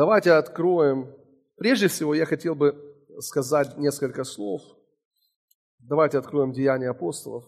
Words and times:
Давайте 0.00 0.32
откроем. 0.32 1.14
Прежде 1.56 1.86
всего, 1.86 2.14
я 2.14 2.24
хотел 2.24 2.54
бы 2.54 2.74
сказать 3.18 3.76
несколько 3.76 4.24
слов. 4.24 4.62
Давайте 5.78 6.16
откроем 6.16 6.52
Деяния 6.52 6.88
апостолов, 6.88 7.44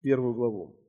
первую 0.00 0.32
главу. 0.32 0.80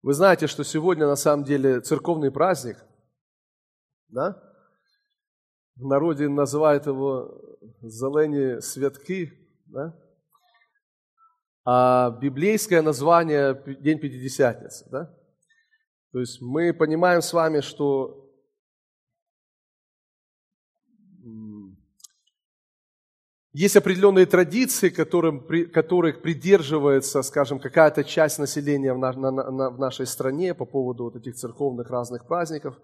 Вы 0.00 0.14
знаете, 0.14 0.46
что 0.46 0.64
сегодня 0.64 1.06
на 1.06 1.16
самом 1.16 1.44
деле 1.44 1.82
церковный 1.82 2.30
праздник, 2.30 2.78
да? 4.08 4.42
В 5.76 5.84
народе 5.84 6.26
называют 6.30 6.86
его 6.86 7.58
«зелені 7.82 8.62
святки», 8.62 9.30
да? 9.66 10.07
А 11.70 12.12
библейское 12.12 12.80
название– 12.80 13.62
День 13.80 13.98
Пятидесятницы. 13.98 14.86
Да? 14.90 15.14
То 16.12 16.20
есть 16.20 16.40
мы 16.40 16.72
понимаем 16.72 17.20
с 17.20 17.30
вами, 17.34 17.60
что 17.60 18.26
есть 23.52 23.76
определенные 23.76 24.24
традиции, 24.24 24.88
которым, 24.88 25.46
которых 25.70 26.22
придерживается, 26.22 27.20
скажем, 27.20 27.60
какая-то 27.60 28.02
часть 28.02 28.38
населения 28.38 28.94
в, 28.94 28.98
на, 28.98 29.12
на, 29.12 29.68
в 29.68 29.78
нашей 29.78 30.06
стране 30.06 30.54
по 30.54 30.64
поводу 30.64 31.04
вот 31.04 31.16
этих 31.16 31.34
церковных 31.34 31.90
разных 31.90 32.26
праздников. 32.26 32.80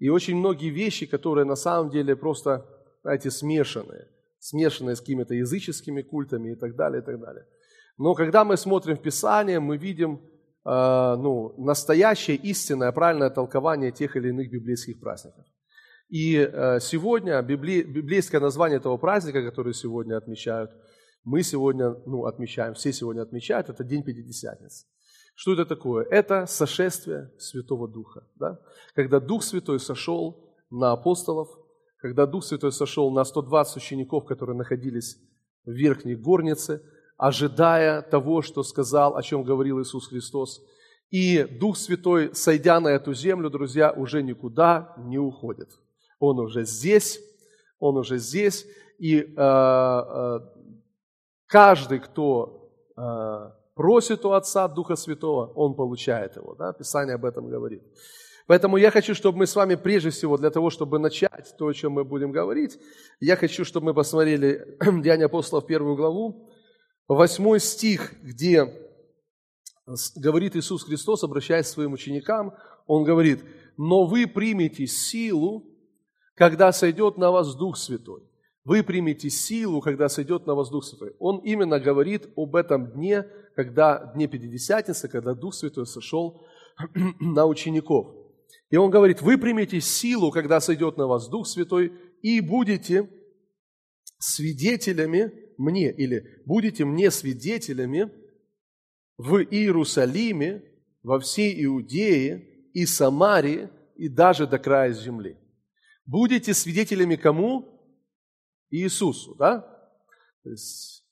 И 0.00 0.08
очень 0.08 0.34
многие 0.34 0.70
вещи, 0.70 1.06
которые 1.06 1.44
на 1.44 1.54
самом 1.54 1.90
деле 1.90 2.16
просто, 2.16 2.66
знаете, 3.02 3.30
смешанные. 3.30 4.08
Смешанные 4.40 4.96
с 4.96 5.00
какими-то 5.00 5.34
языческими 5.34 6.02
культами 6.02 6.54
и 6.54 6.56
так 6.56 6.74
далее, 6.74 7.00
и 7.00 7.04
так 7.04 7.20
далее. 7.20 7.46
Но 7.98 8.14
когда 8.14 8.44
мы 8.44 8.56
смотрим 8.56 8.96
в 8.96 9.02
Писание, 9.02 9.58
мы 9.58 9.76
видим 9.76 10.20
э, 10.64 11.16
ну, 11.18 11.54
настоящее, 11.58 12.36
истинное, 12.36 12.92
правильное 12.92 13.28
толкование 13.28 13.90
тех 13.90 14.16
или 14.16 14.28
иных 14.28 14.50
библейских 14.50 15.00
праздников. 15.00 15.44
И 16.08 16.36
э, 16.36 16.78
сегодня 16.80 17.42
библи, 17.42 17.82
библейское 17.82 18.40
название 18.40 18.78
этого 18.78 18.96
праздника, 18.98 19.42
который 19.42 19.74
сегодня 19.74 20.16
отмечают, 20.16 20.70
мы 21.24 21.42
сегодня 21.42 21.96
ну, 22.06 22.24
отмечаем, 22.24 22.74
все 22.74 22.92
сегодня 22.92 23.22
отмечают, 23.22 23.68
это 23.68 23.82
День 23.82 24.04
Пятидесятницы. 24.04 24.86
Что 25.34 25.52
это 25.54 25.66
такое? 25.66 26.04
Это 26.04 26.46
сошествие 26.46 27.32
Святого 27.38 27.88
Духа. 27.88 28.22
Да? 28.36 28.60
Когда 28.94 29.18
Дух 29.20 29.42
Святой 29.42 29.80
сошел 29.80 30.54
на 30.70 30.92
апостолов, 30.92 31.48
когда 31.98 32.26
Дух 32.26 32.44
Святой 32.44 32.70
сошел 32.70 33.10
на 33.10 33.24
120 33.24 33.76
учеников, 33.76 34.24
которые 34.24 34.56
находились 34.56 35.16
в 35.64 35.72
верхней 35.72 36.14
горнице– 36.14 36.80
ожидая 37.18 38.00
того, 38.00 38.40
что 38.42 38.62
сказал, 38.62 39.16
о 39.16 39.22
чем 39.22 39.42
говорил 39.42 39.82
Иисус 39.82 40.08
Христос. 40.08 40.62
И 41.10 41.42
Дух 41.42 41.76
Святой, 41.76 42.34
сойдя 42.34 42.80
на 42.80 42.88
эту 42.88 43.12
землю, 43.12 43.50
друзья, 43.50 43.92
уже 43.92 44.22
никуда 44.22 44.94
не 44.98 45.18
уходит. 45.18 45.68
Он 46.20 46.38
уже 46.38 46.64
здесь, 46.64 47.20
он 47.80 47.96
уже 47.96 48.18
здесь, 48.18 48.66
и 48.98 49.20
э, 49.20 49.24
э, 49.36 50.40
каждый, 51.46 51.98
кто 52.00 52.70
э, 52.96 53.50
просит 53.74 54.24
у 54.24 54.32
Отца 54.32 54.68
Духа 54.68 54.96
Святого, 54.96 55.46
он 55.54 55.74
получает 55.74 56.36
его. 56.36 56.54
Да? 56.54 56.72
Писание 56.72 57.14
об 57.14 57.24
этом 57.24 57.48
говорит. 57.48 57.82
Поэтому 58.46 58.76
я 58.76 58.90
хочу, 58.90 59.14
чтобы 59.14 59.38
мы 59.38 59.46
с 59.46 59.56
вами 59.56 59.74
прежде 59.74 60.10
всего, 60.10 60.36
для 60.36 60.50
того, 60.50 60.70
чтобы 60.70 60.98
начать 60.98 61.54
то, 61.58 61.66
о 61.66 61.74
чем 61.74 61.92
мы 61.92 62.04
будем 62.04 62.32
говорить, 62.32 62.78
я 63.20 63.36
хочу, 63.36 63.64
чтобы 63.64 63.86
мы 63.86 63.94
посмотрели 63.94 64.78
Деяния 65.02 65.26
апостолов 65.26 65.66
первую 65.66 65.96
главу, 65.96 66.48
восьмой 67.14 67.60
стих, 67.60 68.14
где 68.22 68.66
говорит 70.16 70.56
Иисус 70.56 70.84
Христос, 70.84 71.24
обращаясь 71.24 71.66
к 71.66 71.70
своим 71.70 71.92
ученикам, 71.92 72.54
Он 72.86 73.04
говорит, 73.04 73.44
«Но 73.76 74.06
вы 74.06 74.26
примете 74.26 74.86
силу, 74.86 75.64
когда 76.34 76.72
сойдет 76.72 77.16
на 77.16 77.30
вас 77.30 77.54
Дух 77.54 77.76
Святой». 77.76 78.22
Вы 78.68 78.82
примете 78.82 79.30
силу, 79.30 79.80
когда 79.80 80.10
сойдет 80.10 80.46
на 80.46 80.54
вас 80.54 80.68
Дух 80.68 80.84
Святой. 80.84 81.14
Он 81.18 81.38
именно 81.38 81.80
говорит 81.80 82.28
об 82.36 82.54
этом 82.54 82.92
дне, 82.92 83.26
когда 83.56 84.12
дне 84.14 84.28
Пятидесятницы, 84.28 85.08
когда 85.08 85.34
Дух 85.34 85.54
Святой 85.54 85.86
сошел 85.86 86.46
на 87.18 87.46
учеников. 87.46 88.14
И 88.68 88.76
он 88.76 88.90
говорит, 88.90 89.22
вы 89.22 89.38
примете 89.38 89.80
силу, 89.80 90.30
когда 90.30 90.60
сойдет 90.60 90.98
на 90.98 91.06
вас 91.06 91.30
Дух 91.30 91.46
Святой, 91.46 91.94
и 92.20 92.42
будете 92.42 93.08
свидетелями 94.18 95.32
мне, 95.58 95.92
или 95.92 96.42
будете 96.46 96.84
мне 96.84 97.10
свидетелями 97.10 98.10
в 99.16 99.38
Иерусалиме, 99.38 100.62
во 101.02 101.18
всей 101.18 101.64
Иудее 101.64 102.68
и 102.72 102.86
Самарии, 102.86 103.68
и 103.96 104.08
даже 104.08 104.46
до 104.46 104.58
края 104.58 104.92
земли. 104.92 105.36
Будете 106.06 106.54
свидетелями 106.54 107.16
кому? 107.16 107.74
Иисусу, 108.70 109.34
да? 109.34 109.60
То 110.44 110.50
есть, 110.50 111.04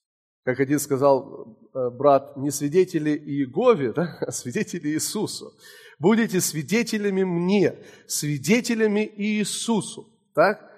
как 0.44 0.60
один 0.60 0.78
сказал 0.78 1.58
э, 1.74 1.90
брат, 1.90 2.36
не 2.36 2.50
свидетели 2.50 3.10
Иегове, 3.10 3.92
да? 3.92 4.18
а 4.26 4.30
свидетели 4.30 4.88
Иисусу. 4.90 5.52
Будете 5.98 6.40
свидетелями 6.40 7.24
мне, 7.24 7.78
свидетелями 8.06 9.10
Иисусу, 9.16 10.08
так? 10.34 10.70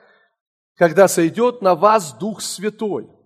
Когда 0.76 1.08
сойдет 1.08 1.60
на 1.60 1.74
вас 1.74 2.16
Дух 2.16 2.40
Святой– 2.40 3.10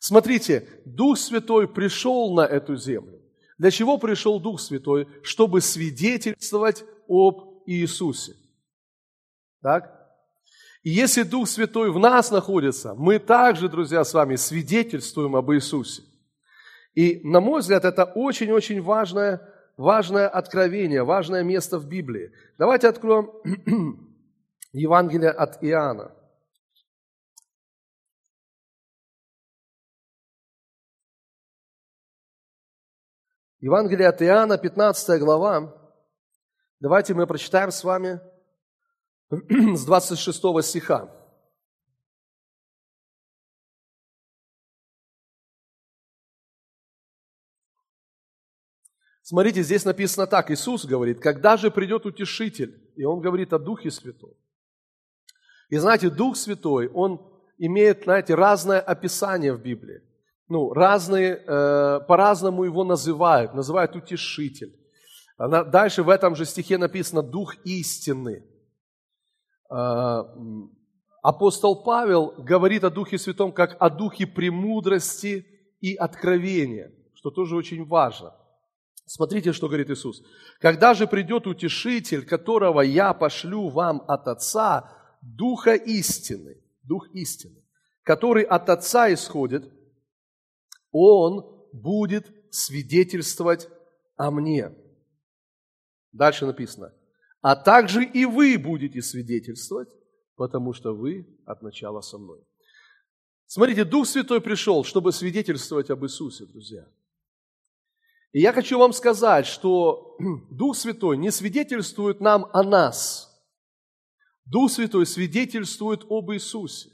Смотрите, 0.00 0.66
Дух 0.86 1.18
Святой 1.18 1.68
пришел 1.68 2.34
на 2.34 2.40
эту 2.40 2.74
землю. 2.74 3.20
Для 3.58 3.70
чего 3.70 3.98
пришел 3.98 4.40
Дух 4.40 4.58
Святой? 4.58 5.06
Чтобы 5.22 5.60
свидетельствовать 5.60 6.84
об 7.06 7.62
Иисусе. 7.66 8.32
Так? 9.60 9.94
И 10.82 10.88
если 10.88 11.22
Дух 11.22 11.46
Святой 11.46 11.92
в 11.92 11.98
нас 11.98 12.30
находится, 12.30 12.94
мы 12.94 13.18
также, 13.18 13.68
друзья, 13.68 14.02
с 14.02 14.14
вами 14.14 14.36
свидетельствуем 14.36 15.36
об 15.36 15.52
Иисусе. 15.52 16.02
И, 16.94 17.20
на 17.22 17.40
мой 17.40 17.60
взгляд, 17.60 17.84
это 17.84 18.04
очень-очень 18.04 18.80
важное, 18.80 19.46
важное 19.76 20.28
откровение, 20.28 21.04
важное 21.04 21.42
место 21.42 21.78
в 21.78 21.86
Библии. 21.86 22.32
Давайте 22.56 22.88
откроем 22.88 23.30
Евангелие 24.72 25.30
от 25.30 25.62
Иоанна. 25.62 26.12
Евангелие 33.60 34.08
от 34.08 34.22
Иоанна, 34.22 34.56
15 34.56 35.20
глава. 35.20 35.76
Давайте 36.80 37.12
мы 37.12 37.26
прочитаем 37.26 37.70
с 37.70 37.84
вами 37.84 38.18
с 39.30 39.84
26 39.84 40.40
стиха. 40.62 41.14
Смотрите, 49.20 49.62
здесь 49.62 49.84
написано 49.84 50.26
так. 50.26 50.50
Иисус 50.50 50.86
говорит, 50.86 51.20
когда 51.20 51.58
же 51.58 51.70
придет 51.70 52.06
Утешитель? 52.06 52.90
И 52.96 53.04
Он 53.04 53.20
говорит 53.20 53.52
о 53.52 53.58
Духе 53.58 53.90
Святом. 53.90 54.30
И 55.68 55.76
знаете, 55.76 56.08
Дух 56.08 56.38
Святой, 56.38 56.88
Он 56.88 57.30
имеет, 57.58 58.04
знаете, 58.04 58.34
разное 58.34 58.80
описание 58.80 59.52
в 59.52 59.60
Библии 59.60 60.02
ну, 60.50 60.74
разные, 60.74 61.36
э, 61.46 62.00
по-разному 62.08 62.64
его 62.64 62.82
называют, 62.82 63.54
называют 63.54 63.94
утешитель. 63.94 64.76
Дальше 65.38 66.02
в 66.02 66.08
этом 66.08 66.34
же 66.34 66.44
стихе 66.44 66.76
написано 66.76 67.22
«дух 67.22 67.54
истины». 67.64 68.44
Э, 69.70 70.24
апостол 71.22 71.84
Павел 71.84 72.34
говорит 72.36 72.82
о 72.82 72.90
Духе 72.90 73.16
Святом 73.16 73.52
как 73.52 73.76
о 73.78 73.88
Духе 73.88 74.26
премудрости 74.26 75.46
и 75.80 75.94
откровения, 75.94 76.92
что 77.14 77.30
тоже 77.30 77.54
очень 77.54 77.86
важно. 77.86 78.34
Смотрите, 79.06 79.52
что 79.52 79.68
говорит 79.68 79.90
Иисус. 79.90 80.20
«Когда 80.58 80.94
же 80.94 81.06
придет 81.06 81.46
утешитель, 81.46 82.26
которого 82.26 82.80
я 82.80 83.14
пошлю 83.14 83.68
вам 83.68 84.02
от 84.08 84.26
Отца, 84.26 84.92
Духа 85.22 85.74
истины, 85.74 86.56
Дух 86.82 87.08
истины, 87.14 87.62
который 88.02 88.42
от 88.42 88.68
Отца 88.68 89.12
исходит, 89.12 89.72
он 90.92 91.44
будет 91.72 92.26
свидетельствовать 92.50 93.68
о 94.16 94.30
мне. 94.30 94.72
Дальше 96.12 96.46
написано. 96.46 96.92
А 97.40 97.56
также 97.56 98.04
и 98.04 98.24
вы 98.26 98.58
будете 98.58 99.00
свидетельствовать, 99.00 99.88
потому 100.36 100.72
что 100.72 100.94
вы 100.94 101.26
от 101.46 101.62
начала 101.62 102.00
со 102.00 102.18
мной. 102.18 102.40
Смотрите, 103.46 103.84
Дух 103.84 104.06
Святой 104.06 104.40
пришел, 104.40 104.84
чтобы 104.84 105.12
свидетельствовать 105.12 105.90
об 105.90 106.04
Иисусе, 106.04 106.44
друзья. 106.46 106.86
И 108.32 108.40
я 108.40 108.52
хочу 108.52 108.78
вам 108.78 108.92
сказать, 108.92 109.46
что 109.46 110.16
Дух 110.50 110.76
Святой 110.76 111.16
не 111.16 111.32
свидетельствует 111.32 112.20
нам 112.20 112.46
о 112.52 112.62
нас. 112.62 113.28
Дух 114.44 114.70
Святой 114.70 115.06
свидетельствует 115.06 116.04
об 116.08 116.30
Иисусе. 116.32 116.90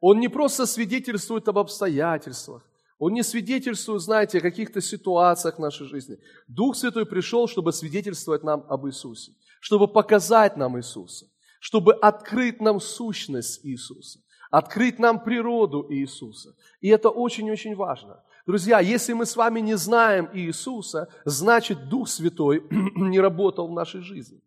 Он 0.00 0.20
не 0.20 0.28
просто 0.28 0.66
свидетельствует 0.66 1.48
об 1.48 1.58
обстоятельствах, 1.58 2.67
Он 2.98 3.12
не 3.12 3.22
свидетельствует, 3.22 4.02
знаете, 4.02 4.38
о 4.38 4.40
каких-то 4.40 4.80
ситуациях 4.80 5.56
в 5.56 5.60
нашей 5.60 5.86
жизни. 5.86 6.18
Дух 6.48 6.76
Святой 6.76 7.06
пришел, 7.06 7.46
чтобы 7.46 7.72
свидетельствовать 7.72 8.42
нам 8.42 8.64
об 8.68 8.86
Иисусе, 8.86 9.32
чтобы 9.60 9.86
показать 9.86 10.56
нам 10.56 10.76
Иисуса, 10.78 11.26
чтобы 11.60 11.94
открыть 11.94 12.60
нам 12.60 12.80
сущность 12.80 13.60
Иисуса, 13.64 14.18
открыть 14.50 14.98
нам 14.98 15.22
природу 15.22 15.86
Иисуса. 15.90 16.56
И 16.80 16.88
это 16.88 17.08
очень-очень 17.08 17.76
важно. 17.76 18.20
Друзья, 18.46 18.80
если 18.80 19.12
мы 19.12 19.26
с 19.26 19.36
вами 19.36 19.60
не 19.60 19.76
знаем 19.76 20.28
Иисуса, 20.32 21.08
значит 21.24 21.88
Дух 21.88 22.08
Святой 22.08 22.64
не 22.70 23.20
работал 23.20 23.68
в 23.68 23.72
нашей 23.72 24.00
жизни. 24.00 24.40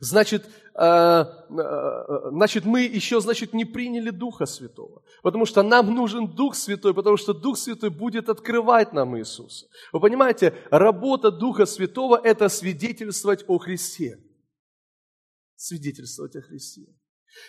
Значит, 0.00 0.46
э, 0.74 0.80
э, 0.82 2.30
значит, 2.30 2.64
мы 2.64 2.80
еще, 2.80 3.20
значит, 3.20 3.52
не 3.52 3.66
приняли 3.66 4.08
Духа 4.08 4.46
Святого. 4.46 5.02
Потому 5.22 5.44
что 5.44 5.62
нам 5.62 5.94
нужен 5.94 6.26
Дух 6.26 6.54
Святой, 6.54 6.94
потому 6.94 7.18
что 7.18 7.34
Дух 7.34 7.58
Святой 7.58 7.90
будет 7.90 8.30
открывать 8.30 8.94
нам 8.94 9.18
Иисуса. 9.18 9.66
Вы 9.92 10.00
понимаете, 10.00 10.54
работа 10.70 11.30
Духа 11.30 11.66
Святого– 11.66 12.18
это 12.24 12.48
свидетельствовать 12.48 13.44
о 13.46 13.58
Христе. 13.58 14.18
Свидетельствовать 15.54 16.34
о 16.34 16.40
Христе. 16.40 16.86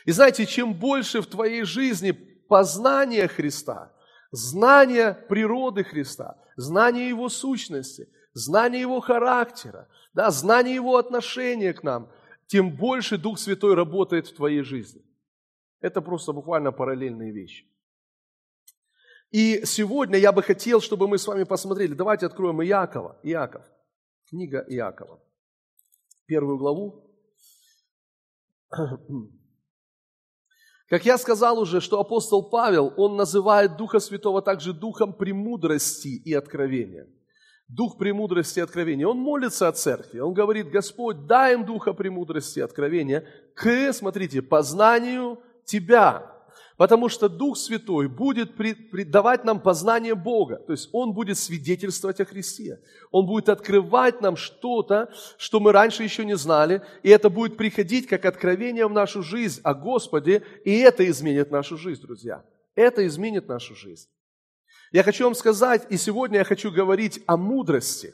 И 0.04 0.12
знаете, 0.12 0.46
чем 0.46 0.74
больше 0.74 1.22
в 1.22 1.28
твоей 1.28 1.64
жизни 1.64 2.12
познания 2.12 3.30
Христа, 3.30 3.94
знания 4.32 5.14
природы 5.30 5.86
Христа, 5.86 6.36
знания 6.58 7.08
Его 7.08 7.30
сущности, 7.30 8.10
знания 8.34 8.82
Его 8.82 9.00
характера, 9.00 9.88
да, 10.14 10.32
знания 10.32 10.76
Его 10.76 10.98
отношения 10.98 11.72
к 11.72 11.82
нам– 11.84 12.12
тем 12.52 12.76
больше 12.76 13.18
Дух 13.18 13.40
Святой 13.40 13.76
работает 13.76 14.28
в 14.28 14.36
твоей 14.36 14.62
жизни. 14.62 15.02
Это 15.80 16.02
просто 16.02 16.34
буквально 16.34 16.74
параллельные 16.74 17.32
вещи. 17.32 17.66
И 19.30 19.66
сегодня 19.66 20.20
я 20.20 20.34
бы 20.34 20.44
хотел, 20.44 20.82
чтобы 20.82 21.08
мы 21.08 21.18
с 21.18 21.26
вами 21.26 21.46
посмотрели. 21.46 21.94
Давайте 21.94 22.26
откроем 22.26 22.62
Иакова. 22.62 23.18
Иаков. 23.24 23.64
Книга 24.28 24.66
Иакова. 24.68 25.24
Первую 26.26 26.58
главу. 26.58 27.10
Как 30.90 31.06
я 31.06 31.18
сказал 31.18 31.58
уже, 31.58 31.80
что 31.80 32.02
апостол 32.02 32.50
Павел, 32.50 32.94
он 32.98 33.16
называет 33.16 33.78
Духа 33.78 34.02
Святого 34.02 34.42
также 34.42 34.74
Духом 34.74 35.14
премудрости 35.14 36.10
и 36.10 36.34
откровения– 36.34 37.08
дух 37.72 37.98
премудрости 37.98 38.60
и 38.60 38.62
откровения. 38.62 39.08
Он 39.08 39.18
молится 39.18 39.68
о 39.68 39.72
церкви. 39.72 40.20
Он 40.20 40.34
говорит, 40.34 40.70
Господь, 40.70 41.26
дай 41.26 41.54
им 41.54 41.66
духа 41.66 41.94
премудрости 41.94 42.60
и 42.60 42.62
откровения 42.62 43.26
к, 43.56 43.94
смотрите, 43.94 44.42
познанию 44.42 45.40
Тебя. 45.66 46.28
Потому 46.76 47.10
что 47.10 47.30
Дух 47.30 47.58
Святой 47.58 48.08
будет 48.08 48.54
давать 49.12 49.44
нам 49.44 49.60
познание 49.60 50.16
Бога. 50.16 50.58
То 50.58 50.72
есть 50.72 50.90
Он 50.92 51.14
будет 51.14 51.38
свидетельствовать 51.38 52.20
о 52.20 52.26
Христе. 52.26 52.82
Он 53.12 53.28
будет 53.28 53.50
открывать 53.50 54.20
нам 54.20 54.36
что-то, 54.36 55.14
что 55.38 55.60
мы 55.60 55.72
раньше 55.72 56.04
еще 56.04 56.26
не 56.26 56.36
знали. 56.36 56.82
И 57.04 57.10
это 57.10 57.30
будет 57.30 57.56
приходить 57.56 58.08
как 58.08 58.26
откровение 58.26 58.88
в 58.88 58.94
нашу 58.94 59.22
жизнь 59.22 59.62
о 59.64 59.76
Господе. 59.76 60.44
И 60.66 60.76
это 60.80 61.08
изменит 61.08 61.52
нашу 61.52 61.78
жизнь, 61.78 62.02
друзья. 62.02 62.44
Это 62.74 63.06
изменит 63.06 63.48
нашу 63.48 63.76
жизнь. 63.76 64.10
Я 64.92 65.04
хочу 65.04 65.24
вам 65.24 65.36
сказать, 65.36 65.88
и 65.90 65.98
сегодня 65.98 66.40
я 66.40 66.44
хочу 66.44 66.70
говорить 66.70 67.24
о 67.26 67.38
мудрости. 67.38 68.14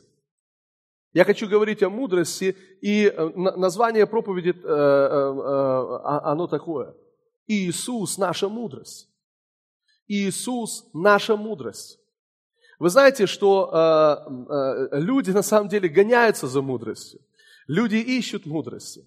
Я 1.12 1.26
хочу 1.26 1.50
говорить 1.50 1.82
о 1.82 1.90
мудрости, 1.90 2.56
и 2.82 3.08
э, 3.08 3.30
название 3.36 4.06
проповеди, 4.06 4.52
э, 4.52 4.54
э, 4.64 6.00
оно 6.24 6.48
такое. 6.48 6.94
Иисус– 7.48 8.18
наша 8.20 8.48
мудрость. 8.48 9.10
Иисус– 10.08 10.86
наша 10.94 11.36
мудрость. 11.36 12.00
Вы 12.78 12.90
знаете, 12.90 13.26
что 13.26 13.72
люди 14.92 15.32
на 15.32 15.42
самом 15.42 15.68
деле 15.68 15.90
гоняются 15.90 16.46
за 16.48 16.62
мудростью. 16.62 17.20
Люди 17.68 17.96
ищут 17.96 18.46
мудрости. 18.46 19.04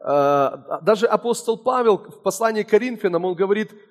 Даже 0.00 1.06
апостол 1.06 1.56
Павел 1.56 1.98
в 1.98 2.22
послании 2.22 2.64
к 2.64 2.70
Коринфянам, 2.70 3.24
он 3.24 3.34
говорит– 3.34 3.70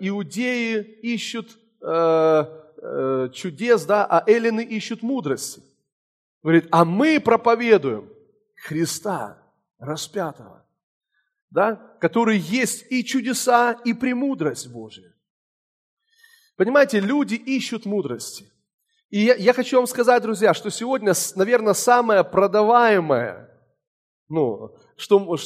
иудеи 0.00 0.82
ищут 1.02 1.58
э, 1.82 3.28
чудес, 3.32 3.84
да, 3.84 4.04
а 4.04 4.22
эллины 4.26 4.62
ищут 4.62 5.02
мудрости. 5.02 5.62
Говорит, 6.42 6.68
а 6.70 6.84
мы 6.84 7.20
проповедуем 7.20 8.10
Христа 8.56 9.38
распятого, 9.78 10.66
да, 11.50 11.76
который 12.00 12.38
есть 12.38 12.86
и 12.90 13.04
чудеса, 13.04 13.72
и 13.84 13.92
премудрость 13.92 14.68
Божия. 14.68 15.14
Понимаете, 16.56 17.00
люди 17.00 17.34
ищут 17.34 17.86
мудрости. 17.86 18.50
И 19.08 19.20
я, 19.20 19.34
я 19.34 19.52
хочу 19.52 19.76
вам 19.76 19.86
сказать, 19.86 20.22
друзья, 20.22 20.54
что 20.54 20.70
сегодня, 20.70 21.14
наверное, 21.34 21.72
самое 21.72 22.22
продаваемое, 22.22 23.49
ну, 24.30 24.76
что, 24.96 25.36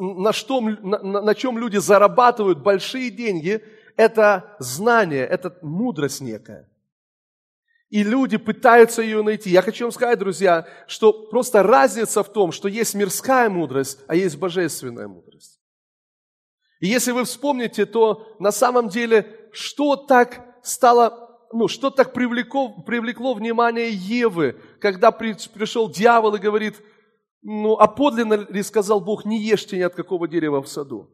на, 0.00 0.32
что, 0.32 0.60
на, 0.60 0.98
на 1.22 1.34
чем 1.36 1.56
люди 1.56 1.76
зарабатывают 1.76 2.58
большие 2.58 3.10
деньги, 3.10 3.62
это 3.96 4.56
знание, 4.58 5.24
это 5.24 5.56
мудрость 5.62 6.20
некая. 6.20 6.68
И 7.90 8.02
люди 8.02 8.36
пытаются 8.36 9.02
ее 9.02 9.22
найти. 9.22 9.50
Я 9.50 9.62
хочу 9.62 9.84
вам 9.84 9.92
сказать, 9.92 10.18
друзья, 10.18 10.66
что 10.88 11.12
просто 11.12 11.62
разница 11.62 12.24
в 12.24 12.32
том, 12.32 12.50
что 12.50 12.66
есть 12.66 12.94
мирская 12.94 13.48
мудрость, 13.48 14.00
а 14.08 14.16
есть 14.16 14.36
божественная 14.36 15.06
мудрость. 15.06 15.60
И 16.80 16.88
если 16.88 17.12
вы 17.12 17.24
вспомните, 17.24 17.86
то 17.86 18.34
на 18.40 18.50
самом 18.50 18.88
деле, 18.88 19.48
что 19.52 19.94
так 19.94 20.44
стало, 20.64 21.38
ну, 21.52 21.68
что 21.68 21.90
так 21.90 22.12
привлекло, 22.12 22.82
привлекло 22.82 23.34
внимание 23.34 23.90
Евы, 23.92 24.60
когда 24.80 25.12
при, 25.12 25.36
пришел 25.54 25.88
дьявол 25.88 26.34
и 26.34 26.40
говорит– 26.40 26.74
ну, 27.44 27.74
а 27.74 27.86
подлинно 27.86 28.46
ли 28.48 28.62
сказал 28.62 29.00
Бог, 29.00 29.26
не 29.26 29.38
ешьте 29.38 29.76
ни 29.76 29.82
от 29.82 29.94
какого 29.94 30.26
дерева 30.26 30.62
в 30.62 30.68
саду, 30.68 31.10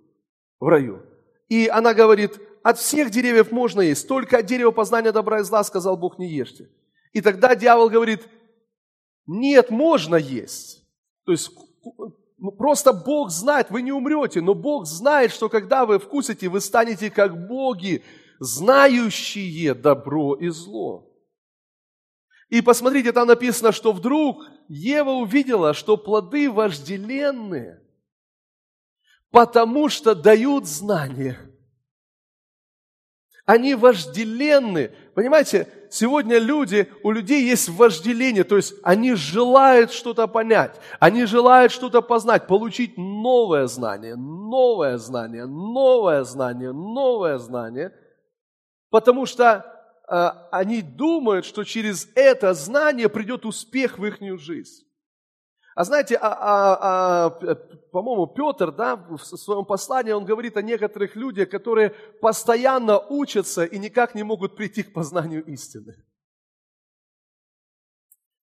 в 0.61 0.69
раю? 0.69 1.03
И 1.49 1.67
она 1.67 1.93
говорит, 1.93 2.41
от 2.62 2.79
всех 2.79 3.11
деревьев 3.11 3.50
можно 3.50 3.81
есть, 3.81 4.06
только 4.06 4.38
от 4.38 4.47
дерева 4.47 4.71
познания 4.71 5.11
добра 5.11 5.41
и 5.41 5.43
зла, 5.43 5.65
сказал 5.65 5.97
Бог, 5.97 6.19
не 6.19 6.29
ешьте. 6.29 6.71
И 7.12 7.21
тогда 7.21 7.56
дьявол 7.56 7.91
говорит, 7.91 8.29
нет, 9.26 9.71
можно 9.71 10.14
есть. 10.14 10.85
То 11.25 11.33
есть 11.33 11.50
ну, 12.38 12.52
просто 12.52 12.93
Бог 12.93 13.31
знает, 13.31 13.71
вы 13.71 13.83
не 13.83 13.90
умрете, 13.90 14.40
но 14.40 14.55
Бог 14.55 14.87
знает, 14.87 15.33
что 15.33 15.49
когда 15.49 15.85
вы 15.85 15.99
вкусите, 15.99 16.49
вы 16.49 16.61
станете 16.61 17.11
как 17.11 17.49
боги, 17.49 18.05
знающие 18.38 19.75
добро 19.75 20.35
и 20.35 20.49
зло. 20.49 21.10
И 22.50 22.61
посмотрите, 22.62 23.12
там 23.12 23.28
написано, 23.28 23.71
что 23.71 23.92
вдруг 23.92 24.45
Ева 24.69 25.11
увидела, 25.11 25.73
что 25.73 25.97
плоды 25.97 26.50
вожделенные, 26.50 27.80
потому 29.30 29.88
что 29.88 30.16
дают 30.16 30.66
знания. 30.66 31.38
Они 33.47 33.75
вожделенны. 33.75 34.92
Понимаете, 35.14 35.69
сегодня 35.90 36.38
люди, 36.38 36.92
у 37.04 37.12
людей 37.12 37.45
есть 37.45 37.69
вожделение, 37.69 38.42
то 38.42 38.57
есть 38.57 38.75
они 38.83 39.14
желают 39.14 39.92
что-то 39.92 40.26
понять, 40.26 40.80
они 40.99 41.26
желают 41.26 41.71
что-то 41.71 42.02
познать, 42.02 42.49
получить 42.49 42.97
новое 42.97 43.66
знание, 43.69 44.16
новое 44.16 44.99
знание, 44.99 45.47
новое 45.47 46.25
знание, 46.25 46.73
новое 46.73 47.38
знание, 47.38 47.92
потому 48.90 49.26
что 49.26 49.80
они 50.11 50.83
думают, 50.83 51.45
что 51.45 51.64
через 51.64 52.09
это 52.14 52.52
знание 52.55 53.09
придет 53.09 53.47
успех 53.47 53.99
в 53.99 54.05
их 54.05 54.21
жизнь. 54.40 54.85
А 55.75 55.85
знаете, 55.85 56.19
а, 56.21 56.29
а, 56.29 57.26
а, 57.26 57.55
по-моему, 57.93 58.26
Петр, 58.26 58.73
да, 58.73 58.97
в 58.97 59.19
своем 59.19 59.64
послании, 59.64 60.12
он 60.12 60.25
говорит 60.25 60.57
о 60.57 60.62
некоторых 60.62 61.17
людях, 61.17 61.49
которые 61.49 61.90
постоянно 62.21 62.99
учатся 62.99 63.64
и 63.64 63.79
никак 63.79 64.14
не 64.14 64.23
могут 64.23 64.57
прийти 64.57 64.83
к 64.83 64.93
познанию 64.93 65.45
истины. 65.45 65.95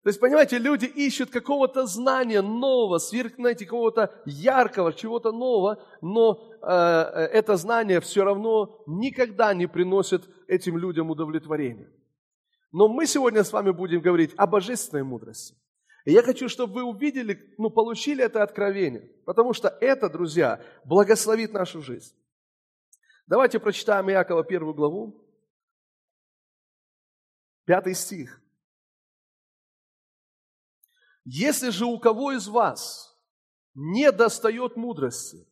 То 0.03 0.09
есть, 0.11 0.21
понимаете, 0.21 0.59
люди 0.59 0.87
ищут 0.87 1.31
какого-то 1.31 1.85
знания 1.87 2.41
нового, 2.41 2.99
сверх, 2.99 3.35
знаете, 3.35 3.65
какого-то 3.65 4.15
яркого, 4.25 4.93
чего-то 4.93 5.33
нового, 5.33 5.83
но 6.01 6.57
э, 6.63 6.69
это 6.69 7.57
знание 7.57 8.01
все 8.01 8.23
равно 8.23 8.85
никогда 8.87 9.53
не 9.53 9.67
приносит 9.67 10.23
этим 10.49 10.79
людям 10.79 11.11
удовлетворения. 11.11 11.91
Но 12.73 12.89
мы 12.89 13.07
сегодня 13.07 13.45
с 13.45 13.53
вами 13.53 13.71
будем 13.71 14.01
говорить 14.01 14.35
о 14.37 14.47
божественной 14.47 15.03
мудрости. 15.03 15.57
И 16.05 16.13
я 16.13 16.23
хочу, 16.23 16.49
чтобы 16.49 16.75
вы 16.75 16.83
увидели, 16.85 17.55
ну, 17.59 17.69
получили 17.69 18.23
это 18.23 18.43
откровение, 18.43 19.11
потому 19.25 19.53
что 19.53 19.69
это, 19.81 20.09
друзья, 20.09 20.63
благословит 20.85 21.53
нашу 21.53 21.83
жизнь. 21.83 22.15
Давайте 23.27 23.59
прочитаем 23.59 24.09
Иакова 24.09 24.45
первую 24.45 24.75
главу, 24.75 25.21
пятый 27.65 27.95
стих. 27.95 28.41
Если 31.25 31.71
же 31.71 31.87
у 31.87 31.99
кого 31.99 32.33
из 32.33 32.47
вас 32.47 33.19
не 33.75 34.13
достает 34.13 34.77
мудрости, 34.77 35.45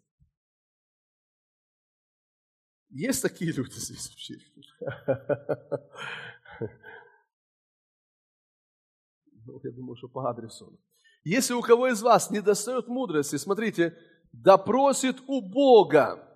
Есть 2.94 3.22
такие 3.22 3.50
люди 3.50 3.74
здесь 3.74 4.08
вообще? 4.08 4.34
Ну, 9.46 9.60
я 9.62 9.72
думаю, 9.72 9.96
что 9.96 10.08
по 10.08 10.30
адресу. 10.30 10.80
Если 11.24 11.54
у 11.54 11.60
кого 11.60 11.88
из 11.88 12.00
вас 12.00 12.30
не 12.30 12.40
достает 12.40 12.86
мудрости, 12.86 13.36
смотрите, 13.36 13.98
допросит 14.32 15.16
у 15.26 15.42
Бога, 15.42 16.26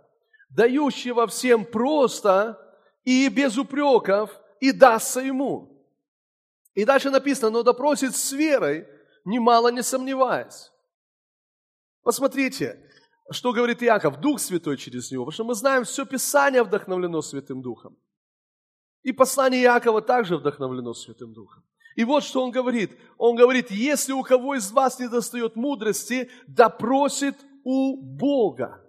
дающего 0.50 1.26
всем 1.28 1.64
просто 1.64 2.58
и 3.04 3.28
без 3.28 3.56
упреков, 3.56 4.38
и 4.60 4.72
дастся 4.72 5.20
ему. 5.20 5.86
И 6.74 6.84
дальше 6.84 7.10
написано, 7.10 7.50
но 7.50 7.62
допросит 7.62 8.16
с 8.16 8.32
верой, 8.32 8.86
немало 9.24 9.68
не 9.68 9.82
сомневаясь. 9.82 10.72
Посмотрите, 12.02 12.87
что 13.30 13.52
говорит 13.52 13.82
Иаков, 13.82 14.20
Дух 14.20 14.40
Святой 14.40 14.76
через 14.76 15.10
него, 15.10 15.24
потому 15.24 15.32
что 15.34 15.44
мы 15.44 15.54
знаем, 15.54 15.84
все 15.84 16.04
Писание 16.06 16.62
вдохновлено 16.62 17.22
Святым 17.22 17.62
Духом. 17.62 17.96
И 19.02 19.12
послание 19.12 19.62
Иакова 19.62 20.02
также 20.02 20.36
вдохновлено 20.36 20.94
Святым 20.94 21.32
Духом. 21.32 21.62
И 21.96 22.04
вот 22.04 22.22
что 22.22 22.44
он 22.44 22.50
говорит. 22.50 22.96
Он 23.16 23.36
говорит, 23.36 23.70
если 23.70 24.12
у 24.12 24.22
кого 24.22 24.54
из 24.54 24.70
вас 24.70 25.00
не 25.00 25.08
достает 25.08 25.56
мудрости, 25.56 26.30
допросит 26.46 27.36
у 27.64 28.00
Бога. 28.00 28.84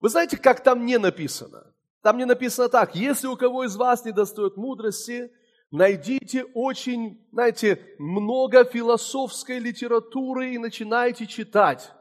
Вы 0.00 0.08
знаете, 0.08 0.36
как 0.36 0.62
там 0.62 0.86
не 0.86 0.98
написано? 0.98 1.74
Там 2.02 2.16
не 2.16 2.24
написано 2.24 2.68
так, 2.68 2.94
если 2.94 3.26
у 3.26 3.36
кого 3.36 3.64
из 3.64 3.76
вас 3.76 4.04
не 4.04 4.12
достает 4.12 4.56
мудрости, 4.56 5.30
найдите 5.70 6.44
очень, 6.54 7.28
знаете, 7.32 7.82
много 7.98 8.64
философской 8.64 9.58
литературы 9.58 10.54
и 10.54 10.58
начинайте 10.58 11.26
читать. 11.26 11.92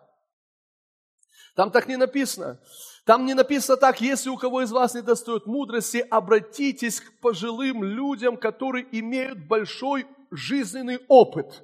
Там 1.56 1.72
так 1.72 1.88
не 1.88 1.98
написано. 1.98 2.60
Там 3.06 3.26
не 3.26 3.34
написано 3.34 3.78
так, 3.78 4.02
если 4.02 4.30
у 4.30 4.38
кого 4.38 4.62
из 4.62 4.72
вас 4.72 4.94
не 4.94 5.02
достает 5.02 5.46
мудрости, 5.46 6.06
обратитесь 6.10 7.00
к 7.00 7.20
пожилым 7.20 7.84
людям, 7.84 8.38
которые 8.38 8.88
имеют 8.92 9.48
большой 9.48 10.06
жизненный 10.30 11.00
опыт. 11.08 11.64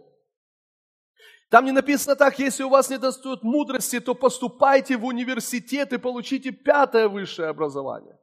Там 1.49 1.65
не 1.65 1.71
написано 1.71 2.15
так, 2.15 2.39
если 2.39 2.63
у 2.63 2.69
вас 2.69 2.89
не 2.89 2.97
достает 2.97 3.43
мудрости, 3.43 3.99
то 3.99 4.15
поступайте 4.15 4.97
в 4.97 5.05
университет 5.05 5.93
и 5.93 5.97
получите 5.97 6.51
пятое 6.51 7.07
высшее 7.07 7.49
образование. 7.49 8.17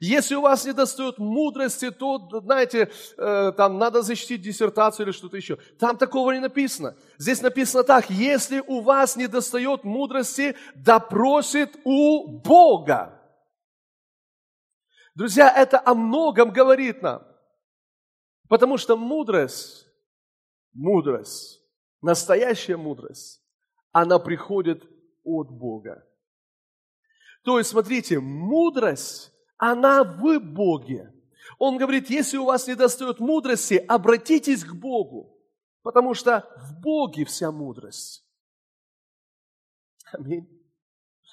Если 0.00 0.34
у 0.34 0.42
вас 0.42 0.64
не 0.64 0.72
достает 0.72 1.18
мудрости, 1.18 1.90
то, 1.90 2.28
знаете, 2.42 2.90
э, 3.16 3.52
там 3.56 3.78
надо 3.78 4.02
защитить 4.02 4.42
диссертацию 4.42 5.06
или 5.06 5.12
что-то 5.12 5.36
еще. 5.36 5.56
Там 5.78 5.96
такого 5.96 6.32
не 6.32 6.40
написано. 6.40 6.96
Здесь 7.18 7.40
написано 7.42 7.82
так, 7.82 8.10
если 8.10 8.62
у 8.66 8.80
вас 8.80 9.16
не 9.16 9.26
достает 9.26 9.84
мудрости, 9.84 10.56
допросит 10.74 11.76
у 11.84 12.26
Бога. 12.26 13.20
Друзья, 15.14 15.50
это 15.50 15.80
о 15.84 15.94
многом 15.94 16.50
говорит 16.50 17.02
нам. 17.02 17.26
Потому 18.48 18.76
что 18.76 18.96
мудрость, 18.96 19.86
мудрость, 20.72 21.60
настоящая 22.02 22.76
мудрость, 22.76 23.42
она 23.92 24.18
приходит 24.18 24.84
от 25.24 25.50
Бога. 25.50 26.06
То 27.44 27.58
есть, 27.58 27.70
смотрите, 27.70 28.20
мудрость 28.20 29.32
она 29.58 30.04
в 30.04 30.38
Боге. 30.38 31.12
Он 31.58 31.78
говорит, 31.78 32.10
если 32.10 32.36
у 32.36 32.44
вас 32.44 32.66
не 32.66 32.74
достает 32.74 33.20
мудрости, 33.20 33.74
обратитесь 33.74 34.64
к 34.64 34.74
Богу, 34.74 35.38
потому 35.82 36.14
что 36.14 36.48
в 36.56 36.80
Боге 36.80 37.24
вся 37.24 37.50
мудрость. 37.50 38.24
Аминь. 40.12 40.48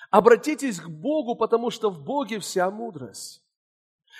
Обратитесь 0.10 0.80
к 0.80 0.88
Богу, 0.88 1.36
потому 1.36 1.72
что 1.72 1.90
в 1.90 2.04
Боге 2.04 2.40
вся 2.40 2.70
мудрость. 2.70 3.44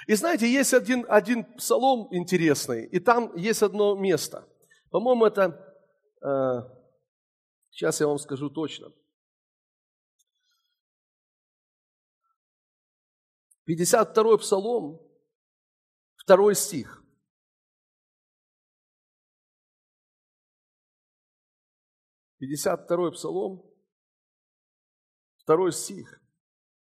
И 0.08 0.16
знаете, 0.16 0.52
есть 0.52 0.74
один, 0.74 1.06
один 1.08 1.44
псалом 1.56 2.08
интересный, 2.12 2.86
и 2.86 3.00
там 3.00 3.36
есть 3.36 3.62
одно 3.62 3.96
место. 3.96 4.48
По-моему, 4.90 5.26
это, 5.26 5.76
э, 6.22 6.62
сейчас 7.70 8.02
я 8.02 8.08
вам 8.08 8.18
скажу 8.18 8.50
точно– 8.50 8.92
52 13.66 14.38
Псалом, 14.38 15.00
2 16.28 16.54
стих. 16.54 17.04
Пятьдесят 22.38 22.84
второй 22.84 23.14
Псалом, 23.14 23.64
второй 25.38 25.72
стих. 25.72 26.22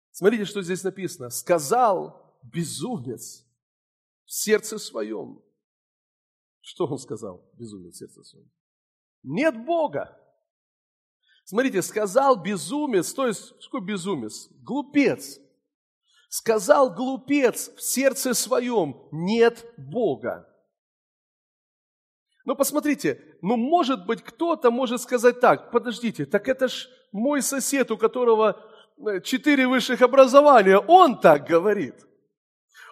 Смотрите, 0.10 0.46
что 0.46 0.64
здесь 0.64 0.84
написано. 0.84 1.30
«Сказал 1.30 2.40
безумец 2.42 3.46
в 4.24 4.32
сердце 4.32 4.80
своем». 4.80 5.44
Что 6.62 6.88
он 6.88 6.98
сказал, 6.98 7.48
безумец 7.54 7.94
в 7.94 7.98
сердце 7.98 8.24
своем? 8.24 8.52
Нет 9.22 9.66
Бога. 9.66 10.20
Смотрите, 11.44 11.84
сказал 11.84 12.42
безумец, 12.42 13.14
то 13.14 13.28
есть, 13.28 13.54
что 13.62 13.80
безумец? 13.80 14.48
Глупец, 14.64 15.40
Сказал 16.38 16.94
глупец 16.94 17.72
в 17.78 17.82
сердце 17.82 18.34
своем, 18.34 19.08
нет 19.14 19.66
Бога. 19.78 20.46
Но 22.44 22.56
посмотрите, 22.56 23.22
ну 23.42 23.56
может 23.56 24.06
быть 24.06 24.22
кто-то 24.22 24.70
может 24.70 25.00
сказать 25.00 25.40
так, 25.40 25.72
подождите, 25.72 26.26
так 26.26 26.50
это 26.50 26.68
ж 26.68 26.90
мой 27.14 27.42
сосед, 27.42 27.90
у 27.90 27.98
которого 27.98 28.62
э, 28.98 29.22
четыре 29.22 29.66
высших 29.66 30.02
образования, 30.02 30.78
он 30.78 31.22
так 31.22 31.48
говорит. 31.48 32.06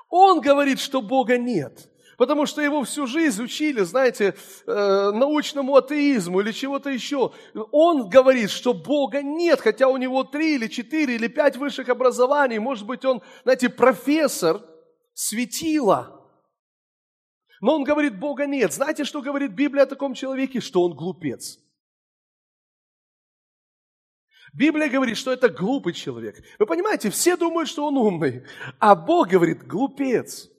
Он 0.07 0.39
говорит, 0.39 0.79
что 0.79 1.01
Бога 1.01 1.37
нет. 1.37 1.91
Потому 2.17 2.45
что 2.45 2.61
его 2.61 2.83
всю 2.83 3.07
жизнь 3.07 3.43
учили, 3.43 3.81
знаете, 3.81 4.35
э, 4.65 5.11
научному 5.11 5.75
атеизму 5.75 6.41
или 6.41 6.51
чего-то 6.51 6.89
еще. 6.89 7.31
Он 7.71 8.09
говорит, 8.09 8.49
что 8.49 8.73
Бога 8.73 9.21
нет, 9.21 9.61
хотя 9.61 9.87
у 9.87 9.97
него 9.97 10.23
три 10.23 10.55
или 10.55 10.67
четыре 10.67 11.15
или 11.15 11.27
пять 11.27 11.57
высших 11.57 11.89
образований. 11.89 12.59
Может 12.59 12.85
быть, 12.85 13.03
он, 13.05 13.21
знаете, 13.43 13.69
профессор, 13.69 14.61
светила. 15.13 16.19
Но 17.61 17.75
он 17.75 17.83
говорит, 17.83 18.19
Бога 18.19 18.45
нет. 18.45 18.73
Знаете, 18.73 19.05
что 19.05 19.21
говорит 19.21 19.51
Библия 19.51 19.83
о 19.83 19.87
таком 19.87 20.13
человеке? 20.13 20.59
Что 20.59 20.83
он 20.83 20.93
глупец. 20.93 21.59
Библия 24.53 24.87
говорит, 24.87 25.17
что 25.17 25.31
это 25.31 25.49
глупый 25.49 25.93
человек. 25.93 26.43
Вы 26.59 26.67
понимаете, 26.67 27.09
все 27.09 27.35
думают, 27.35 27.67
что 27.67 27.87
он 27.87 27.97
умный, 27.97 28.43
а 28.77 28.95
Бог 28.95 29.29
говорит, 29.29 29.65
глупец. 29.65 30.52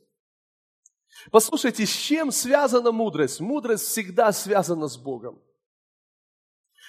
Послушайте, 1.31 1.87
с 1.87 1.91
чем 1.91 2.31
связана 2.31 2.93
мудрость? 2.93 3.41
Мудрость 3.41 3.85
всегда 3.85 4.33
связана 4.33 4.89
с 4.89 4.97
Богом. 4.97 5.41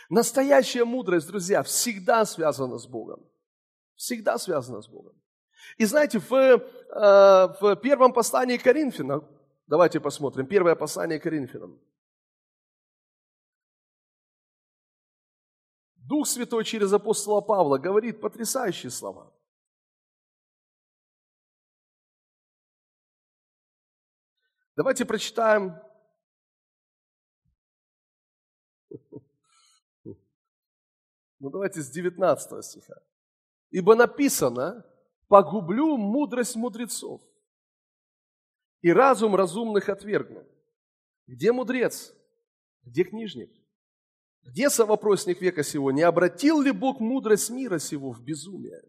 Настоящая 0.09 0.85
мудрость, 0.85 1.27
друзья, 1.27 1.63
всегда 1.63 2.25
связана 2.25 2.77
с 2.77 2.85
Богом. 2.85 3.25
Всегда 3.95 4.37
связана 4.37 4.81
с 4.81 4.87
Богом. 4.87 5.13
И 5.77 5.85
знаете, 5.85 6.19
в, 6.19 6.33
э, 6.33 6.59
в 7.61 7.75
первом 7.77 8.13
послании 8.13 8.57
Коринфянам, 8.57 9.27
давайте 9.67 9.99
посмотрим, 9.99 10.45
первое 10.45 10.75
послание 10.75 11.19
Коринфянам. 11.19 11.79
Дух 15.95 16.27
Святой 16.27 16.63
через 16.65 16.93
апостола 16.93 17.41
Павла 17.41 17.79
говорит 17.79 18.21
потрясающие 18.21 18.91
слова. 18.91 19.31
Давайте 24.75 25.05
прочитаем 25.05 25.79
Ну 31.45 31.51
давайте 31.51 31.81
с 31.81 31.91
19 31.91 32.65
стиха. 32.65 32.95
Ибо 33.69 33.95
написано, 33.95 34.83
погублю 35.27 35.95
мудрость 35.95 36.55
мудрецов 36.55 37.21
и 38.81 38.91
разум 38.91 39.35
разумных 39.35 39.89
отвергну. 39.89 40.43
Где 41.27 41.51
мудрец? 41.51 42.15
Где 42.83 43.03
книжник? 43.03 43.51
Где 44.41 44.71
совопросник 44.71 45.39
века 45.39 45.63
сего? 45.63 45.91
Не 45.91 46.01
обратил 46.01 46.61
ли 46.61 46.71
Бог 46.71 46.99
мудрость 46.99 47.51
мира 47.51 47.77
сего 47.77 48.11
в 48.11 48.23
безумие? 48.23 48.81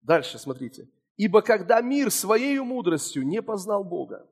Дальше, 0.00 0.38
смотрите. 0.38 0.88
Ибо 1.16 1.40
когда 1.42 1.80
мир 1.80 2.10
своей 2.10 2.58
мудростью 2.60 3.26
не 3.26 3.40
познал 3.42 3.84
Бога, 3.84 4.28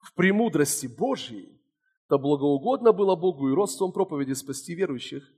в 0.00 0.14
премудрости 0.14 0.86
Божьей, 0.86 1.60
то 2.08 2.18
благоугодно 2.18 2.92
было 2.92 3.14
Богу 3.14 3.50
и 3.50 3.54
родством 3.54 3.92
проповеди 3.92 4.32
спасти 4.32 4.74
верующих, 4.74 5.30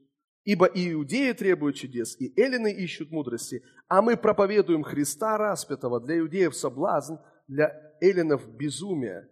ибо 0.44 0.66
и 0.66 0.92
иудеи 0.92 1.32
требуют 1.32 1.76
чудес, 1.76 2.16
и 2.20 2.32
эллины 2.40 2.72
ищут 2.72 3.10
мудрости, 3.10 3.64
а 3.88 4.02
мы 4.02 4.16
проповедуем 4.16 4.84
Христа 4.84 5.36
распятого 5.36 6.00
для 6.00 6.20
иудеев 6.20 6.54
соблазн, 6.54 7.14
для 7.48 7.72
эллинов 8.00 8.48
безумие. 8.48 9.28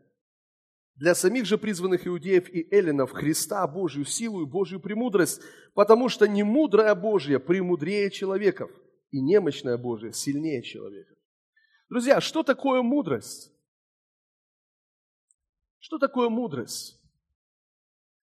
Для 0.97 1.15
самих 1.15 1.47
же 1.47 1.59
призванных 1.59 2.09
иудеев 2.09 2.49
и 2.49 2.67
эллинов 2.75 3.13
Христа 3.13 3.65
Божью 3.69 4.05
силу 4.05 4.43
и 4.43 4.47
Божью 4.47 4.81
премудрость, 4.81 5.41
потому 5.75 6.09
что 6.09 6.27
не 6.27 6.43
мудрая 6.43 6.97
Божья 6.97 7.39
премудрее 7.39 8.11
человеков, 8.11 8.73
и 9.11 9.21
немощная 9.21 9.77
Божья 9.77 10.12
сильнее 10.12 10.62
человека. 10.62 11.15
Друзья, 11.88 12.21
что 12.21 12.43
такое 12.43 12.83
мудрость? 12.83 13.53
Что 15.79 15.99
такое 15.99 16.29
мудрость? 16.29 17.00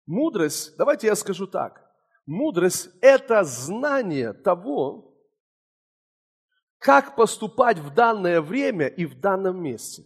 Мудрость, 0.07 0.77
давайте 0.77 1.07
я 1.07 1.15
скажу 1.15 1.47
так. 1.47 1.89
Мудрость– 2.27 2.91
это 3.01 3.45
знание 3.45 4.33
того, 4.33 5.17
как 6.79 7.15
поступать 7.15 7.79
в 7.79 7.95
данное 7.95 8.41
время 8.41 8.89
и 8.89 9.07
в 9.07 9.21
данном 9.21 9.63
месте. 9.63 10.05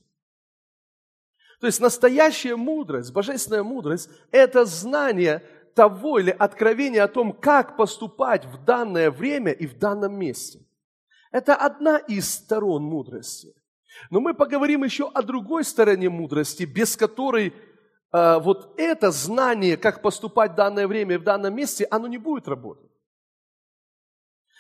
То 1.61 1.66
есть 1.66 1.80
настоящая 1.80 2.56
мудрость, 2.56 3.12
божественная 3.12 3.62
мудрость– 3.62 4.11
это 4.30 4.66
знание 4.66 5.38
того 5.75 6.18
или 6.18 6.30
откровение 6.30 7.02
о 7.02 7.09
том, 7.09 7.33
как 7.33 7.78
поступать 7.78 8.45
в 8.45 8.64
данное 8.64 9.11
время 9.11 9.52
и 9.52 9.66
в 9.66 9.78
данном 9.78 10.18
месте. 10.18 10.65
Это 11.33 11.54
одна 11.54 11.99
из 11.99 12.33
сторон 12.33 12.83
мудрости. 12.83 13.54
Но 14.11 14.21
мы 14.21 14.35
поговорим 14.35 14.85
еще 14.85 15.09
о 15.09 15.23
другой 15.23 15.64
стороне 15.64 16.09
мудрости, 16.09 16.64
без 16.64 16.97
которой 16.97 17.54
э, 18.12 18.38
вот 18.40 18.75
это 18.78 19.11
знание, 19.11 19.76
как 19.76 20.02
поступать 20.02 20.52
в 20.52 20.56
данное 20.56 20.87
время 20.87 21.14
и 21.14 21.18
в 21.18 21.25
данном 21.25 21.54
месте, 21.54 21.87
оно 21.90 22.06
не 22.06 22.18
будет 22.18 22.47
работать. 22.49 22.90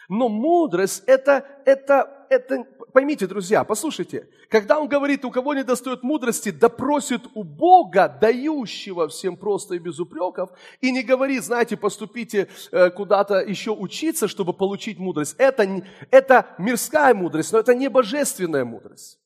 Но 0.08 0.28
мудрость 0.28 1.02
это, 1.06 1.44
это, 1.64 2.15
это, 2.30 2.64
поймите, 2.92 3.26
друзья, 3.26 3.64
послушайте, 3.64 4.28
когда 4.48 4.78
он 4.78 4.88
говорит, 4.88 5.24
у 5.24 5.30
кого 5.30 5.54
не 5.54 5.64
достает 5.64 6.02
мудрости, 6.02 6.50
допросит 6.50 7.22
у 7.34 7.44
Бога, 7.44 8.08
дающего 8.08 9.08
всем 9.08 9.36
просто 9.36 9.74
и 9.74 9.78
без 9.78 9.98
упреков, 9.98 10.50
и 10.80 10.92
не 10.92 11.02
говорит, 11.02 11.44
знаете, 11.44 11.76
поступите 11.76 12.48
э, 12.70 12.90
куда-то 12.90 13.40
еще 13.40 13.72
учиться, 13.72 14.28
чтобы 14.28 14.52
получить 14.52 14.98
мудрость. 14.98 15.34
Это, 15.38 15.84
это 16.10 16.54
мирская 16.58 17.14
мудрость, 17.14 17.52
но 17.52 17.58
это 17.58 17.74
не 17.74 17.88
божественная 17.88 18.64
мудрость. 18.64 19.18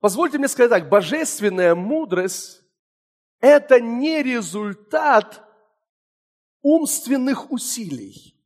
Позвольте 0.00 0.38
мне 0.38 0.48
сказать 0.48 0.70
так, 0.70 0.88
божественная 0.88 1.74
мудрость– 1.74 2.62
это 3.40 3.80
не 3.80 4.22
результат 4.22 5.42
умственных 6.62 7.50
усилий. 7.50 8.37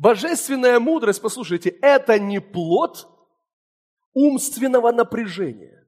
Божественная 0.00 0.80
мудрость, 0.80 1.20
послушайте, 1.20 1.68
это 1.82 2.18
не 2.18 2.40
плод 2.40 3.06
умственного 4.14 4.92
напряжения. 4.92 5.86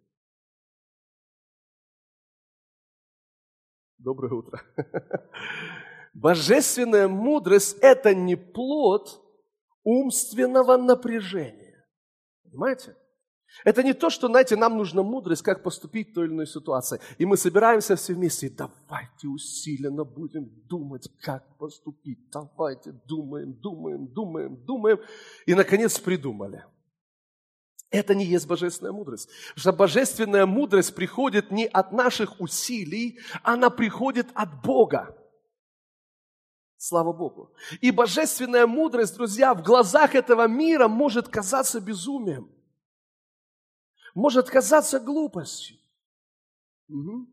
Доброе 3.96 4.34
утро. 4.34 4.60
Божественная 6.12 7.08
мудрость– 7.08 7.78
это 7.80 8.14
не 8.14 8.36
плод 8.36 9.24
умственного 9.82 10.76
напряжения. 10.76 11.88
Понимаете? 12.42 12.94
Это 13.64 13.82
не 13.82 13.92
то, 13.92 14.10
что, 14.10 14.28
знаете, 14.28 14.56
нам 14.56 14.76
нужна 14.76 15.02
мудрость, 15.02 15.42
как 15.42 15.62
поступить 15.62 16.10
в 16.10 16.14
той 16.14 16.26
или 16.26 16.32
иной 16.32 16.46
ситуации. 16.46 17.00
И 17.18 17.26
мы 17.26 17.36
собираемся 17.36 17.96
все 17.96 18.14
вместе, 18.14 18.46
и 18.46 18.50
давайте 18.50 19.28
усиленно 19.28 20.04
будем 20.04 20.50
думать, 20.68 21.08
как 21.20 21.56
поступить. 21.58 22.18
Давайте 22.30 22.92
думаем, 23.06 23.52
думаем, 23.52 24.06
думаем, 24.08 24.56
думаем. 24.64 25.00
И, 25.46 25.54
наконец, 25.54 25.98
придумали. 25.98 26.64
Это 27.90 28.14
не 28.14 28.24
есть 28.24 28.46
божественная 28.46 28.92
мудрость. 28.92 29.28
Потому 29.54 29.60
что 29.60 29.72
божественная 29.72 30.46
мудрость 30.46 30.94
приходит 30.94 31.50
не 31.50 31.66
от 31.66 31.92
наших 31.92 32.40
усилий, 32.40 33.20
она 33.42 33.68
приходит 33.70 34.28
от 34.34 34.62
Бога. 34.62 35.16
Слава 36.78 37.12
Богу. 37.12 37.54
И 37.80 37.92
божественная 37.92 38.66
мудрость, 38.66 39.14
друзья, 39.14 39.54
в 39.54 39.62
глазах 39.62 40.14
этого 40.16 40.48
мира 40.48 40.88
может 40.88 41.28
казаться 41.28 41.80
безумием 41.80 42.50
может 44.14 44.50
казаться 44.50 45.00
глупостью. 45.00 45.76
Угу. 46.88 47.26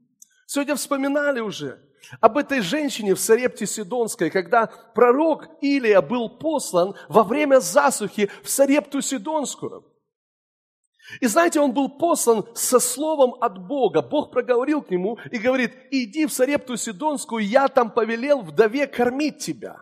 Сегодня 0.45 0.75
вспоминали 0.75 1.39
уже 1.39 1.79
об 2.21 2.37
этой 2.37 2.61
женщине 2.61 3.13
в 3.13 3.19
Сарепте 3.19 3.65
Сидонской, 3.65 4.29
когда 4.29 4.67
пророк 4.67 5.47
Илия 5.61 6.01
был 6.01 6.29
послан 6.29 6.95
во 7.07 7.23
время 7.23 7.59
засухи 7.59 8.31
в 8.43 8.49
Сарепту 8.49 9.01
Сидонскую. 9.01 9.85
И 11.21 11.27
знаете, 11.27 11.59
он 11.59 11.73
был 11.73 11.89
послан 11.89 12.45
со 12.55 12.79
словом 12.79 13.35
от 13.41 13.67
Бога. 13.67 14.01
Бог 14.01 14.31
проговорил 14.31 14.81
к 14.81 14.91
нему 14.91 15.17
и 15.31 15.39
говорит, 15.39 15.73
иди 15.91 16.25
в 16.25 16.33
Сарепту 16.33 16.77
Сидонскую, 16.77 17.45
я 17.45 17.67
там 17.67 17.91
повелел 17.91 18.41
вдове 18.41 18.87
кормить 18.87 19.39
тебя. 19.39 19.81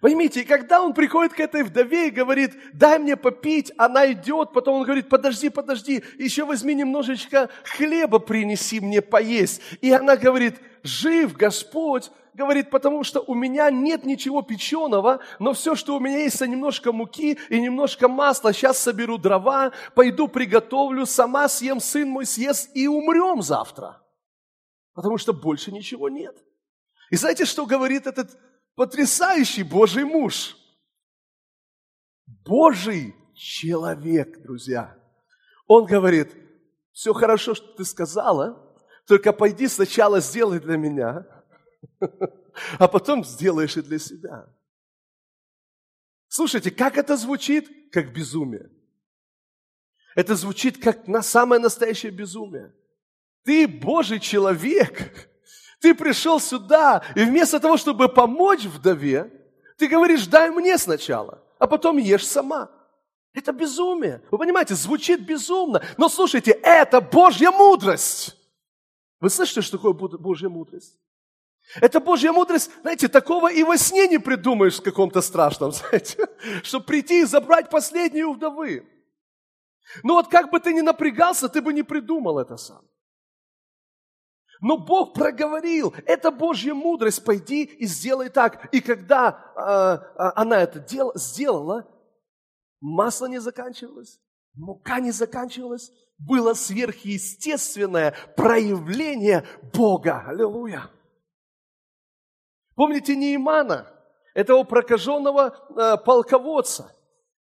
Поймите, 0.00 0.44
когда 0.44 0.82
он 0.82 0.92
приходит 0.92 1.32
к 1.32 1.40
этой 1.40 1.62
вдове 1.62 2.08
и 2.08 2.10
говорит, 2.10 2.52
дай 2.72 2.98
мне 2.98 3.16
попить, 3.16 3.72
она 3.78 4.10
идет, 4.12 4.52
потом 4.52 4.76
он 4.76 4.84
говорит, 4.84 5.08
подожди, 5.08 5.48
подожди, 5.48 6.04
еще 6.18 6.44
возьми 6.44 6.74
немножечко 6.74 7.48
хлеба 7.64 8.18
принеси 8.18 8.80
мне 8.80 9.00
поесть. 9.00 9.62
И 9.80 9.90
она 9.90 10.16
говорит, 10.16 10.56
жив 10.82 11.34
Господь, 11.36 12.10
говорит, 12.34 12.70
потому 12.70 13.02
что 13.02 13.20
у 13.20 13.34
меня 13.34 13.70
нет 13.70 14.04
ничего 14.04 14.42
печеного, 14.42 15.20
но 15.38 15.52
все, 15.54 15.74
что 15.74 15.96
у 15.96 16.00
меня 16.00 16.18
есть, 16.18 16.36
это 16.36 16.46
немножко 16.46 16.92
муки 16.92 17.38
и 17.48 17.60
немножко 17.60 18.08
масла. 18.08 18.52
Сейчас 18.52 18.78
соберу 18.78 19.16
дрова, 19.16 19.72
пойду 19.94 20.28
приготовлю, 20.28 21.06
сама 21.06 21.48
съем, 21.48 21.80
сын 21.80 22.08
мой 22.08 22.26
съест 22.26 22.70
и 22.74 22.88
умрем 22.88 23.42
завтра. 23.42 24.02
Потому 24.94 25.16
что 25.16 25.32
больше 25.32 25.72
ничего 25.72 26.10
нет. 26.10 26.36
И 27.10 27.16
знаете, 27.16 27.44
что 27.46 27.64
говорит 27.66 28.06
этот 28.06 28.38
потрясающий 28.74 29.62
Божий 29.62 30.04
муж. 30.04 30.56
Божий 32.26 33.14
человек, 33.34 34.42
друзья. 34.42 34.98
Он 35.66 35.86
говорит, 35.86 36.34
все 36.92 37.12
хорошо, 37.12 37.54
что 37.54 37.66
ты 37.74 37.84
сказала, 37.84 38.76
только 39.06 39.32
пойди 39.32 39.68
сначала 39.68 40.20
сделай 40.20 40.60
для 40.60 40.76
меня, 40.76 41.26
а 42.78 42.88
потом 42.88 43.24
сделаешь 43.24 43.76
и 43.76 43.82
для 43.82 43.98
себя. 43.98 44.48
Слушайте, 46.28 46.70
как 46.70 46.96
это 46.96 47.16
звучит? 47.16 47.90
Как 47.92 48.12
безумие. 48.12 48.70
Это 50.14 50.34
звучит 50.34 50.82
как 50.82 51.06
на 51.06 51.22
самое 51.22 51.60
настоящее 51.60 52.12
безумие. 52.12 52.74
Ты 53.44 53.66
Божий 53.66 54.20
человек, 54.20 55.28
ты 55.82 55.94
пришел 55.94 56.38
сюда, 56.38 57.02
и 57.16 57.24
вместо 57.24 57.58
того, 57.58 57.76
чтобы 57.76 58.08
помочь 58.08 58.64
вдове, 58.64 59.30
ты 59.76 59.88
говоришь, 59.88 60.28
дай 60.28 60.48
мне 60.50 60.78
сначала, 60.78 61.42
а 61.58 61.66
потом 61.66 61.96
ешь 61.98 62.26
сама. 62.26 62.70
Это 63.34 63.52
безумие. 63.52 64.22
Вы 64.30 64.38
понимаете, 64.38 64.74
звучит 64.74 65.26
безумно. 65.26 65.82
Но 65.96 66.08
слушайте, 66.08 66.52
это 66.52 67.00
Божья 67.00 67.50
мудрость. 67.50 68.36
Вы 69.20 69.28
слышите, 69.28 69.62
что 69.62 69.78
такое 69.78 69.92
Божья 69.92 70.48
мудрость? 70.48 70.98
Это 71.80 71.98
Божья 71.98 72.32
мудрость, 72.32 72.70
знаете, 72.82 73.08
такого 73.08 73.50
и 73.50 73.62
во 73.64 73.76
сне 73.76 74.06
не 74.06 74.18
придумаешь 74.18 74.78
в 74.78 74.82
каком-то 74.82 75.20
страшном, 75.20 75.72
знаете, 75.72 76.28
чтобы 76.62 76.84
прийти 76.84 77.22
и 77.22 77.24
забрать 77.24 77.70
последнюю 77.70 78.32
вдовы. 78.32 78.86
Но 80.04 80.14
вот 80.14 80.28
как 80.28 80.50
бы 80.50 80.60
ты 80.60 80.74
ни 80.74 80.80
напрягался, 80.80 81.48
ты 81.48 81.60
бы 81.60 81.72
не 81.72 81.82
придумал 81.82 82.38
это 82.38 82.56
сам. 82.56 82.82
Но 84.62 84.78
Бог 84.78 85.12
проговорил, 85.12 85.92
это 86.06 86.30
Божья 86.30 86.72
мудрость, 86.72 87.24
пойди 87.24 87.64
и 87.64 87.84
сделай 87.84 88.28
так. 88.28 88.72
И 88.72 88.80
когда 88.80 89.52
э, 89.56 90.22
она 90.36 90.62
это 90.62 90.78
дел, 90.78 91.10
сделала, 91.16 91.88
масло 92.80 93.26
не 93.26 93.40
заканчивалось, 93.40 94.20
мука 94.54 95.00
не 95.00 95.10
заканчивалась, 95.10 95.90
было 96.16 96.54
сверхъестественное 96.54 98.14
проявление 98.36 99.44
Бога. 99.74 100.22
Аллилуйя. 100.28 100.88
Помните 102.76 103.16
Неимана, 103.16 103.92
этого 104.32 104.62
прокаженного 104.62 105.56
э, 105.76 105.96
полководца– 106.04 106.96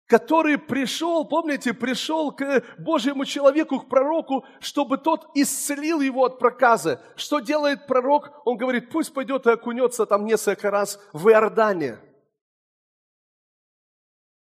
который 0.08 0.58
пришел, 0.58 1.26
помните, 1.26 1.74
пришел 1.74 2.32
к 2.32 2.64
Божьему 2.78 3.26
человеку, 3.26 3.80
к 3.80 3.90
пророку, 3.90 4.46
чтобы 4.60 4.98
тот 4.98 5.30
исцелил 5.34 6.02
его 6.02 6.26
от 6.26 6.38
проказа. 6.38 7.02
Что 7.16 7.40
делает 7.40 7.88
пророк? 7.88 8.32
Он 8.46 8.58
говорит, 8.58 8.90
пусть 8.90 9.14
пойдет 9.14 9.48
и 9.48 9.52
окунется 9.52 10.06
там 10.06 10.26
несколько 10.26 10.70
раз 10.70 11.00
в 11.12 11.28
Иордане. 11.30 12.00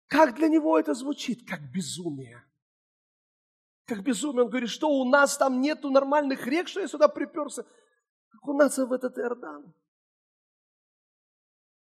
Как 0.08 0.36
для 0.36 0.48
него 0.48 0.80
это 0.80 0.94
звучит? 0.94 1.48
Как 1.48 1.62
безумие. 1.72 2.44
Как 3.86 4.02
безумие. 4.02 4.44
Он 4.44 4.50
говорит, 4.50 4.70
что 4.70 4.90
у 4.90 5.06
нас 5.06 5.38
там 5.38 5.62
нету 5.62 5.90
нормальных 5.90 6.48
рек, 6.48 6.68
что 6.68 6.80
я 6.80 6.88
сюда 6.88 7.08
приперся. 7.08 7.66
Окунаться 8.34 8.86
в 8.86 8.94
этот 8.94 9.18
Иордан. 9.18 9.74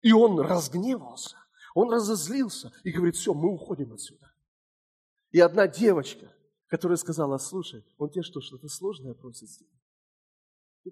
И 0.02 0.12
он 0.12 0.40
разгневался. 0.40 1.43
Он 1.74 1.92
разозлился 1.92 2.72
и 2.84 2.92
говорит, 2.92 3.16
все, 3.16 3.34
мы 3.34 3.52
уходим 3.52 3.94
отсюда. 3.94 4.32
И 5.32 5.40
одна 5.40 5.68
девочка, 5.68 6.32
которая 6.68 6.98
сказала, 6.98 7.38
слушай, 7.38 7.84
он 7.98 8.10
тебе 8.10 8.24
что, 8.24 8.42
что-то 8.42 8.68
сложное 8.68 9.14
просит 9.14 9.50
сделать? 9.50 9.74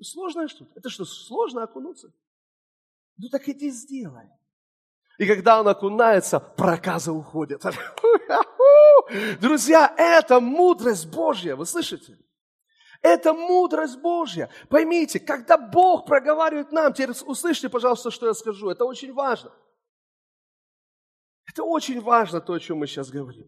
Сложное 0.02 0.48
что-то? 0.48 0.72
Это 0.76 0.89
что, 0.89 1.06
сложно 1.06 1.63
окунуться? 1.63 2.12
Ну 3.17 3.30
так 3.30 3.48
иди 3.50 3.70
сделай. 3.70 4.30
И 5.17 5.28
когда 5.28 5.60
он 5.60 5.67
окунается, 5.67 6.39
проказы 6.39 7.12
уходят. 7.12 7.63
Друзья, 9.41 9.94
это 9.98 10.39
мудрость 10.39 11.08
Божья, 11.08 11.56
вы 11.56 11.65
слышите? 11.65 12.17
Это 13.02 13.34
мудрость 13.34 14.00
Божья. 14.00 14.50
Поймите, 14.70 15.20
когда 15.20 15.58
Бог 15.58 16.06
проговаривает 16.06 16.72
нам, 16.72 16.94
теперь 16.94 17.12
услышьте, 17.26 17.70
пожалуйста, 17.70 18.10
что 18.10 18.28
я 18.28 18.34
скажу. 18.34 18.70
Это 18.70 18.86
очень 18.86 19.13
важно. 19.13 19.52
Это 21.52 21.64
очень 21.64 22.00
важно, 22.00 22.40
то, 22.40 22.54
о 22.54 22.60
чем 22.60 22.78
мы 22.78 22.88
сейчас 22.88 23.10
говорим. 23.10 23.46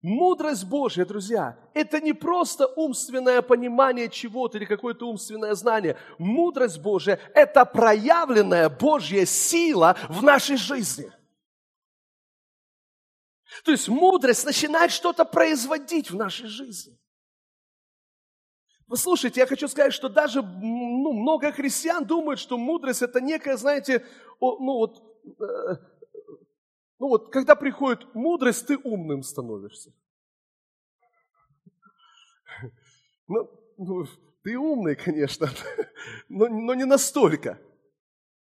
Мудрость 0.00 0.64
Божья, 0.64 1.04
друзья, 1.04 1.58
это 1.74 2.00
не 2.00 2.12
просто 2.12 2.66
умственное 2.68 3.42
понимание 3.42 4.08
чего-то 4.08 4.56
или 4.56 4.64
какое-то 4.64 5.08
умственное 5.08 5.54
знание. 5.54 5.98
Мудрость 6.18 6.80
Божья– 6.80 7.18
это 7.34 7.64
проявленная 7.64 8.68
Божья 8.68 9.26
сила 9.26 9.96
в 10.08 10.22
нашей 10.22 10.56
жизни. 10.56 11.12
То 13.64 13.72
есть 13.72 13.88
мудрость 13.88 14.46
начинает 14.46 14.92
что-то 14.92 15.24
производить 15.24 16.10
в 16.10 16.14
нашей 16.14 16.46
жизни. 16.46 16.96
Послушайте, 18.88 19.40
я 19.40 19.46
хочу 19.46 19.68
сказать, 19.68 19.92
что 19.92 20.08
даже 20.08 20.42
ну, 20.42 21.12
много 21.12 21.52
христиан 21.52 22.04
думают, 22.04 22.40
что 22.40 22.56
мудрость 22.56 23.02
это 23.02 23.20
некая, 23.20 23.56
знаете, 23.56 24.06
ну 24.40 24.78
вот, 24.78 25.02
э, 25.40 25.76
ну 27.00 27.08
вот, 27.08 27.32
когда 27.32 27.56
приходит 27.56 28.14
мудрость, 28.14 28.66
ты 28.66 28.76
умным 28.76 29.22
становишься. 29.22 29.90
Ну, 33.26 33.50
ну 33.78 34.04
ты 34.42 34.58
умный, 34.58 34.96
конечно, 34.96 35.48
но, 36.28 36.48
но 36.48 36.74
не 36.74 36.84
настолько. 36.84 37.58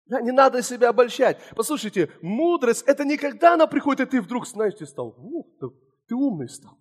Не 0.06 0.32
надо 0.32 0.62
себя 0.62 0.88
обольщать. 0.88 1.38
Послушайте, 1.54 2.10
мудрость– 2.22 2.82
это 2.86 3.04
не 3.04 3.16
когда 3.16 3.54
она 3.54 3.66
приходит, 3.66 4.08
и 4.08 4.10
ты 4.10 4.22
вдруг, 4.22 4.46
знаете, 4.46 4.86
стал, 4.86 5.14
ух, 5.18 5.46
ты 6.08 6.14
умный 6.14 6.48
стал. 6.48 6.78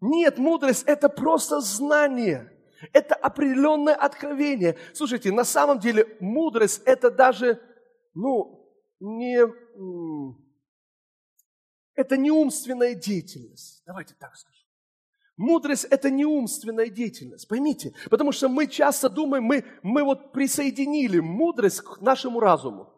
Нет, 0.00 0.38
мудрость– 0.38 0.84
это 0.86 1.08
просто 1.08 1.60
знание. 1.60 2.52
Это 2.92 3.14
определенное 3.14 3.94
откровение. 3.94 4.76
Слушайте, 4.92 5.32
на 5.32 5.44
самом 5.44 5.78
деле 5.78 6.16
мудрость 6.20 6.82
это 6.84 7.10
даже, 7.10 7.60
ну, 8.14 8.68
не, 9.00 9.40
это 11.94 12.16
не 12.16 12.30
умственная 12.30 12.94
деятельность. 12.94 13.82
Давайте 13.86 14.14
так 14.14 14.36
скажем. 14.36 14.62
Мудрость– 15.36 15.84
это 15.90 16.10
не 16.10 16.24
умственная 16.24 16.88
деятельность, 16.88 17.48
поймите. 17.48 17.94
Потому 18.10 18.32
что 18.32 18.48
мы 18.48 18.66
часто 18.66 19.08
думаем, 19.08 19.44
мы, 19.44 19.64
мы 19.82 20.04
вот 20.04 20.32
присоединили 20.32 21.20
мудрость 21.20 21.80
к 21.80 22.00
нашему 22.00 22.38
разуму. 22.38 22.92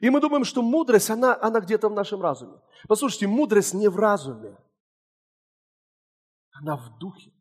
И 0.00 0.10
мы 0.10 0.20
думаем, 0.20 0.44
что 0.44 0.62
мудрость, 0.62 1.10
она, 1.10 1.36
она 1.40 1.60
где-то 1.60 1.88
в 1.88 1.94
нашем 1.94 2.20
разуме. 2.20 2.60
Послушайте, 2.88 3.26
мудрость 3.26 3.74
не 3.74 3.88
в 3.88 3.96
разуме. 3.96 4.56
Она 6.52 6.76
в 6.76 6.98
духе. 6.98 7.32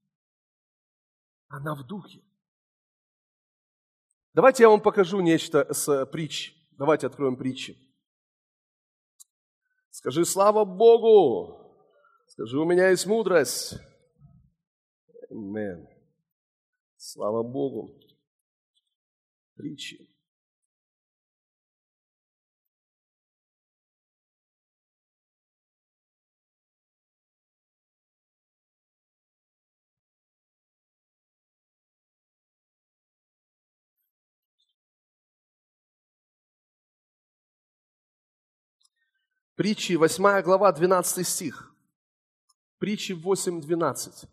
Она 1.50 1.76
в 1.76 1.86
духе. 1.86 2.22
Давайте 4.34 4.64
я 4.64 4.70
вам 4.70 4.82
покажу 4.82 5.20
нечто 5.20 5.72
с 5.72 6.06
притч. 6.08 6.56
Давайте 6.72 7.08
откроем 7.08 7.36
притчи. 7.36 7.78
Скажи, 9.94 10.26
слава 10.26 10.66
Богу! 10.66 11.72
Скажи, 12.26 12.58
у 12.58 12.66
меня 12.66 12.90
есть 12.90 13.06
мудрость. 13.06 13.76
Amen. 15.32 15.86
Слава 16.98 17.44
Богу. 17.44 17.92
Притчи. 19.54 20.10
Притчи, 39.56 39.94
8 39.94 40.42
глава, 40.42 40.72
12 40.72 41.28
стих. 41.28 41.76
Притчи 42.80 43.14
8, 43.14 43.62
12. 43.62 44.30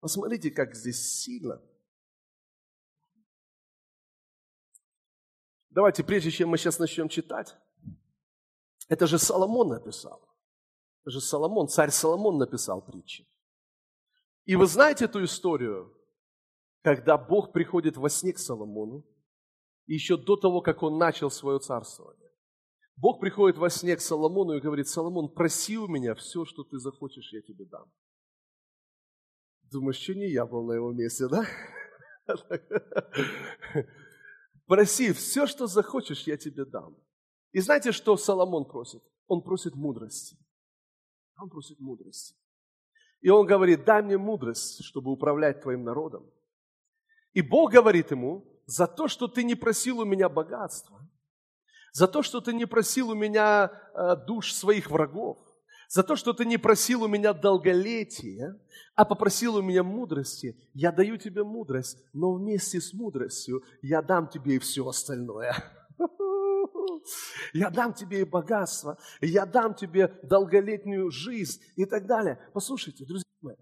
Посмотрите, 0.00 0.50
как 0.50 0.74
здесь 0.74 1.00
сильно. 1.00 1.62
Давайте, 5.70 6.04
прежде 6.04 6.30
чем 6.30 6.50
мы 6.50 6.58
сейчас 6.58 6.78
начнем 6.78 7.08
читать, 7.08 7.56
это 8.88 9.06
же 9.06 9.18
Соломон 9.18 9.68
написал. 9.68 10.20
Это 11.02 11.10
же 11.12 11.20
Соломон, 11.22 11.68
царь 11.68 11.90
Соломон 11.90 12.36
написал 12.36 12.82
притчи. 12.82 13.26
И 14.44 14.54
вы 14.54 14.66
знаете 14.66 15.06
эту 15.06 15.24
историю, 15.24 15.96
когда 16.82 17.16
Бог 17.16 17.52
приходит 17.52 17.96
во 17.96 18.10
сне 18.10 18.34
к 18.34 18.38
Соломону, 18.38 19.06
еще 19.86 20.16
до 20.18 20.36
того, 20.36 20.60
как 20.60 20.82
он 20.82 20.98
начал 20.98 21.30
свое 21.30 21.58
царствование. 21.58 22.21
Бог 22.96 23.20
приходит 23.20 23.58
во 23.58 23.70
сне 23.70 23.96
к 23.96 24.00
Соломону 24.00 24.54
и 24.54 24.60
говорит, 24.60 24.88
Соломон, 24.88 25.28
проси 25.28 25.78
у 25.78 25.88
меня 25.88 26.14
все, 26.14 26.44
что 26.44 26.62
ты 26.62 26.78
захочешь, 26.78 27.32
я 27.32 27.40
тебе 27.40 27.64
дам. 27.64 27.90
Думаешь, 29.70 29.96
что 29.96 30.14
не 30.14 30.30
я 30.30 30.44
был 30.44 30.64
на 30.64 30.72
его 30.72 30.92
месте, 30.92 31.28
да? 31.28 31.46
Проси, 34.66 35.12
все, 35.12 35.46
что 35.46 35.66
захочешь, 35.66 36.26
я 36.26 36.36
тебе 36.36 36.64
дам. 36.64 36.96
И 37.52 37.60
знаете, 37.60 37.92
что 37.92 38.16
Соломон 38.16 38.66
просит? 38.66 39.02
Он 39.26 39.42
просит 39.42 39.74
мудрости. 39.74 40.36
Он 41.38 41.48
просит 41.50 41.80
мудрости. 41.80 42.36
И 43.20 43.28
он 43.28 43.46
говорит, 43.46 43.84
дай 43.84 44.02
мне 44.02 44.18
мудрость, 44.18 44.84
чтобы 44.84 45.10
управлять 45.10 45.62
твоим 45.62 45.84
народом. 45.84 46.30
И 47.32 47.40
Бог 47.40 47.72
говорит 47.72 48.10
ему, 48.10 48.44
за 48.66 48.86
то, 48.86 49.08
что 49.08 49.28
ты 49.28 49.42
не 49.44 49.54
просил 49.54 50.00
у 50.00 50.04
меня 50.04 50.28
богатства, 50.28 51.08
за 51.92 52.08
то, 52.08 52.22
что 52.22 52.40
ты 52.40 52.52
не 52.52 52.66
просил 52.66 53.10
у 53.10 53.14
меня 53.14 53.70
э, 53.94 54.16
душ 54.26 54.52
своих 54.52 54.90
врагов, 54.90 55.38
за 55.88 56.02
то, 56.02 56.16
что 56.16 56.32
ты 56.32 56.46
не 56.46 56.56
просил 56.56 57.02
у 57.02 57.08
меня 57.08 57.34
долголетия, 57.34 58.58
а 58.94 59.04
попросил 59.04 59.56
у 59.56 59.62
меня 59.62 59.82
мудрости. 59.82 60.56
Я 60.72 60.90
даю 60.90 61.18
тебе 61.18 61.44
мудрость, 61.44 61.98
но 62.14 62.32
вместе 62.32 62.80
с 62.80 62.94
мудростью 62.94 63.62
я 63.82 64.00
дам 64.00 64.26
тебе 64.26 64.56
и 64.56 64.58
все 64.58 64.86
остальное. 64.88 65.54
Я 67.52 67.68
дам 67.70 67.92
тебе 67.92 68.20
и 68.20 68.24
богатство, 68.24 68.96
я 69.20 69.44
дам 69.44 69.74
тебе 69.74 70.08
долголетнюю 70.22 71.10
жизнь 71.10 71.60
и 71.76 71.84
так 71.84 72.06
далее. 72.06 72.38
Послушайте, 72.54 73.04
друзья 73.04 73.28
мои, 73.40 73.56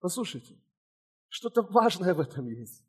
послушайте, 0.00 0.58
что-то 1.28 1.62
важное 1.62 2.14
в 2.14 2.20
этом 2.20 2.48
есть. 2.48 2.82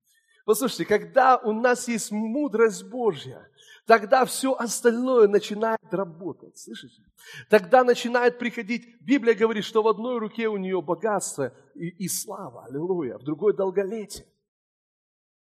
Послушайте, 0.45 0.85
когда 0.85 1.37
у 1.37 1.51
нас 1.51 1.89
есть 1.89 2.09
мудрость 2.11 2.85
Божья, 2.85 3.49
тогда 3.87 4.25
все 4.25 4.53
остальное 4.53 5.27
начинает 5.27 5.79
работать. 5.91 6.57
Слышите? 6.57 7.01
Тогда 7.49 7.83
начинает 7.83 8.37
приходить, 8.37 9.01
Библия 9.01 9.33
говорит, 9.33 9.63
что 9.63 9.81
в 9.81 9.87
одной 9.87 10.19
руке 10.19 10.47
у 10.49 10.57
нее 10.57 10.81
богатство 10.81 11.53
и, 11.73 11.87
и 11.87 12.07
слава, 12.07 12.65
аллилуйя, 12.65 13.17
в 13.17 13.23
другой 13.23 13.55
долголетие. 13.55 14.27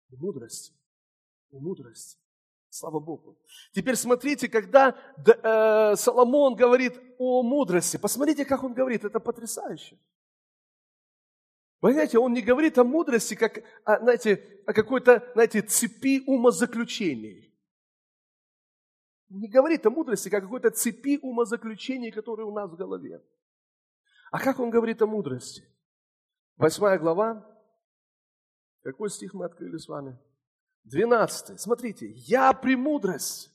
Мудрость. 0.10 0.74
Мудрость. 1.52 2.20
Слава 2.70 3.00
Богу. 3.00 3.38
Теперь 3.72 3.96
смотрите, 3.96 4.50
когда 4.50 4.98
э, 5.18 5.96
Соломон 5.96 6.56
говорит 6.56 7.00
о 7.20 7.44
мудрости, 7.44 7.98
посмотрите, 7.98 8.46
как 8.46 8.64
он 8.64 8.74
говорит, 8.74 9.06
это 9.06 9.20
потрясающе. 9.20 9.98
Понимаете, 11.80 12.18
он 12.18 12.34
не 12.34 12.42
говорит 12.42 12.78
о 12.78 12.84
мудрости, 12.84 13.36
как, 13.36 13.64
о, 13.86 14.00
знаете, 14.00 14.64
о 14.66 14.74
какой-то, 14.74 15.32
знаете, 15.34 15.62
цепи 15.62 16.24
умозаключений 16.26 17.53
не 19.34 19.48
говорит 19.48 19.86
о 19.86 19.90
мудрости, 19.90 20.30
как 20.30 20.44
о 20.44 20.46
какой-то 20.46 20.70
цепи 20.70 21.20
умозаключений, 21.22 22.12
которые 22.12 22.46
у 22.46 22.52
нас 22.52 22.70
в 22.70 22.76
голове. 22.76 23.22
А 24.32 24.40
как 24.40 24.60
он 24.60 24.70
говорит 24.70 25.02
о 25.02 25.08
мудрости? 25.08 25.68
Восьмая 26.56 27.00
глава. 27.00 27.44
Какой 28.84 29.10
стих 29.10 29.34
мы 29.34 29.46
открыли 29.46 29.78
с 29.78 29.88
вами? 29.88 30.18
Двенадцатый. 30.84 31.58
Смотрите. 31.58 32.12
Я 32.12 32.54
премудрость. 32.54 33.52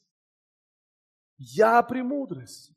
Я 1.36 1.82
премудрость. 1.82 2.72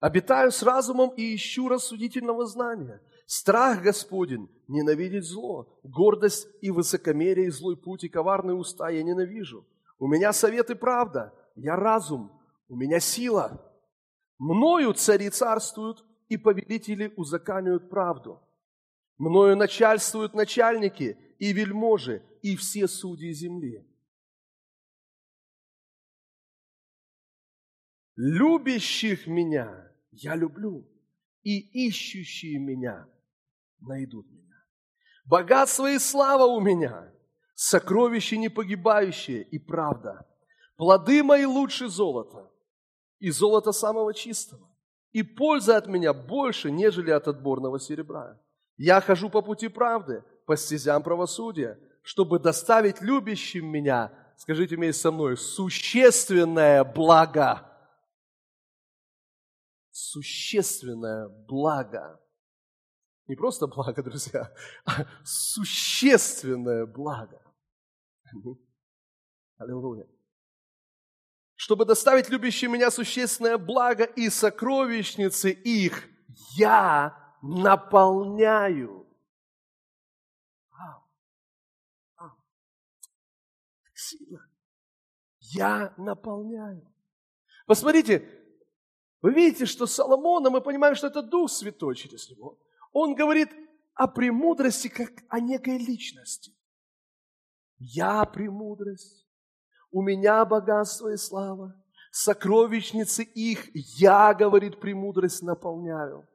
Обитаю 0.00 0.50
с 0.50 0.62
разумом 0.62 1.10
и 1.10 1.34
ищу 1.34 1.68
рассудительного 1.68 2.46
знания. 2.46 3.02
Страх 3.26 3.82
Господень 3.82 4.48
ненавидеть 4.66 5.24
зло. 5.24 5.78
Гордость 5.82 6.48
и 6.62 6.70
высокомерие, 6.70 7.50
злой 7.50 7.76
путь, 7.76 8.04
и 8.04 8.08
коварные 8.08 8.54
уста 8.54 8.88
я 8.88 9.02
ненавижу. 9.02 9.66
У 9.98 10.08
меня 10.08 10.32
совет 10.32 10.70
и 10.70 10.74
правда– 10.74 11.34
я 11.54 11.76
разум, 11.76 12.40
у 12.68 12.76
меня 12.76 13.00
сила. 13.00 13.60
Мною 14.38 14.92
цари 14.94 15.30
царствуют, 15.30 16.04
и 16.32 16.38
повелители 16.38 17.12
узаканивают 17.16 17.90
правду. 17.90 18.40
Мною 19.18 19.54
начальствуют 19.54 20.32
начальники 20.32 21.18
и 21.38 21.52
вельможи, 21.52 22.22
и 22.40 22.56
все 22.56 22.88
судьи 22.88 23.32
земли. 23.32 23.86
Любящих 28.16 29.26
меня 29.26 29.92
я 30.10 30.34
люблю, 30.34 30.88
и 31.42 31.58
ищущие 31.86 32.58
меня 32.58 33.06
найдут 33.80 34.30
меня. 34.30 34.64
Богатство 35.26 35.90
и 35.90 35.98
слава 35.98 36.44
у 36.44 36.60
меня, 36.60 37.12
сокровища 37.54 38.38
непогибающие 38.38 39.42
и 39.42 39.58
правда. 39.58 40.26
Плоды 40.82 41.22
мои 41.22 41.44
лучше 41.44 41.88
золота, 41.88 42.50
и 43.20 43.30
золото 43.30 43.70
самого 43.70 44.12
чистого. 44.12 44.68
И 45.12 45.22
польза 45.22 45.76
от 45.76 45.86
меня 45.86 46.12
больше, 46.12 46.72
нежели 46.72 47.12
от 47.12 47.28
отборного 47.28 47.78
серебра. 47.78 48.42
Я 48.76 49.00
хожу 49.00 49.30
по 49.30 49.42
пути 49.42 49.68
правды, 49.68 50.24
по 50.44 50.56
стезям 50.56 51.04
правосудия, 51.04 51.78
чтобы 52.02 52.40
доставить 52.40 53.00
любящим 53.00 53.68
меня, 53.68 54.12
скажите 54.36 54.74
вместе 54.74 55.02
со 55.02 55.12
мной, 55.12 55.36
существенное 55.36 56.82
благо. 56.82 57.64
Существенное 59.92 61.28
благо. 61.28 62.20
Не 63.28 63.36
просто 63.36 63.68
благо, 63.68 64.02
друзья, 64.02 64.52
а 64.84 65.06
существенное 65.22 66.86
благо. 66.86 67.40
Аллилуйя. 69.58 70.08
Чтобы 71.62 71.84
доставить 71.84 72.28
любящим 72.28 72.72
меня 72.72 72.90
существенное 72.90 73.56
благо 73.56 74.02
и 74.02 74.28
сокровищницы 74.30 75.52
их, 75.52 76.08
я 76.56 77.16
наполняю. 77.40 79.06
Сила. 83.94 84.44
Я 85.38 85.94
наполняю. 85.96 86.92
Посмотрите, 87.64 88.28
вы 89.20 89.32
видите, 89.32 89.64
что 89.64 89.86
Соломона, 89.86 90.50
мы 90.50 90.62
понимаем, 90.62 90.96
что 90.96 91.06
это 91.06 91.22
Дух 91.22 91.48
Святой 91.48 91.94
через 91.94 92.28
него. 92.28 92.58
Он 92.90 93.14
говорит 93.14 93.50
о 93.94 94.08
премудрости, 94.08 94.88
как 94.88 95.12
о 95.28 95.38
некой 95.38 95.78
личности. 95.78 96.52
Я 97.78 98.24
премудрость, 98.24 99.21
у 99.92 100.02
меня 100.02 100.44
богатство 100.44 101.12
и 101.12 101.16
слава, 101.16 101.74
сокровищницы 102.10 103.22
их 103.22 103.70
я, 103.74 104.34
говорит, 104.34 104.80
премудрость 104.80 105.42
наполняю. 105.42 106.26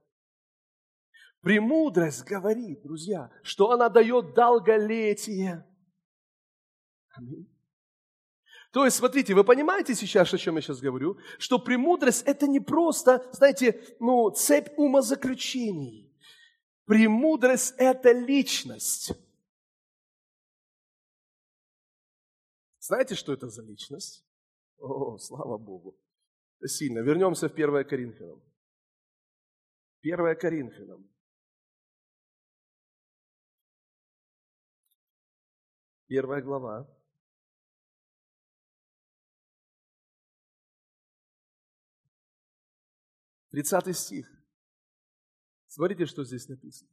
Премудрость 1.42 2.24
говорит, 2.24 2.82
друзья, 2.84 3.32
что 3.42 3.72
она 3.72 3.90
дает 3.90 4.34
долголетие. 4.34 5.66
Аминь. 7.16 7.52
То 8.72 8.86
есть, 8.86 8.98
смотрите, 8.98 9.34
вы 9.34 9.44
понимаете 9.44 9.96
сейчас, 9.96 10.32
о 10.34 10.38
чем 10.38 10.58
я 10.58 10.62
сейчас 10.62 10.80
говорю? 10.80 11.18
Что 11.40 11.58
премудрость– 11.58 12.24
это 12.26 12.48
не 12.48 12.60
просто, 12.60 13.26
знаете, 13.32 13.82
ну, 14.00 14.30
цепь 14.30 14.68
умозаключений. 14.78 16.14
Премудрость– 16.86 17.74
это 17.78 18.12
личность. 18.12 19.14
Знаете, 22.88 23.16
что 23.16 23.34
это 23.34 23.50
за 23.50 23.64
личность? 23.64 24.26
О, 24.78 25.18
слава 25.18 25.58
Богу. 25.58 26.00
Сильно. 26.64 27.00
Вернемся 27.00 27.50
в 27.50 27.52
1 27.52 27.86
Коринфянам. 27.86 28.42
1 30.04 30.40
Коринфянам. 30.40 31.14
Первая 36.08 36.42
глава. 36.42 36.88
Тридцатый 43.50 43.96
стих. 43.96 44.32
Смотрите, 45.68 46.06
что 46.06 46.24
здесь 46.24 46.48
написано. 46.48 46.90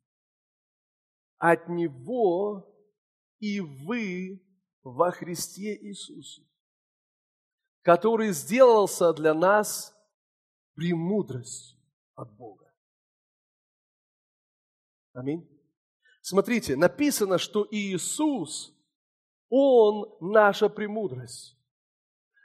От 1.39 1.69
Него 1.69 2.69
и 3.39 3.61
вы 3.61 4.45
во 4.85 5.11
Христе 5.11 5.77
Иисусе, 5.77 6.43
который 7.83 8.33
сделался 8.33 9.13
для 9.13 9.35
нас 9.35 9.97
премудростью 10.75 11.79
от 12.15 12.31
Бога. 12.37 12.73
Аминь. 15.15 15.49
Смотрите, 16.21 16.77
написано, 16.77 17.39
что 17.39 17.67
Иисус 17.71 18.73
он 19.49 20.13
наша 20.21 20.69
премудрость. 20.69 21.57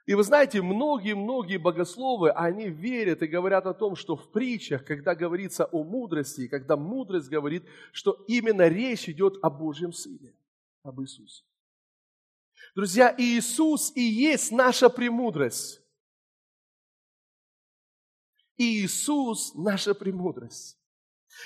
И 0.06 0.16
вы 0.16 0.24
знаете, 0.24 0.62
многие-многие 0.62 1.58
богословы, 1.58 2.32
они 2.32 2.68
верят 2.68 3.22
и 3.22 3.28
говорят 3.28 3.68
о 3.68 3.74
том, 3.74 3.96
что 3.96 4.16
в 4.16 4.32
притчах, 4.32 4.84
когда 4.84 5.14
говорится 5.14 5.66
о 5.66 5.84
мудрости, 5.84 6.48
когда 6.48 6.76
мудрость 6.78 7.30
говорит, 7.30 7.64
что 7.92 8.14
именно 8.28 8.68
речь 8.68 9.08
идет 9.08 9.38
о 9.44 9.50
Божьем 9.50 9.94
Сыне, 9.94 10.36
об 10.84 11.00
Иисусе. 11.02 11.44
Друзья, 12.76 13.14
Иисус 13.18 13.92
и 13.96 14.02
есть 14.02 14.52
наша 14.52 14.90
премудрость. 14.90 15.82
Иисус– 18.58 19.54
наша 19.56 19.94
премудрость. 19.94 20.78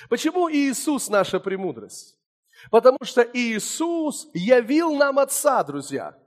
Почему 0.08 0.50
Иисус– 0.50 1.08
наша 1.10 1.38
премудрость? 1.38 2.18
Потому 2.70 2.98
что 3.02 3.22
Иисус 3.22 4.28
явил 4.34 4.94
нам 4.94 5.18
Отца, 5.18 5.62
друзья. 5.62 6.18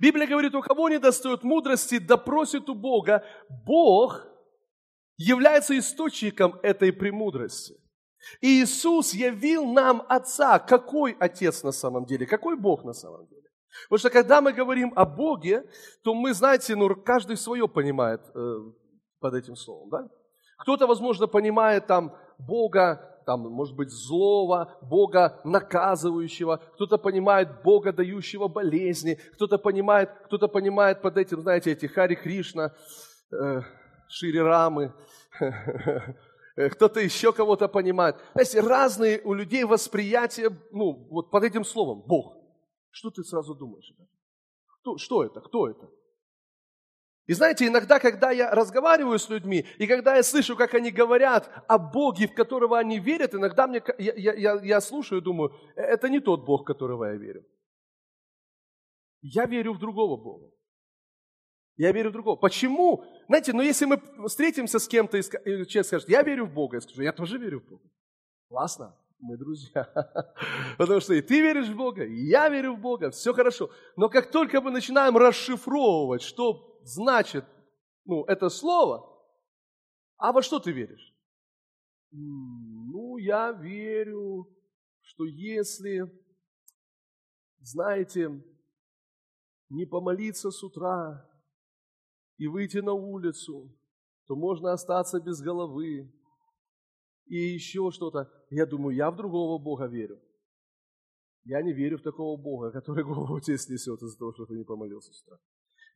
Библия 0.00 0.26
говорит, 0.26 0.54
у 0.54 0.62
кого 0.62 0.88
не 0.88 0.98
достает 0.98 1.42
мудрости, 1.42 1.98
да 1.98 2.16
просит 2.16 2.68
у 2.68 2.74
Бога. 2.74 3.24
Бог 3.64 4.26
является 5.16 5.78
источником 5.78 6.58
этой 6.62 6.92
премудрости. 6.92 7.76
Иисус 8.40 9.14
явил 9.14 9.66
нам 9.66 10.04
Отца. 10.08 10.58
Какой 10.58 11.12
Отец 11.20 11.62
на 11.62 11.72
самом 11.72 12.06
деле? 12.06 12.26
Какой 12.26 12.56
Бог 12.56 12.84
на 12.84 12.92
самом 12.92 13.26
деле? 13.26 13.45
Потому 13.84 13.98
что 13.98 14.10
когда 14.10 14.40
мы 14.40 14.52
говорим 14.52 14.92
о 14.96 15.04
Боге, 15.04 15.64
то 16.02 16.14
мы, 16.14 16.34
знаете, 16.34 16.76
ну, 16.76 16.94
каждый 16.94 17.36
свое 17.36 17.68
понимает 17.68 18.20
э, 18.34 18.56
под 19.20 19.34
этим 19.34 19.56
словом. 19.56 19.90
Да? 19.90 20.08
Кто-то, 20.58 20.86
возможно, 20.86 21.26
понимает 21.26 21.86
там 21.86 22.16
Бога 22.38 23.12
там, 23.26 23.40
может 23.40 23.74
быть, 23.74 23.90
злого, 23.90 24.78
Бога 24.80 25.40
наказывающего, 25.42 26.60
кто-то 26.74 26.96
понимает 26.96 27.62
Бога, 27.64 27.92
дающего 27.92 28.46
болезни, 28.46 29.18
кто-то 29.34 29.58
понимает, 29.58 30.10
кто-то 30.26 30.46
понимает 30.46 31.02
под 31.02 31.16
этим, 31.16 31.40
знаете, 31.40 31.72
эти 31.72 31.86
Хари 31.86 32.14
Кришна, 32.14 32.72
э, 33.32 33.62
Шири 34.08 34.38
Рамы, 34.38 34.94
кто-то 36.70 37.00
еще 37.00 37.32
кого-то 37.32 37.66
понимает. 37.66 38.16
Знаете, 38.32 38.60
разные 38.60 39.20
у 39.24 39.34
людей 39.34 39.64
восприятия, 39.64 40.50
ну, 40.70 41.08
вот 41.10 41.30
под 41.30 41.42
этим 41.42 41.64
словом, 41.64 42.02
Бог. 42.06 42.35
Что 42.96 43.10
ты 43.10 43.24
сразу 43.24 43.54
думаешь? 43.54 43.92
Кто, 44.80 44.96
что 44.96 45.22
это? 45.22 45.42
Кто 45.42 45.68
это? 45.68 45.86
И 47.26 47.34
знаете, 47.34 47.66
иногда, 47.66 47.98
когда 47.98 48.30
я 48.30 48.50
разговариваю 48.50 49.18
с 49.18 49.28
людьми, 49.28 49.66
и 49.76 49.86
когда 49.86 50.16
я 50.16 50.22
слышу, 50.22 50.56
как 50.56 50.72
они 50.72 50.90
говорят 50.90 51.50
о 51.68 51.76
Боге, 51.76 52.26
в 52.26 52.34
которого 52.34 52.78
они 52.78 52.98
верят, 52.98 53.34
иногда 53.34 53.66
мне, 53.66 53.82
я, 53.98 54.32
я, 54.32 54.60
я 54.62 54.80
слушаю 54.80 55.20
и 55.20 55.24
думаю, 55.24 55.52
«Э, 55.74 55.82
это 55.82 56.08
не 56.08 56.20
тот 56.20 56.46
Бог, 56.46 56.62
в 56.62 56.64
которого 56.64 57.04
я 57.04 57.16
верю. 57.16 57.44
Я 59.20 59.44
верю 59.44 59.74
в 59.74 59.78
другого 59.78 60.16
Бога. 60.16 60.50
Я 61.76 61.92
верю 61.92 62.08
в 62.08 62.12
другого. 62.12 62.36
Почему? 62.36 63.04
Знаете, 63.28 63.52
но 63.52 63.60
если 63.60 63.84
мы 63.84 64.00
встретимся 64.26 64.78
с 64.78 64.88
кем-то, 64.88 65.18
и 65.18 65.22
человек 65.66 65.86
скажет, 65.86 66.08
я 66.08 66.22
верю 66.22 66.46
в 66.46 66.54
Бога, 66.54 66.78
я 66.78 66.80
скажу, 66.80 67.02
я 67.02 67.12
тоже 67.12 67.36
верю 67.36 67.60
в 67.60 67.68
Бога. 67.68 67.90
Классно, 68.48 68.96
мы 69.18 69.36
друзья. 69.36 69.84
Потому 70.78 71.00
что 71.00 71.14
и 71.14 71.22
ты 71.22 71.40
веришь 71.40 71.68
в 71.68 71.76
Бога, 71.76 72.04
и 72.04 72.26
я 72.26 72.48
верю 72.48 72.74
в 72.74 72.80
Бога, 72.80 73.10
все 73.10 73.32
хорошо. 73.32 73.70
Но 73.96 74.08
как 74.08 74.30
только 74.30 74.60
мы 74.60 74.70
начинаем 74.70 75.16
расшифровывать, 75.16 76.22
что 76.22 76.78
значит 76.82 77.44
ну, 78.04 78.24
это 78.24 78.48
слово, 78.48 79.12
а 80.16 80.32
во 80.32 80.42
что 80.42 80.60
ты 80.60 80.72
веришь? 80.72 81.14
Ну, 82.10 83.16
я 83.18 83.52
верю, 83.52 84.48
что 85.02 85.24
если, 85.24 86.04
знаете, 87.60 88.42
не 89.68 89.84
помолиться 89.86 90.50
с 90.50 90.62
утра 90.62 91.28
и 92.38 92.46
выйти 92.46 92.78
на 92.78 92.92
улицу, 92.92 93.76
то 94.26 94.36
можно 94.36 94.72
остаться 94.72 95.20
без 95.20 95.40
головы. 95.40 96.12
И 97.26 97.36
еще 97.36 97.90
что-то. 97.90 98.30
Я 98.50 98.66
думаю, 98.66 98.96
я 98.96 99.10
в 99.10 99.16
другого 99.16 99.58
Бога 99.58 99.86
верю. 99.86 100.20
Я 101.44 101.62
не 101.62 101.72
верю 101.72 101.98
в 101.98 102.02
такого 102.02 102.36
Бога, 102.36 102.70
который 102.72 103.04
голову 103.04 103.40
тебе 103.40 103.58
снесет 103.58 104.02
из-за 104.02 104.18
того, 104.18 104.32
что 104.32 104.46
ты 104.46 104.54
не 104.54 104.64
помолился 104.64 105.12
с 105.12 105.22
утра. 105.22 105.38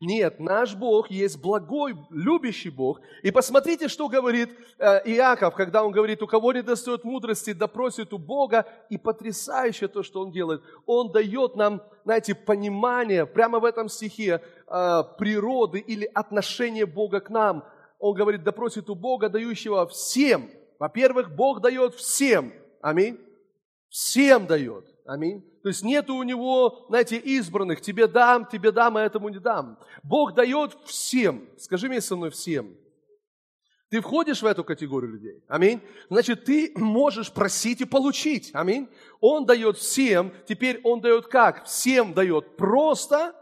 Нет, 0.03 0.40
наш 0.40 0.75
Бог 0.75 1.11
есть 1.11 1.38
благой, 1.43 1.95
любящий 2.09 2.71
Бог. 2.71 3.03
И 3.23 3.31
посмотрите, 3.31 3.88
что 3.88 4.09
говорит 4.09 4.49
э, 4.79 5.03
Иаков, 5.05 5.55
когда 5.55 5.85
он 5.85 5.93
говорит, 5.93 6.23
у 6.23 6.27
кого 6.27 6.55
не 6.55 6.62
достает 6.62 7.05
мудрости, 7.05 7.53
допросит 7.53 8.14
у 8.14 8.19
Бога. 8.19 8.66
И 8.88 8.97
потрясающе 8.97 9.88
то, 9.88 10.03
что 10.03 10.23
он 10.23 10.33
делает. 10.33 10.62
Он 10.87 11.12
дает 11.12 11.55
нам, 11.55 11.83
знаете, 12.05 12.35
понимание 12.35 13.27
прямо 13.27 13.61
в 13.61 13.64
этом 13.66 13.90
стихе 13.90 14.40
э, 14.66 15.03
природы 15.19 15.81
или 15.81 16.07
отношения 16.14 16.87
Бога 16.87 17.21
к 17.21 17.29
нам. 17.29 17.64
Он 17.99 18.14
говорит, 18.14 18.43
допросит 18.43 18.88
у 18.88 18.95
Бога, 18.95 19.29
дающего 19.29 19.87
всем. 19.87 20.49
Во-первых, 20.81 21.37
Бог 21.37 21.61
дает 21.61 21.95
всем. 21.95 22.53
Аминь. 22.81 23.21
Всем 23.90 24.47
дает. 24.47 24.87
Аминь. 25.05 25.43
То 25.62 25.69
есть 25.69 25.85
нету 25.85 26.14
у 26.14 26.23
него, 26.23 26.87
знаете, 26.88 27.19
избранных, 27.19 27.83
тебе 27.83 28.07
дам, 28.07 28.47
тебе 28.47 28.73
дам, 28.73 28.97
а 28.97 29.03
этому 29.03 29.29
не 29.29 29.38
дам. 29.38 29.79
Бог 30.03 30.35
дает 30.35 30.77
всем. 30.87 31.47
Скажи 31.59 31.88
мне 31.88 32.01
со 32.01 32.16
мной 32.16 32.31
всем. 32.31 32.75
Ты 33.90 34.01
входишь 34.01 34.40
в 34.40 34.47
эту 34.47 34.64
категорию 34.64 35.12
людей. 35.12 35.45
Аминь. 35.49 35.83
Значит, 36.09 36.45
ты 36.45 36.73
можешь 36.77 37.31
просить 37.31 37.83
и 37.83 37.85
получить. 37.85 38.51
Аминь. 38.55 38.88
Он 39.21 39.45
дает 39.45 39.77
всем. 39.77 40.33
Теперь 40.49 40.81
он 40.83 41.03
дает 41.03 41.27
как? 41.27 41.66
Всем 41.66 42.14
дает 42.14 42.57
просто 42.57 43.35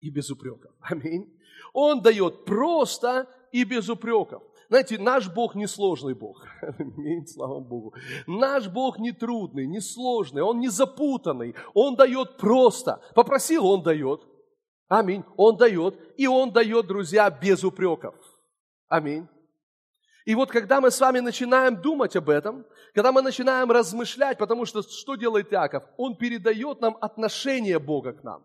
и 0.00 0.08
без 0.08 0.30
упреков. 0.30 0.72
Аминь. 0.80 1.38
Он 1.74 2.00
дает 2.00 2.46
просто 2.46 3.28
и 3.50 3.64
без 3.64 3.88
упреков. 3.90 4.42
Знаете, 4.72 4.96
наш 4.96 5.28
Бог 5.28 5.54
не 5.54 5.66
сложный 5.66 6.14
Бог. 6.14 6.46
Аминь, 6.78 7.26
слава 7.26 7.60
Богу. 7.60 7.92
Наш 8.26 8.68
Бог 8.68 8.98
не 8.98 9.12
трудный, 9.12 9.66
не 9.66 9.82
сложный, 9.82 10.40
Он 10.40 10.60
не 10.60 10.70
запутанный. 10.70 11.54
Он 11.74 11.94
дает 11.94 12.38
просто. 12.38 13.02
Попросил, 13.14 13.66
Он 13.66 13.82
дает. 13.82 14.22
Аминь. 14.88 15.24
Он 15.36 15.58
дает. 15.58 15.98
И 16.16 16.26
Он 16.26 16.52
дает, 16.52 16.86
друзья, 16.86 17.28
без 17.28 17.62
упреков. 17.64 18.14
Аминь. 18.88 19.28
И 20.24 20.34
вот 20.34 20.50
когда 20.50 20.80
мы 20.80 20.90
с 20.90 20.98
вами 20.98 21.20
начинаем 21.20 21.76
думать 21.76 22.16
об 22.16 22.30
этом, 22.30 22.64
когда 22.94 23.12
мы 23.12 23.20
начинаем 23.20 23.70
размышлять, 23.70 24.38
потому 24.38 24.64
что 24.64 24.80
что 24.80 25.16
делает 25.16 25.52
Иаков? 25.52 25.84
Он 25.98 26.16
передает 26.16 26.80
нам 26.80 26.96
отношение 26.98 27.78
Бога 27.78 28.14
к 28.14 28.24
нам. 28.24 28.42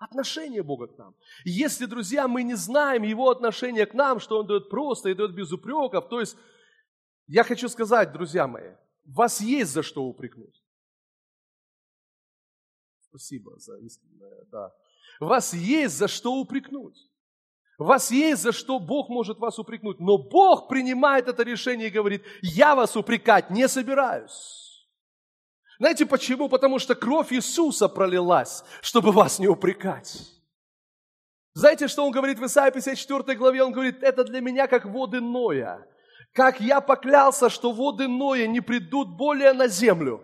Отношение 0.00 0.62
Бога 0.62 0.86
к 0.86 0.96
нам. 0.96 1.14
Если, 1.44 1.84
друзья, 1.84 2.26
мы 2.26 2.42
не 2.42 2.54
знаем 2.54 3.02
Его 3.02 3.28
отношение 3.28 3.84
к 3.84 3.92
нам, 3.92 4.18
что 4.18 4.38
Он 4.38 4.46
дает 4.46 4.70
просто 4.70 5.10
и 5.10 5.14
дает 5.14 5.34
без 5.34 5.52
упреков, 5.52 6.08
то 6.08 6.20
есть, 6.20 6.38
я 7.26 7.44
хочу 7.44 7.68
сказать, 7.68 8.10
друзья 8.10 8.46
мои, 8.46 8.72
вас 9.04 9.42
есть 9.42 9.72
за 9.72 9.82
что 9.82 10.04
упрекнуть. 10.04 10.64
Спасибо 13.10 13.58
за 13.58 13.76
искреннее, 13.76 14.46
да. 14.50 14.72
Вас 15.20 15.52
есть 15.52 15.98
за 15.98 16.08
что 16.08 16.32
упрекнуть. 16.32 16.96
Вас 17.76 18.10
есть 18.10 18.40
за 18.40 18.52
что 18.52 18.78
Бог 18.78 19.10
может 19.10 19.38
вас 19.38 19.58
упрекнуть. 19.58 20.00
Но 20.00 20.16
Бог 20.16 20.68
принимает 20.68 21.28
это 21.28 21.42
решение 21.42 21.88
и 21.88 21.90
говорит, 21.90 22.24
я 22.40 22.74
вас 22.74 22.96
упрекать 22.96 23.50
не 23.50 23.68
собираюсь. 23.68 24.69
Знаете 25.80 26.04
почему? 26.04 26.50
Потому 26.50 26.78
что 26.78 26.94
кровь 26.94 27.32
Иисуса 27.32 27.88
пролилась, 27.88 28.64
чтобы 28.82 29.12
вас 29.12 29.38
не 29.38 29.48
упрекать. 29.48 30.20
Знаете, 31.54 31.88
что 31.88 32.04
он 32.04 32.12
говорит 32.12 32.38
в 32.38 32.44
Исаии 32.44 32.70
54 32.70 33.38
главе? 33.38 33.64
Он 33.64 33.72
говорит, 33.72 34.02
это 34.02 34.22
для 34.24 34.42
меня 34.42 34.66
как 34.66 34.84
воды 34.84 35.22
Ноя. 35.22 35.88
Как 36.34 36.60
я 36.60 36.82
поклялся, 36.82 37.48
что 37.48 37.72
воды 37.72 38.08
Ноя 38.08 38.46
не 38.46 38.60
придут 38.60 39.08
более 39.16 39.54
на 39.54 39.68
землю. 39.68 40.22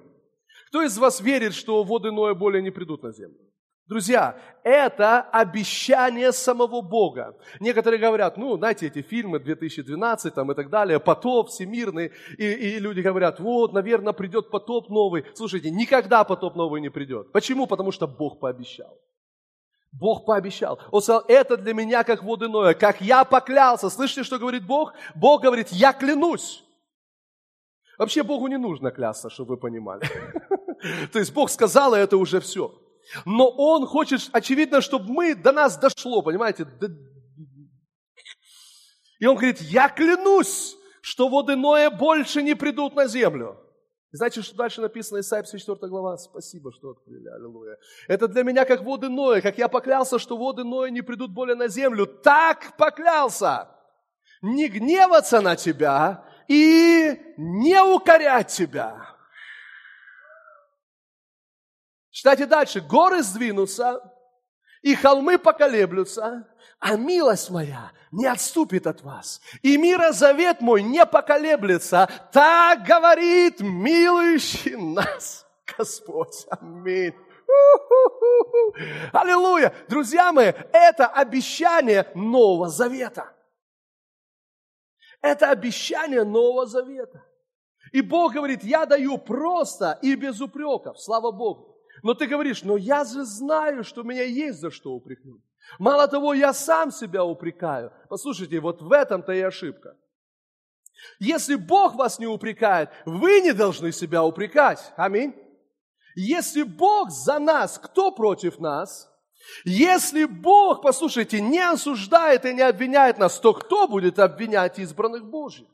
Кто 0.69 0.83
из 0.83 0.99
вас 0.99 1.23
верит, 1.23 1.55
что 1.55 1.83
воды 1.83 2.13
Ноя 2.13 2.35
более 2.35 2.63
не 2.63 2.71
придут 2.71 3.03
на 3.03 3.13
землю? 3.13 3.46
Друзья, 3.89 4.37
это 4.65 5.21
обещание 5.21 6.33
самого 6.33 6.83
Бога. 6.83 7.37
Некоторые 7.61 8.01
говорят, 8.01 8.37
ну, 8.37 8.57
знаете, 8.57 8.89
эти 8.89 9.01
фильмы 9.01 9.39
2012 9.39 10.35
там, 10.35 10.51
и 10.51 10.55
так 10.57 10.71
далее, 10.71 10.99
потоп 10.99 11.51
всемирный, 11.51 12.11
и, 12.37 12.45
и 12.45 12.79
люди 12.81 13.01
говорят, 13.01 13.39
вот, 13.39 13.73
наверное, 13.73 14.13
придет 14.13 14.51
потоп 14.51 14.89
новый. 14.89 15.25
Слушайте, 15.35 15.71
никогда 15.71 16.25
потоп 16.25 16.57
новый 16.57 16.81
не 16.81 16.89
придет. 16.89 17.31
Почему? 17.31 17.69
Потому 17.69 17.93
что 17.93 18.09
Бог 18.09 18.41
пообещал. 18.41 18.99
Бог 19.93 20.27
пообещал. 20.27 20.81
Он 20.91 21.01
сказал, 21.01 21.25
это 21.29 21.57
для 21.57 21.73
меня 21.73 22.03
как 22.03 22.25
воды 22.25 22.49
Ноя, 22.49 22.75
как 22.75 23.01
я 23.01 23.25
поклялся. 23.25 23.89
Слышите, 23.89 24.25
что 24.25 24.41
говорит 24.41 24.67
Бог? 24.67 24.95
Бог 25.15 25.43
говорит, 25.43 25.69
я 25.71 25.93
клянусь. 25.93 26.65
Вообще 27.99 28.25
Богу 28.25 28.49
не 28.49 28.59
нужно 28.59 28.91
клясться, 28.91 29.31
чтобы 29.31 29.55
вы 29.55 29.57
понимали. 29.59 30.03
То 31.13 31.21
есть 31.21 31.33
Бог 31.33 31.51
сказал, 31.51 31.95
и 31.95 31.99
это 31.99 32.17
уже 32.17 32.41
все. 32.41 32.75
Но 33.25 33.49
Он 33.49 33.87
хочет, 33.87 34.29
очевидно, 34.33 34.81
чтобы 34.81 35.13
мы, 35.13 35.35
до 35.35 35.53
нас 35.53 35.79
дошло, 35.79 36.23
понимаете? 36.23 36.67
И 39.19 39.27
Он 39.27 39.37
говорит, 39.37 39.61
я 39.61 39.89
клянусь, 39.89 40.77
что 41.01 41.29
воды 41.29 41.57
Ноя 41.57 41.91
больше 41.91 42.43
не 42.43 42.55
придут 42.55 42.95
на 42.95 43.07
землю. 43.07 43.59
Знаете, 44.13 44.43
что 44.43 44.57
дальше 44.57 44.81
написано, 44.81 45.21
Исайя 45.21 45.43
54 45.43 45.89
глава? 45.89 46.17
Спасибо, 46.17 46.73
что 46.73 46.91
открыли, 46.91 47.29
аллилуйя. 47.29 47.77
Это 48.09 48.29
для 48.29 48.45
меня 48.45 48.65
как 48.65 48.83
воды 48.83 49.09
Ноя, 49.09 49.41
как 49.41 49.59
я 49.59 49.69
поклялся, 49.69 50.19
что 50.19 50.37
воды 50.37 50.65
Ноя 50.65 50.91
не 50.91 51.03
придут 51.03 51.33
более 51.33 51.55
на 51.55 51.69
землю. 51.69 52.07
Так 52.07 52.77
поклялся. 52.77 53.69
Не 54.43 54.69
гневаться 54.69 55.41
на 55.41 55.57
тебя 55.57 56.25
и 56.49 57.21
не 57.37 57.83
укорять 57.83 58.49
тебя. 58.49 59.16
Читайте 62.27 62.47
дальше. 62.47 62.81
Горы 62.81 63.23
сдвинутся, 63.23 64.03
и 64.83 64.97
холмы 64.97 65.39
поколеблются, 65.39 66.45
а 66.81 66.97
милость 66.97 67.51
моя 67.51 67.93
не 68.11 68.27
отступит 68.27 68.89
от 68.89 69.01
вас. 69.03 69.41
И 69.63 69.79
мира 69.79 70.11
завет 70.11 70.61
мой 70.61 70.83
не 70.83 71.07
поколеблется. 71.07 72.09
Так 72.33 72.83
говорит 72.83 73.61
милующий 73.61 74.75
нас 74.75 75.47
Господь. 75.79 76.47
Аминь. 76.51 77.15
Аллилуйя! 79.13 79.73
Друзья 79.89 80.33
мои, 80.33 80.53
это 80.73 81.07
обещание 81.07 82.11
Нового 82.17 82.69
Завета. 82.69 83.33
Это 85.23 85.53
обещание 85.53 86.25
Нового 86.25 86.67
Завета. 86.67 87.25
И 87.93 88.01
Бог 88.01 88.33
говорит, 88.33 88.65
я 88.65 88.85
даю 88.85 89.17
просто 89.17 89.97
и 90.03 90.17
без 90.17 90.41
упреков. 90.41 91.01
Слава 91.01 91.31
Богу. 91.31 91.76
Но 92.03 92.15
ты 92.15 92.27
говоришь, 92.27 92.63
но 92.63 92.77
я 92.77 93.05
же 93.05 93.25
знаю, 93.25 93.85
что 93.85 94.03
меня 94.03 94.23
есть 94.23 94.61
за 94.61 94.71
что 94.71 94.93
упрекнуть. 94.93 95.43
Мало 95.79 96.07
того, 96.09 96.35
я 96.35 96.53
сам 96.53 96.91
себя 96.91 97.25
упрекаю. 97.25 97.93
Послушайте, 98.09 98.61
вот 98.61 98.83
в 98.83 98.93
этом-то 98.93 99.33
и 99.33 99.41
ошибка. 99.41 99.97
Если 101.19 101.57
Бог 101.57 101.95
вас 101.95 102.19
не 102.19 102.27
упрекает, 102.27 102.91
вы 103.05 103.41
не 103.41 103.53
должны 103.53 103.93
себя 103.93 104.25
упрекать. 104.25 104.93
Аминь. 104.97 105.35
Если 106.15 106.63
Бог 106.63 107.11
за 107.11 107.39
нас, 107.39 107.79
кто 107.79 108.11
против 108.11 108.59
нас? 108.59 109.11
Если 109.65 110.25
Бог, 110.25 110.83
послушайте, 110.83 111.41
не 111.41 111.61
осуждает 111.61 112.45
и 112.45 112.55
не 112.55 112.63
обвиняет 112.63 113.19
нас, 113.19 113.39
то 113.39 113.53
кто 113.53 113.87
будет 113.87 114.19
обвинять 114.19 114.79
избранных 114.79 115.25
Божьих? 115.27 115.69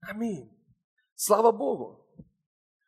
Аминь. 0.00 0.50
Слава 1.14 1.52
Богу. 1.52 2.06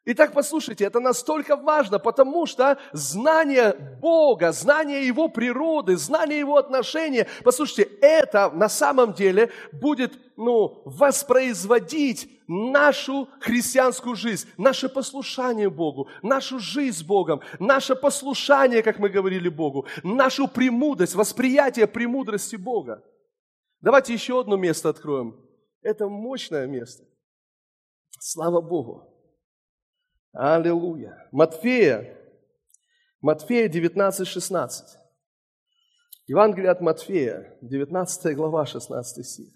Итак, 0.05 0.33
послушайте, 0.33 0.85
это 0.85 0.99
настолько 0.99 1.55
важно, 1.55 2.01
потому 2.01 2.45
что 2.45 2.77
знание 2.93 3.99
Бога, 4.01 4.51
знание 4.51 5.07
Его 5.07 5.29
природы, 5.29 5.97
знание 5.97 6.41
Его 6.41 6.57
отношения, 6.57 7.29
послушайте, 7.45 7.89
это 8.01 8.51
на 8.51 8.69
самом 8.69 9.13
деле 9.13 9.53
будет 9.71 10.19
ну, 10.37 10.83
воспроизводить 10.87 12.29
нашу 12.49 13.29
христианскую 13.39 14.17
жизнь, 14.17 14.49
наше 14.57 14.89
послушание 14.89 15.71
Богу, 15.71 16.09
нашу 16.23 16.59
жизнь 16.59 16.99
с 16.99 17.03
Богом, 17.05 17.41
наше 17.61 17.95
послушание, 17.95 18.83
как 18.83 18.99
мы 18.99 19.09
говорили 19.09 19.49
Богу, 19.49 19.87
нашу 20.03 20.49
премудрость, 20.49 21.15
восприятие 21.15 21.87
премудрости 21.87 22.57
Бога. 22.57 23.05
Давайте 23.81 24.15
еще 24.15 24.41
одно 24.41 24.57
место 24.57 24.89
откроем. 24.89 25.37
Это 25.81 26.09
мощное 26.09 26.67
место. 26.67 27.05
Слава 28.19 28.61
Богу. 28.61 29.12
Аллилуйя. 30.33 31.29
Матфея, 31.31 32.19
Матфея 33.21 33.69
19, 33.69 34.27
16. 34.27 34.99
Евангелие 36.27 36.71
от 36.71 36.81
Матфея, 36.81 37.59
19 37.61 38.37
глава, 38.37 38.65
16 38.65 39.27
стих. 39.27 39.53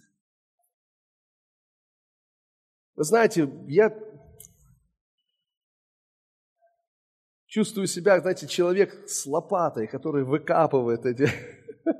Вы 2.95 3.05
знаете, 3.05 3.49
я 3.69 3.97
чувствую 7.47 7.87
себя, 7.87 8.21
знаете, 8.21 8.47
человек 8.47 9.09
с 9.09 9.27
лопатой, 9.27 9.87
который 9.87 10.25
выкапывает 10.25 11.07
эти 11.07 11.29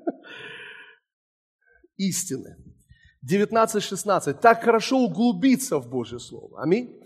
истины. 1.97 2.57
19.16. 3.29 4.35
Так 4.35 4.63
хорошо 4.63 4.99
углубиться 4.99 5.79
в 5.79 5.89
Божье 5.89 6.19
Слово. 6.19 6.63
Аминь. 6.63 7.03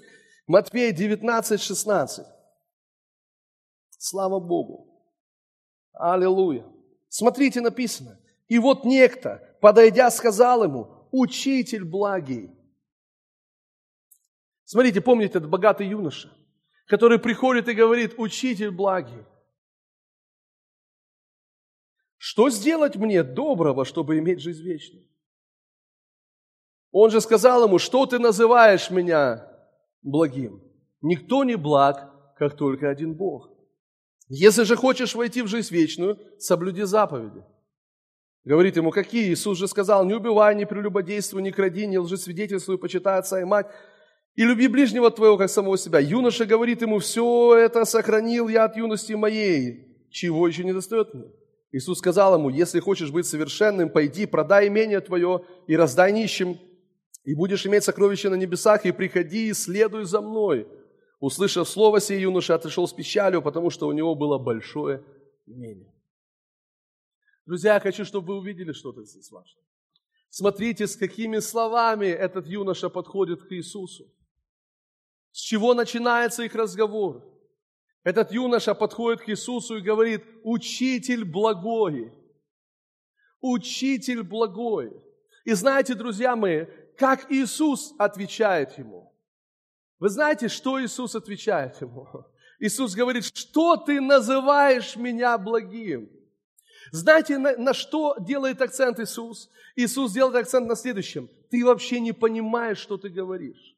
Матфея 0.50 0.90
19, 0.90 1.60
16. 1.60 2.26
Слава 3.90 4.40
Богу. 4.40 5.00
Аллилуйя. 5.92 6.66
Смотрите, 7.08 7.60
написано. 7.60 8.18
И 8.48 8.58
вот 8.58 8.84
некто, 8.84 9.56
подойдя, 9.60 10.10
сказал 10.10 10.64
ему, 10.64 11.06
учитель 11.12 11.84
благий. 11.84 12.50
Смотрите, 14.64 15.00
помните, 15.00 15.38
этот 15.38 15.48
богатый 15.48 15.86
юноша, 15.86 16.36
который 16.86 17.20
приходит 17.20 17.68
и 17.68 17.72
говорит, 17.72 18.14
учитель 18.18 18.72
благий. 18.72 19.24
Что 22.16 22.50
сделать 22.50 22.96
мне 22.96 23.22
доброго, 23.22 23.84
чтобы 23.84 24.18
иметь 24.18 24.40
жизнь 24.40 24.64
вечную? 24.64 25.06
Он 26.90 27.08
же 27.12 27.20
сказал 27.20 27.68
ему, 27.68 27.78
что 27.78 28.04
ты 28.06 28.18
называешь 28.18 28.90
меня 28.90 29.49
благим? 30.02 30.62
Никто 31.02 31.44
не 31.44 31.56
благ, 31.56 32.10
как 32.36 32.56
только 32.56 32.88
один 32.88 33.14
Бог. 33.14 33.50
Если 34.28 34.62
же 34.62 34.76
хочешь 34.76 35.14
войти 35.14 35.42
в 35.42 35.48
жизнь 35.48 35.74
вечную, 35.74 36.18
соблюди 36.38 36.82
заповеди. 36.82 37.42
Говорит 38.44 38.76
ему, 38.76 38.90
какие? 38.90 39.32
Иисус 39.32 39.58
же 39.58 39.68
сказал, 39.68 40.04
не 40.04 40.14
убивай, 40.14 40.54
не 40.54 40.66
прелюбодействуй, 40.66 41.42
не 41.42 41.50
кради, 41.50 41.86
не 41.86 41.98
лжесвидетельствуй, 41.98 42.78
почитай 42.78 43.18
отца 43.18 43.40
и 43.40 43.44
мать, 43.44 43.66
и 44.36 44.44
люби 44.44 44.68
ближнего 44.68 45.10
твоего, 45.10 45.36
как 45.36 45.50
самого 45.50 45.76
себя. 45.76 45.98
Юноша 45.98 46.46
говорит 46.46 46.80
ему, 46.80 47.00
все 47.00 47.56
это 47.56 47.84
сохранил 47.84 48.48
я 48.48 48.64
от 48.64 48.76
юности 48.76 49.12
моей, 49.12 50.06
чего 50.10 50.46
еще 50.48 50.64
не 50.64 50.72
достает 50.72 51.12
мне? 51.12 51.26
Иисус 51.72 51.98
сказал 51.98 52.34
ему, 52.38 52.48
если 52.48 52.80
хочешь 52.80 53.10
быть 53.10 53.26
совершенным, 53.26 53.90
пойди, 53.90 54.26
продай 54.26 54.68
имение 54.68 55.00
твое 55.00 55.44
и 55.66 55.76
раздай 55.76 56.12
нищим, 56.12 56.58
и 57.24 57.34
будешь 57.34 57.66
иметь 57.66 57.84
сокровища 57.84 58.30
на 58.30 58.34
небесах, 58.34 58.86
и 58.86 58.92
приходи, 58.92 59.48
и 59.48 59.54
следуй 59.54 60.04
за 60.04 60.20
мной. 60.20 60.66
Услышав 61.20 61.68
слово 61.68 62.00
сей, 62.00 62.20
юноша 62.20 62.54
отошел 62.54 62.88
с 62.88 62.92
печалью, 62.92 63.42
потому 63.42 63.70
что 63.70 63.86
у 63.86 63.92
него 63.92 64.14
было 64.14 64.38
большое 64.38 65.04
имение. 65.46 65.92
Друзья, 67.46 67.74
я 67.74 67.80
хочу, 67.80 68.04
чтобы 68.04 68.28
вы 68.28 68.38
увидели 68.38 68.72
что-то 68.72 69.04
здесь 69.04 69.30
важное. 69.30 69.64
Смотрите, 70.30 70.86
с 70.86 70.96
какими 70.96 71.40
словами 71.40 72.06
этот 72.06 72.46
юноша 72.46 72.88
подходит 72.88 73.42
к 73.42 73.52
Иисусу. 73.52 74.04
С 75.32 75.40
чего 75.40 75.74
начинается 75.74 76.44
их 76.44 76.54
разговор? 76.54 77.22
Этот 78.02 78.32
юноша 78.32 78.74
подходит 78.74 79.20
к 79.20 79.28
Иисусу 79.28 79.76
и 79.76 79.82
говорит, 79.82 80.24
учитель 80.42 81.24
благой, 81.24 82.12
учитель 83.40 84.22
благой. 84.22 84.92
И 85.44 85.52
знаете, 85.52 85.94
друзья 85.94 86.36
мои, 86.36 86.66
как 87.00 87.32
Иисус 87.32 87.94
отвечает 87.98 88.76
ему. 88.76 89.10
Вы 89.98 90.10
знаете, 90.10 90.48
что 90.48 90.78
Иисус 90.84 91.14
отвечает 91.14 91.80
ему? 91.80 92.06
Иисус 92.60 92.94
говорит, 92.94 93.24
что 93.24 93.76
ты 93.78 94.02
называешь 94.02 94.96
меня 94.96 95.38
благим? 95.38 96.10
Знаете, 96.92 97.38
на, 97.38 97.56
на 97.56 97.72
что 97.72 98.16
делает 98.20 98.60
акцент 98.60 99.00
Иисус? 99.00 99.48
Иисус 99.76 100.12
делает 100.12 100.36
акцент 100.36 100.68
на 100.68 100.76
следующем. 100.76 101.30
Ты 101.50 101.64
вообще 101.64 102.00
не 102.00 102.12
понимаешь, 102.12 102.78
что 102.78 102.98
ты 102.98 103.08
говоришь. 103.08 103.74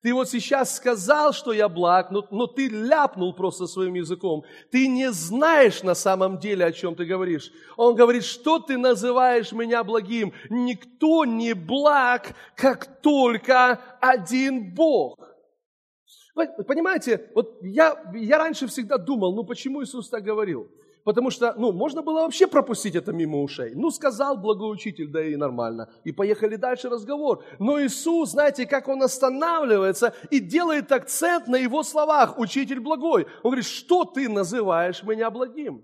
Ты 0.00 0.14
вот 0.14 0.28
сейчас 0.28 0.76
сказал, 0.76 1.32
что 1.32 1.52
я 1.52 1.68
благ, 1.68 2.12
но, 2.12 2.24
но 2.30 2.46
ты 2.46 2.68
ляпнул 2.68 3.34
просто 3.34 3.66
своим 3.66 3.94
языком. 3.94 4.44
Ты 4.70 4.86
не 4.86 5.10
знаешь 5.10 5.82
на 5.82 5.94
самом 5.94 6.38
деле, 6.38 6.66
о 6.66 6.72
чем 6.72 6.94
ты 6.94 7.04
говоришь. 7.04 7.50
Он 7.76 7.96
говорит, 7.96 8.24
что 8.24 8.60
ты 8.60 8.78
называешь 8.78 9.50
меня 9.50 9.82
благим? 9.82 10.32
Никто 10.50 11.24
не 11.24 11.52
благ, 11.52 12.36
как 12.54 13.00
только 13.00 13.80
один 14.00 14.72
Бог. 14.72 15.18
Понимаете, 16.68 17.30
вот 17.34 17.58
я, 17.62 18.00
я 18.14 18.38
раньше 18.38 18.68
всегда 18.68 18.98
думал, 18.98 19.34
ну 19.34 19.42
почему 19.42 19.82
Иисус 19.82 20.08
так 20.08 20.22
говорил? 20.22 20.70
Потому 21.08 21.30
что, 21.30 21.54
ну, 21.56 21.72
можно 21.72 22.02
было 22.02 22.20
вообще 22.20 22.46
пропустить 22.46 22.94
это 22.94 23.14
мимо 23.14 23.40
ушей. 23.40 23.72
Ну, 23.74 23.90
сказал 23.90 24.36
благой 24.36 24.70
учитель, 24.74 25.08
да 25.08 25.24
и 25.24 25.36
нормально. 25.36 25.88
И 26.04 26.12
поехали 26.12 26.56
дальше 26.56 26.90
разговор. 26.90 27.42
Но 27.58 27.80
Иисус, 27.80 28.32
знаете, 28.32 28.66
как 28.66 28.88
Он 28.88 29.02
останавливается 29.02 30.12
и 30.30 30.38
делает 30.38 30.92
акцент 30.92 31.48
на 31.48 31.56
Его 31.56 31.82
словах. 31.82 32.38
Учитель 32.38 32.80
благой. 32.80 33.22
Он 33.42 33.52
говорит, 33.52 33.64
что 33.64 34.04
ты 34.04 34.28
называешь 34.28 35.02
меня 35.02 35.30
благим? 35.30 35.82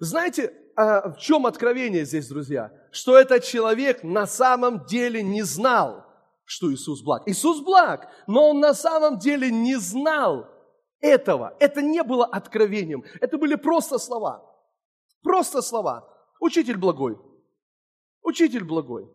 Знаете, 0.00 0.54
а, 0.74 1.12
в 1.12 1.18
чем 1.18 1.46
откровение 1.46 2.04
здесь, 2.04 2.26
друзья? 2.26 2.72
Что 2.90 3.16
этот 3.16 3.44
человек 3.44 4.02
на 4.02 4.26
самом 4.26 4.86
деле 4.86 5.22
не 5.22 5.42
знал, 5.42 6.04
что 6.44 6.72
Иисус 6.72 7.00
благ. 7.00 7.22
Иисус 7.26 7.60
благ, 7.60 8.08
но 8.26 8.50
он 8.50 8.58
на 8.58 8.74
самом 8.74 9.20
деле 9.20 9.52
не 9.52 9.76
знал, 9.76 10.48
этого. 11.00 11.56
Это 11.60 11.82
не 11.82 12.02
было 12.02 12.26
откровением. 12.26 13.04
Это 13.20 13.38
были 13.38 13.54
просто 13.54 13.98
слова. 13.98 14.44
Просто 15.22 15.62
слова. 15.62 16.08
Учитель 16.40 16.76
благой. 16.76 17.18
Учитель 18.22 18.64
благой. 18.64 19.08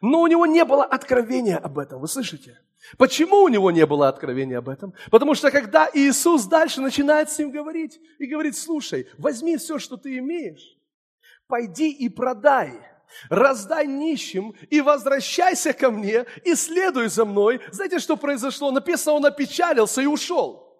Но 0.00 0.20
у 0.20 0.26
него 0.26 0.46
не 0.46 0.64
было 0.64 0.84
откровения 0.84 1.58
об 1.58 1.78
этом. 1.78 2.00
Вы 2.00 2.08
слышите? 2.08 2.58
Почему 2.98 3.42
у 3.42 3.48
него 3.48 3.70
не 3.70 3.86
было 3.86 4.08
откровения 4.08 4.58
об 4.58 4.68
этом? 4.68 4.94
Потому 5.10 5.34
что 5.34 5.50
когда 5.50 5.88
Иисус 5.92 6.44
дальше 6.46 6.80
начинает 6.80 7.30
с 7.30 7.38
ним 7.38 7.52
говорить 7.52 8.00
и 8.18 8.26
говорит, 8.26 8.56
слушай, 8.56 9.06
возьми 9.18 9.56
все, 9.56 9.78
что 9.78 9.96
ты 9.96 10.18
имеешь, 10.18 10.76
пойди 11.46 11.92
и 11.92 12.08
продай, 12.08 12.80
раздай 13.28 13.86
нищим 13.86 14.54
и 14.70 14.80
возвращайся 14.80 15.72
ко 15.72 15.90
мне 15.90 16.26
и 16.44 16.54
следуй 16.56 17.08
за 17.08 17.24
мной. 17.24 17.60
Знаете, 17.70 18.00
что 18.00 18.16
произошло? 18.16 18.72
Написано, 18.72 19.16
он 19.16 19.26
опечалился 19.26 20.02
и 20.02 20.06
ушел. 20.06 20.71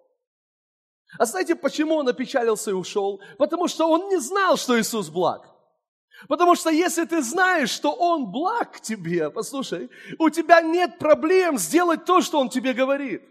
А 1.19 1.25
знаете, 1.25 1.55
почему 1.55 1.97
он 1.97 2.09
опечалился 2.09 2.71
и 2.71 2.75
ушел? 2.75 3.21
Потому 3.39 3.69
что 3.69 3.89
он 3.89 4.09
не 4.09 4.19
знал, 4.19 4.57
что 4.57 4.81
Иисус 4.81 5.09
благ. 5.09 5.53
Потому 6.29 6.55
что 6.55 6.71
если 6.71 7.05
ты 7.05 7.23
знаешь, 7.23 7.71
что 7.71 7.93
Он 7.93 8.31
благ 8.31 8.81
тебе, 8.81 9.31
послушай, 9.31 9.91
у 10.19 10.31
тебя 10.31 10.61
нет 10.61 10.99
проблем 10.99 11.59
сделать 11.59 12.05
то, 12.05 12.21
что 12.21 12.39
Он 12.39 12.49
тебе 12.49 12.73
говорит. 12.75 13.23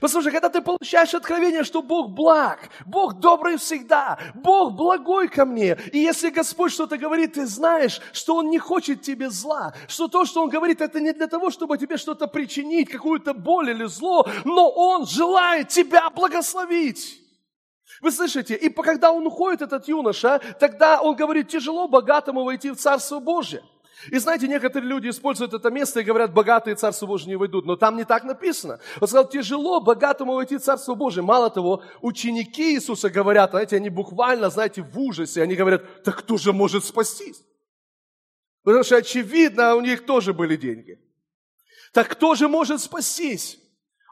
Послушай, 0.00 0.32
когда 0.32 0.50
ты 0.50 0.60
получаешь 0.60 1.14
откровение, 1.14 1.64
что 1.64 1.80
Бог 1.80 2.10
благ, 2.10 2.68
Бог 2.84 3.14
добрый 3.18 3.56
всегда, 3.56 4.18
Бог 4.34 4.74
благой 4.74 5.28
ко 5.28 5.46
мне, 5.46 5.78
и 5.92 5.98
если 5.98 6.28
Господь 6.28 6.72
что-то 6.72 6.98
говорит, 6.98 7.34
ты 7.34 7.46
знаешь, 7.46 8.00
что 8.12 8.36
Он 8.36 8.50
не 8.50 8.58
хочет 8.58 9.00
тебе 9.00 9.30
зла, 9.30 9.74
что 9.88 10.08
то, 10.08 10.26
что 10.26 10.42
Он 10.42 10.50
говорит, 10.50 10.82
это 10.82 11.00
не 11.00 11.12
для 11.12 11.26
того, 11.26 11.50
чтобы 11.50 11.78
тебе 11.78 11.96
что-то 11.96 12.26
причинить, 12.26 12.90
какую-то 12.90 13.32
боль 13.32 13.70
или 13.70 13.84
зло, 13.84 14.28
но 14.44 14.70
Он 14.70 15.06
желает 15.06 15.68
тебя 15.68 16.10
благословить. 16.10 17.18
Вы 18.02 18.12
слышите? 18.12 18.54
И 18.54 18.70
когда 18.70 19.12
он 19.12 19.26
уходит, 19.26 19.62
этот 19.62 19.88
юноша, 19.88 20.40
тогда 20.58 21.00
он 21.00 21.16
говорит, 21.16 21.48
тяжело 21.48 21.88
богатому 21.88 22.44
войти 22.44 22.70
в 22.70 22.76
Царство 22.76 23.20
Божие. 23.20 23.62
И 24.08 24.18
знаете, 24.18 24.48
некоторые 24.48 24.88
люди 24.88 25.08
используют 25.08 25.52
это 25.52 25.70
место 25.70 26.00
и 26.00 26.04
говорят, 26.04 26.32
богатые 26.32 26.76
Царство 26.76 27.06
Божие 27.06 27.28
не 27.28 27.36
войдут. 27.36 27.66
Но 27.66 27.76
там 27.76 27.96
не 27.96 28.04
так 28.04 28.24
написано. 28.24 28.80
Он 29.00 29.08
сказал, 29.08 29.28
тяжело 29.28 29.80
богатому 29.80 30.34
войти 30.34 30.56
в 30.56 30.62
Царство 30.62 30.94
Божие. 30.94 31.22
Мало 31.22 31.50
того, 31.50 31.82
ученики 32.00 32.74
Иисуса 32.74 33.10
говорят, 33.10 33.50
знаете, 33.50 33.76
они 33.76 33.90
буквально, 33.90 34.48
знаете, 34.48 34.82
в 34.82 34.98
ужасе. 34.98 35.42
Они 35.42 35.54
говорят, 35.54 36.02
так 36.02 36.18
кто 36.18 36.38
же 36.38 36.52
может 36.52 36.84
спастись? 36.84 37.42
Потому 38.62 38.84
что, 38.84 38.96
очевидно, 38.96 39.74
у 39.74 39.80
них 39.80 40.06
тоже 40.06 40.32
были 40.32 40.56
деньги. 40.56 40.98
Так 41.92 42.08
кто 42.08 42.34
же 42.34 42.48
может 42.48 42.80
спастись? 42.80 43.58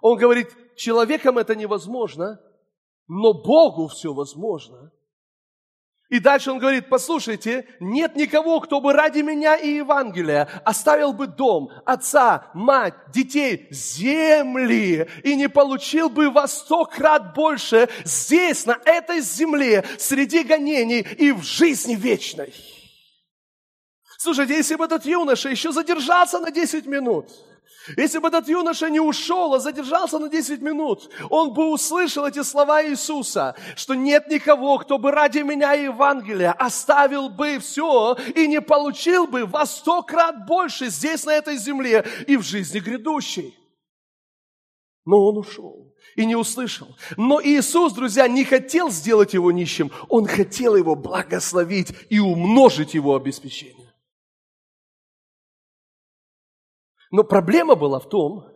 Он 0.03 0.19
говорит, 0.19 0.49
человеком 0.77 1.39
это 1.39 1.55
невозможно, 1.55 2.41
но 3.07 3.33
Богу 3.33 3.89
все 3.89 4.13
возможно. 4.13 4.93
И 6.09 6.21
дальше 6.21 6.51
он 6.51 6.59
говорит, 6.59 6.89
послушайте, 6.89 7.67
нет 7.81 8.17
никого, 8.17 8.61
кто 8.61 8.81
бы 8.81 8.95
ради 8.95 9.19
меня 9.19 9.57
и 9.57 9.75
Евангелия 9.75 10.49
оставил 10.65 11.13
бы 11.13 11.27
дом, 11.27 11.71
отца, 11.85 12.51
мать, 12.55 12.95
детей, 13.13 13.69
земли 13.71 15.07
и 15.23 15.37
не 15.37 15.51
получил 15.51 16.09
бы 16.09 16.31
во 16.31 16.49
сто 16.49 16.87
крат 16.87 17.35
больше 17.35 17.91
здесь, 18.05 18.65
на 18.65 18.79
этой 18.87 19.21
земле, 19.21 19.85
среди 19.99 20.45
гонений 20.45 21.01
и 21.01 21.31
в 21.31 21.43
жизни 21.43 21.95
вечной. 21.95 22.55
Слушайте, 24.17 24.57
если 24.57 24.77
бы 24.77 24.87
этот 24.87 25.05
юноша 25.05 25.51
еще 25.51 25.73
задержался 25.73 26.39
на 26.39 26.51
10 26.51 26.87
минут– 26.87 27.31
если 27.97 28.19
бы 28.19 28.29
этот 28.29 28.49
юноша 28.49 28.91
не 28.91 29.01
ушел, 29.01 29.55
а 29.55 29.61
задержался 29.61 30.19
на 30.19 30.29
10 30.29 30.61
минут, 30.61 31.11
он 31.31 31.53
бы 31.53 31.71
услышал 31.71 32.27
эти 32.27 32.43
слова 32.43 32.85
Иисуса, 32.85 33.55
что 33.77 33.95
нет 33.95 34.29
никого, 34.29 34.79
кто 34.79 34.99
бы 34.99 35.11
ради 35.11 35.39
меня 35.39 35.75
и 35.75 35.85
Евангелия 35.85 36.53
оставил 36.53 37.29
бы 37.29 37.59
все 37.59 38.17
и 38.35 38.47
не 38.47 38.61
получил 38.61 39.27
бы 39.27 39.47
во 39.47 39.67
сто 39.67 40.03
крат 40.03 40.47
больше 40.47 40.89
здесь, 40.89 41.25
на 41.25 41.33
этой 41.33 41.57
земле 41.57 42.05
и 42.27 42.37
в 42.37 42.43
жизни 42.43 42.79
грядущей. 42.79 43.55
Но 45.05 45.27
он 45.27 45.39
ушел 45.39 45.95
и 46.17 46.27
не 46.27 46.37
услышал. 46.37 46.89
Но 47.17 47.41
Иисус, 47.43 47.93
друзья, 47.93 48.29
не 48.29 48.45
хотел 48.45 48.91
сделать 48.91 49.35
его 49.35 49.51
нищим, 49.53 49.91
он 50.09 50.27
хотел 50.27 50.77
его 50.77 50.95
благословить 50.95 51.93
и 52.11 52.19
умножить 52.19 52.95
его 52.95 53.17
обеспечение. 53.17 53.88
Но 57.11 57.25
проблема 57.25 57.75
была 57.75 58.01
в 58.01 58.09
том, 58.09 58.47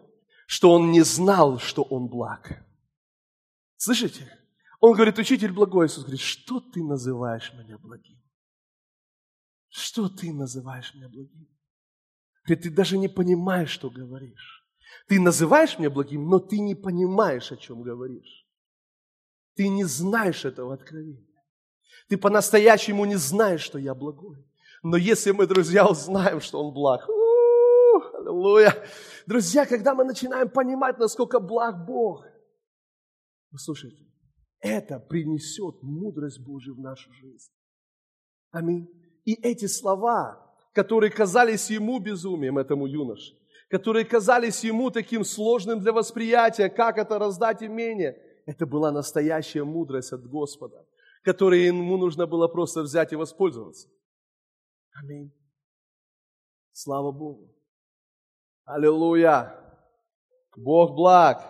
что 0.47 0.71
он 0.73 0.91
не 0.91 1.03
знал, 1.03 1.59
что 1.59 1.83
он 1.83 2.09
благ. 2.09 2.65
Слышите? 3.77 4.31
Он 4.81 4.95
говорит, 4.95 5.19
учитель 5.19 5.53
благой. 5.53 5.87
Иисус 5.87 6.05
говорит, 6.05 6.21
что 6.21 6.61
ты 6.61 6.83
называешь 6.83 7.53
меня 7.55 7.79
благим? 7.79 8.21
Что 9.69 10.09
ты 10.09 10.33
называешь 10.33 10.93
меня 10.95 11.09
благим? 11.09 11.49
Говорит, 12.45 12.65
ты 12.65 12.71
даже 12.71 12.99
не 12.99 13.09
понимаешь, 13.09 13.71
что 13.71 13.89
говоришь. 13.89 14.67
Ты 15.09 15.21
называешь 15.21 15.79
меня 15.79 15.89
благим, 15.89 16.29
но 16.29 16.39
ты 16.39 16.59
не 16.59 16.75
понимаешь, 16.75 17.51
о 17.53 17.57
чем 17.57 17.83
говоришь. 17.83 18.47
Ты 19.55 19.69
не 19.69 19.85
знаешь 19.85 20.45
этого 20.45 20.75
откровения. 20.75 21.27
Ты 22.09 22.17
по-настоящему 22.19 23.05
не 23.05 23.17
знаешь, 23.17 23.63
что 23.63 23.79
я 23.79 23.95
благой. 23.95 24.45
Но 24.83 24.97
если 24.97 25.31
мы, 25.31 25.47
друзья, 25.47 25.87
узнаем, 25.87 26.41
что 26.41 26.63
Он 26.63 26.75
благ, 26.75 27.09
аллилуйя. 28.15 28.75
Друзья, 29.27 29.67
когда 29.67 29.95
мы 29.95 30.05
начинаем 30.05 30.49
понимать, 30.49 30.99
насколько 30.99 31.41
благ 31.41 31.85
Бог, 31.87 32.25
слушайте, 33.57 34.05
это 34.61 35.01
принесет 35.01 35.83
мудрость 35.83 36.41
Божию 36.41 36.77
в 36.77 36.81
нашу 36.81 37.13
жизнь. 37.13 37.51
Аминь. 38.51 38.89
И 39.25 39.35
эти 39.35 39.67
слова, 39.67 40.55
которые 40.73 41.11
казались 41.11 41.71
ему 41.71 41.99
безумием, 41.99 42.59
этому 42.59 42.87
юноше, 42.87 43.35
которые 43.69 44.05
казались 44.05 44.65
ему 44.65 44.91
таким 44.91 45.25
сложным 45.25 45.81
для 45.81 45.93
восприятия, 45.93 46.69
как 46.69 46.99
это 46.99 47.19
раздать 47.19 47.63
имение, 47.63 48.17
это 48.47 48.67
была 48.67 48.93
настоящая 48.93 49.65
мудрость 49.65 50.13
от 50.13 50.27
Господа, 50.27 50.87
которой 51.23 51.67
ему 51.67 51.97
нужно 51.97 52.27
было 52.27 52.49
просто 52.49 52.83
взять 52.83 53.13
и 53.13 53.17
воспользоваться. 53.17 53.89
Аминь. 54.93 55.33
Слава 56.73 57.13
Богу. 57.13 57.55
Аллилуйя. 58.65 59.55
Бог 60.57 60.95
благ. 60.95 61.43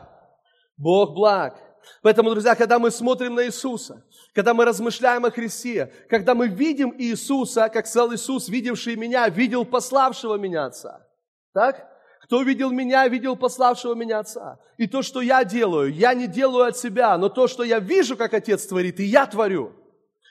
Бог 0.77 1.15
благ. 1.15 1.59
Поэтому, 2.03 2.31
друзья, 2.31 2.55
когда 2.55 2.79
мы 2.79 2.91
смотрим 2.91 3.35
на 3.35 3.45
Иисуса, 3.47 4.05
когда 4.35 4.55
мы 4.55 4.65
размышляем 4.65 5.25
о 5.25 5.31
Христе, 5.31 5.93
когда 6.09 6.35
мы 6.35 6.49
видим 6.49 6.95
Иисуса, 6.97 7.69
как 7.69 7.87
сказал 7.87 8.15
Иисус, 8.15 8.49
видевший 8.49 8.97
меня, 8.97 9.29
видел 9.29 9.65
пославшего 9.65 10.37
меня 10.37 10.67
Отца. 10.67 11.07
Так? 11.53 11.89
Кто 12.23 12.43
видел 12.43 12.71
меня, 12.71 13.07
видел 13.09 13.37
пославшего 13.37 13.95
меня 13.95 14.21
Отца. 14.21 14.59
И 14.79 14.87
то, 14.87 15.03
что 15.03 15.21
я 15.21 15.45
делаю, 15.45 15.93
я 15.93 16.15
не 16.15 16.29
делаю 16.29 16.67
от 16.67 16.77
себя, 16.77 17.19
но 17.19 17.29
то, 17.29 17.49
что 17.49 17.63
я 17.65 17.79
вижу, 17.79 18.17
как 18.17 18.33
Отец 18.33 18.67
творит, 18.67 19.01
и 19.01 19.05
я 19.05 19.27
творю. 19.27 19.75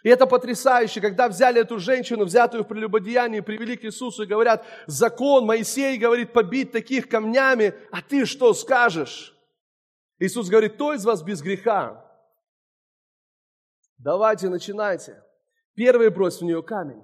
И 0.03 0.09
это 0.09 0.25
потрясающе, 0.25 0.99
когда 0.99 1.27
взяли 1.27 1.61
эту 1.61 1.79
женщину, 1.79 2.25
взятую 2.25 2.63
в 2.63 2.67
прелюбодеянии, 2.67 3.39
привели 3.39 3.77
к 3.77 3.85
Иисусу 3.85 4.23
и 4.23 4.27
говорят, 4.27 4.65
закон 4.87 5.45
Моисей 5.45 5.97
говорит 5.97 6.33
побить 6.33 6.71
таких 6.71 7.07
камнями, 7.07 7.75
а 7.91 8.01
ты 8.01 8.25
что 8.25 8.53
скажешь? 8.53 9.37
Иисус 10.17 10.49
говорит, 10.49 10.73
кто 10.73 10.93
из 10.93 11.05
вас 11.05 11.21
без 11.21 11.41
греха? 11.41 12.03
Давайте, 13.97 14.49
начинайте. 14.49 15.23
Первый 15.75 16.09
брось 16.09 16.39
в 16.39 16.45
нее 16.45 16.63
камень. 16.63 17.03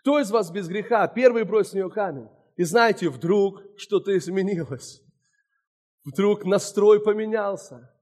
Кто 0.00 0.18
из 0.18 0.30
вас 0.30 0.50
без 0.50 0.66
греха? 0.68 1.06
Первый 1.08 1.44
брось 1.44 1.70
в 1.70 1.74
нее 1.74 1.90
камень. 1.90 2.28
И 2.56 2.64
знаете, 2.64 3.10
вдруг 3.10 3.62
что-то 3.76 4.16
изменилось. 4.16 5.02
Вдруг 6.04 6.44
настрой 6.44 7.02
поменялся. 7.02 7.93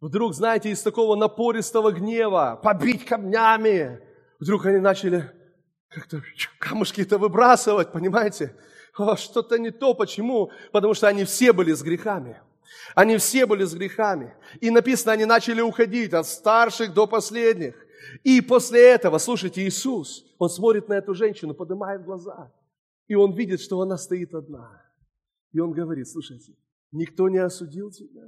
Вдруг, 0.00 0.34
знаете, 0.34 0.70
из 0.70 0.82
такого 0.82 1.14
напористого 1.14 1.92
гнева, 1.92 2.58
побить 2.62 3.04
камнями, 3.04 4.00
вдруг 4.38 4.64
они 4.66 4.78
начали 4.78 5.30
как-то 5.88 6.22
камушки-то 6.58 7.18
выбрасывать, 7.18 7.92
понимаете? 7.92 8.56
Что-то 9.16 9.58
не 9.58 9.70
то. 9.70 9.94
Почему? 9.94 10.50
Потому 10.72 10.94
что 10.94 11.08
они 11.08 11.24
все 11.24 11.52
были 11.52 11.72
с 11.72 11.82
грехами. 11.82 12.40
Они 12.94 13.18
все 13.18 13.46
были 13.46 13.64
с 13.64 13.74
грехами. 13.74 14.34
И 14.60 14.70
написано, 14.70 15.12
они 15.12 15.24
начали 15.24 15.60
уходить 15.60 16.14
от 16.14 16.26
старших 16.26 16.94
до 16.94 17.06
последних. 17.06 17.74
И 18.24 18.40
после 18.40 18.80
этого, 18.90 19.18
слушайте, 19.18 19.62
Иисус, 19.66 20.24
Он 20.38 20.48
смотрит 20.48 20.88
на 20.88 20.94
эту 20.94 21.14
женщину, 21.14 21.54
поднимает 21.54 22.04
глаза. 22.04 22.52
И 23.06 23.14
Он 23.14 23.32
видит, 23.32 23.60
что 23.60 23.80
она 23.80 23.98
стоит 23.98 24.34
одна. 24.34 24.82
И 25.52 25.60
Он 25.60 25.72
говорит, 25.72 26.08
слушайте, 26.08 26.54
никто 26.92 27.28
не 27.28 27.38
осудил 27.38 27.90
тебя. 27.90 28.22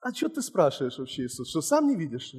А 0.00 0.14
что 0.14 0.28
ты 0.30 0.40
спрашиваешь 0.40 0.98
вообще, 0.98 1.24
Иисус, 1.24 1.50
что 1.50 1.60
сам 1.60 1.86
не 1.86 1.94
видишь? 1.94 2.32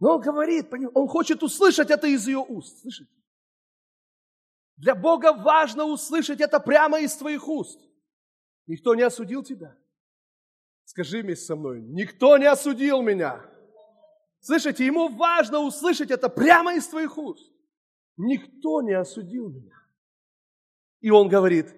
Но 0.00 0.16
он 0.16 0.20
говорит, 0.20 0.66
он 0.94 1.08
хочет 1.08 1.42
услышать 1.42 1.90
это 1.90 2.06
из 2.06 2.26
ее 2.26 2.38
уст. 2.38 2.80
Слышите? 2.80 3.10
Для 4.76 4.94
Бога 4.94 5.32
важно 5.32 5.84
услышать 5.84 6.40
это 6.40 6.60
прямо 6.60 7.00
из 7.00 7.16
твоих 7.16 7.48
уст. 7.48 7.80
Никто 8.66 8.94
не 8.94 9.02
осудил 9.02 9.42
тебя. 9.42 9.76
Скажи 10.84 11.22
вместе 11.22 11.46
со 11.46 11.56
мной, 11.56 11.80
никто 11.82 12.36
не 12.38 12.46
осудил 12.46 13.02
меня. 13.02 13.44
Слышите, 14.40 14.86
ему 14.86 15.08
важно 15.08 15.60
услышать 15.60 16.10
это 16.10 16.28
прямо 16.28 16.74
из 16.74 16.86
твоих 16.86 17.16
уст. 17.18 17.50
Никто 18.16 18.82
не 18.82 18.92
осудил 18.92 19.48
меня. 19.48 19.74
И 21.00 21.10
он 21.10 21.28
говорит, 21.28 21.74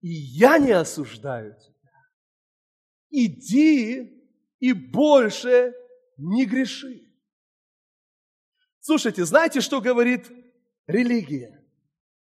и 0.00 0.08
я 0.08 0.58
не 0.58 0.72
осуждаю 0.72 1.58
тебя 1.58 1.73
иди 3.14 4.24
и 4.58 4.72
больше 4.72 5.72
не 6.16 6.46
греши. 6.46 7.00
Слушайте, 8.80 9.24
знаете, 9.24 9.60
что 9.60 9.80
говорит 9.80 10.30
религия? 10.86 11.64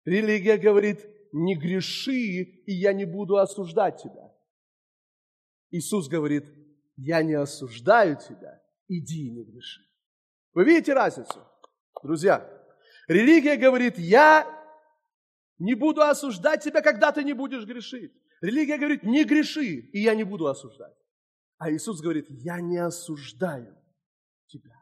Религия 0.05 0.57
говорит, 0.57 1.07
не 1.33 1.55
греши, 1.55 2.43
и 2.67 2.73
я 2.73 2.93
не 2.93 3.05
буду 3.05 3.37
осуждать 3.37 4.03
тебя. 4.03 4.35
Иисус 5.71 6.09
говорит, 6.09 6.47
я 6.97 7.23
не 7.23 7.35
осуждаю 7.35 8.17
тебя, 8.17 8.61
иди 8.89 9.27
и 9.27 9.31
не 9.31 9.45
греши. 9.45 9.83
Вы 10.55 10.65
видите 10.65 10.95
разницу? 10.95 11.47
Друзья, 12.03 12.51
религия 13.07 13.57
говорит, 13.57 13.99
я 13.99 14.47
не 15.59 15.75
буду 15.75 16.01
осуждать 16.03 16.65
тебя, 16.65 16.81
когда 16.81 17.13
ты 17.13 17.23
не 17.23 17.35
будешь 17.35 17.65
грешить. 17.67 18.13
Религия 18.41 18.79
говорит, 18.79 19.03
не 19.03 19.25
греши, 19.25 19.91
и 19.93 20.01
я 20.01 20.15
не 20.15 20.25
буду 20.25 20.47
осуждать. 20.47 20.97
А 21.59 21.71
Иисус 21.71 22.01
говорит, 22.01 22.27
я 22.31 22.61
не 22.61 22.79
осуждаю 22.79 23.77
тебя. 24.47 24.77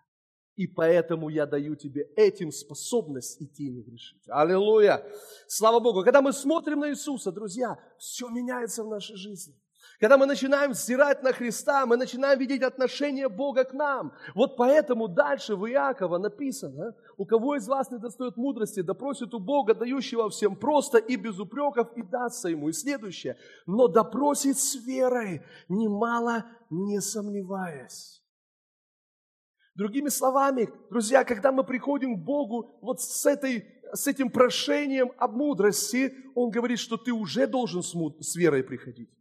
И 0.54 0.66
поэтому 0.66 1.28
я 1.28 1.46
даю 1.46 1.76
тебе 1.76 2.02
этим 2.16 2.50
способность 2.50 3.40
идти 3.40 3.66
и 3.66 3.70
не 3.70 3.82
грешить. 3.82 4.22
Аллилуйя! 4.28 5.04
Слава 5.46 5.80
Богу! 5.80 6.02
Когда 6.02 6.20
мы 6.20 6.32
смотрим 6.32 6.80
на 6.80 6.90
Иисуса, 6.90 7.30
друзья, 7.32 7.78
все 7.98 8.28
меняется 8.28 8.82
в 8.84 8.88
нашей 8.88 9.16
жизни. 9.16 9.54
Когда 10.00 10.16
мы 10.16 10.26
начинаем 10.26 10.70
взирать 10.70 11.24
на 11.24 11.32
Христа, 11.32 11.84
мы 11.84 11.96
начинаем 11.96 12.38
видеть 12.38 12.62
отношение 12.62 13.28
Бога 13.28 13.64
к 13.64 13.72
нам. 13.72 14.12
Вот 14.36 14.56
поэтому 14.56 15.08
дальше 15.08 15.56
в 15.56 15.68
Иакова 15.68 16.18
написано, 16.18 16.94
у 17.16 17.26
кого 17.26 17.56
из 17.56 17.66
вас 17.66 17.90
не 17.90 17.98
достает 17.98 18.36
мудрости, 18.36 18.80
да 18.80 18.94
просит 18.94 19.34
у 19.34 19.40
Бога, 19.40 19.74
дающего 19.74 20.30
всем 20.30 20.54
просто 20.54 20.98
и 20.98 21.16
без 21.16 21.40
упреков, 21.40 21.88
и 21.96 22.02
дастся 22.02 22.48
ему. 22.48 22.68
И 22.68 22.72
следующее, 22.72 23.36
но 23.66 23.88
допросит 23.88 24.58
с 24.58 24.76
верой, 24.76 25.42
немало 25.68 26.44
не 26.70 27.00
сомневаясь. 27.00 28.22
Другими 29.74 30.10
словами, 30.10 30.68
друзья, 30.90 31.24
когда 31.24 31.50
мы 31.50 31.64
приходим 31.64 32.20
к 32.20 32.24
Богу 32.24 32.78
вот 32.82 33.00
с, 33.00 33.26
этой, 33.26 33.64
с 33.92 34.06
этим 34.06 34.30
прошением 34.30 35.10
об 35.18 35.34
мудрости, 35.34 36.14
Он 36.36 36.50
говорит, 36.50 36.78
что 36.78 36.96
ты 36.96 37.12
уже 37.12 37.48
должен 37.48 37.82
с, 37.82 37.94
с 38.20 38.36
верой 38.36 38.62
приходить. 38.62 39.17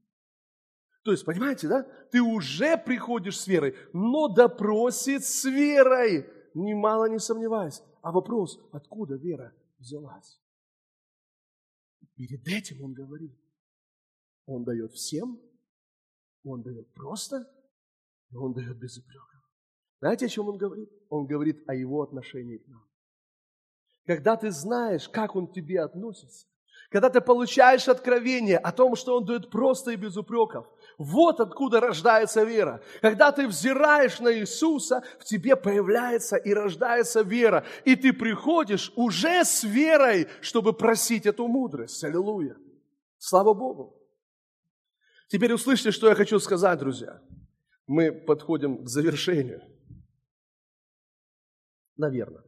То 1.07 1.11
есть, 1.11 1.23
понимаете, 1.23 1.69
да? 1.69 1.83
Ты 2.11 2.21
уже 2.21 2.75
приходишь 2.75 3.39
с 3.39 3.47
верой, 3.47 3.77
но 3.93 4.27
допросит 4.27 5.23
с 5.23 5.45
верой, 5.45 6.29
немало 6.53 7.07
не 7.07 7.17
сомневаясь. 7.17 7.81
А 8.01 8.11
вопрос, 8.11 8.59
откуда 8.73 9.15
вера 9.15 9.55
взялась? 9.79 10.37
Перед 12.15 12.45
этим 12.45 12.83
он 12.83 12.91
говорит, 12.91 13.33
он 14.47 14.65
дает 14.65 14.91
всем, 14.91 15.39
он 16.43 16.61
дает 16.61 16.93
просто, 16.93 17.49
и 18.29 18.35
он 18.35 18.51
дает 18.51 18.77
без 18.77 18.97
упреков. 18.97 19.49
Знаете, 20.01 20.25
о 20.25 20.29
чем 20.29 20.49
он 20.49 20.57
говорит? 20.57 20.91
Он 21.07 21.25
говорит 21.25 21.63
о 21.69 21.73
его 21.73 22.01
отношении 22.01 22.57
к 22.57 22.67
нам. 22.67 22.85
Когда 24.05 24.35
ты 24.35 24.51
знаешь, 24.51 25.07
как 25.07 25.37
он 25.37 25.47
к 25.47 25.53
тебе 25.53 25.79
относится, 25.79 26.47
когда 26.89 27.09
ты 27.09 27.19
получаешь 27.19 27.87
откровение 27.87 28.57
о 28.57 28.71
том, 28.71 28.95
что 28.95 29.17
Он 29.17 29.25
дает 29.25 29.49
просто 29.49 29.91
и 29.91 29.95
без 29.95 30.15
упреков. 30.15 30.67
Вот 30.97 31.39
откуда 31.39 31.79
рождается 31.79 32.43
вера. 32.43 32.81
Когда 33.01 33.31
ты 33.31 33.47
взираешь 33.47 34.19
на 34.19 34.33
Иисуса, 34.33 35.03
в 35.19 35.25
тебе 35.25 35.55
появляется 35.55 36.37
и 36.37 36.53
рождается 36.53 37.21
вера. 37.21 37.65
И 37.85 37.95
ты 37.95 38.13
приходишь 38.13 38.91
уже 38.95 39.45
с 39.45 39.63
верой, 39.63 40.27
чтобы 40.41 40.73
просить 40.73 41.27
эту 41.27 41.47
мудрость. 41.47 42.03
Аллилуйя. 42.03 42.57
Слава 43.19 43.53
Богу. 43.53 43.95
Теперь 45.27 45.53
услышьте, 45.53 45.91
что 45.91 46.07
я 46.09 46.15
хочу 46.15 46.39
сказать, 46.39 46.79
друзья. 46.79 47.21
Мы 47.85 48.11
подходим 48.11 48.83
к 48.83 48.89
завершению. 48.89 49.61
Наверное. 51.95 52.43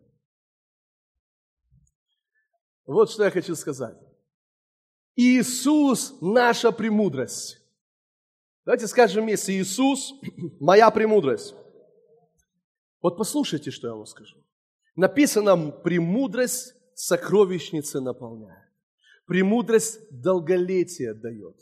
Вот 2.86 3.12
что 3.12 3.26
я 3.26 3.32
хочу 3.32 3.54
сказать. 3.56 3.98
Иисус– 5.16 6.18
наша 6.22 6.72
премудрость. 6.72 7.59
Давайте 8.70 8.86
скажем 8.86 9.24
вместе, 9.24 9.60
Иисус– 9.60 10.14
моя 10.60 10.92
премудрость. 10.92 11.56
Вот 13.02 13.18
послушайте, 13.18 13.72
что 13.72 13.88
я 13.88 13.96
вам 13.96 14.06
скажу. 14.06 14.38
Написано, 14.96 15.72
премудрость 15.72 16.76
сокровищницы 16.94 18.00
наполняет. 18.00 18.70
Премудрость 19.26 20.00
долголетие 20.12 21.16
дает. 21.16 21.56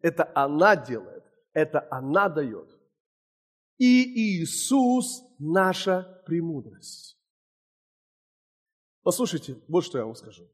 Это 0.00 0.32
она 0.34 0.74
делает, 0.74 1.22
это 1.52 1.86
она 1.90 2.30
дает. 2.30 2.80
И 3.76 4.40
Иисус 4.40 5.22
наша 5.38 6.22
премудрость. 6.24 7.18
Послушайте, 9.02 9.58
вот 9.68 9.84
что 9.84 9.98
я 9.98 10.06
вам 10.06 10.14
скажу. 10.14 10.48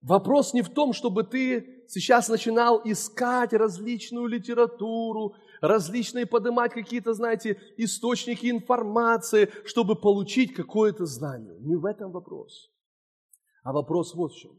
Вопрос 0.00 0.54
не 0.54 0.62
в 0.62 0.68
том, 0.68 0.92
чтобы 0.92 1.24
ты 1.24 1.84
сейчас 1.88 2.28
начинал 2.28 2.80
искать 2.84 3.52
различную 3.52 4.26
литературу, 4.26 5.34
различные 5.60 6.26
поднимать 6.26 6.72
какие-то, 6.72 7.14
знаете, 7.14 7.60
источники 7.76 8.48
информации, 8.48 9.50
чтобы 9.64 9.96
получить 9.96 10.54
какое-то 10.54 11.04
знание. 11.06 11.58
Не 11.60 11.76
в 11.76 11.84
этом 11.84 12.12
вопрос. 12.12 12.70
А 13.64 13.72
вопрос 13.72 14.14
вот 14.14 14.32
в 14.32 14.36
чем. 14.36 14.52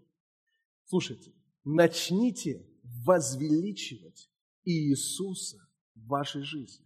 Слушайте, 0.86 1.32
начните 1.64 2.68
возвеличивать 3.06 4.30
Иисуса 4.66 5.58
в 5.96 6.08
вашей 6.08 6.42
жизни. 6.42 6.86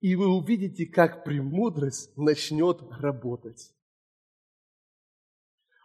И 0.00 0.16
вы 0.16 0.28
увидите, 0.28 0.86
как 0.86 1.24
премудрость 1.24 2.16
начнет 2.16 2.82
работать. 2.90 3.72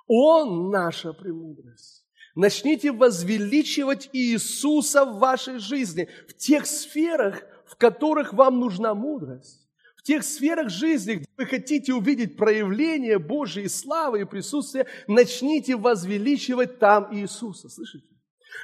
Он 0.10 0.72
наша 0.72 1.14
премудрость. 1.14 2.03
Начните 2.36 2.91
возвеличивать 2.91 4.10
Иисуса 4.12 5.05
в 5.05 5.20
вашей 5.20 5.60
жизни, 5.60 6.10
в 6.28 6.34
тех 6.34 6.66
сферах, 6.66 7.43
в 7.68 7.76
которых 7.76 8.34
вам 8.34 8.60
нужна 8.60 8.95
мудрость. 8.95 9.68
В 9.95 10.01
тех 10.01 10.24
сферах 10.24 10.70
жизни, 10.70 11.16
где 11.16 11.28
вы 11.38 11.45
хотите 11.45 11.93
увидеть 11.93 12.38
проявление 12.38 13.20
Божьей 13.20 13.68
славы 13.68 14.22
и 14.22 14.26
присутствия, 14.26 14.88
начните 15.07 15.76
возвеличивать 15.76 16.80
там 16.80 17.16
Иисуса. 17.16 17.70
Слышите? 17.70 18.07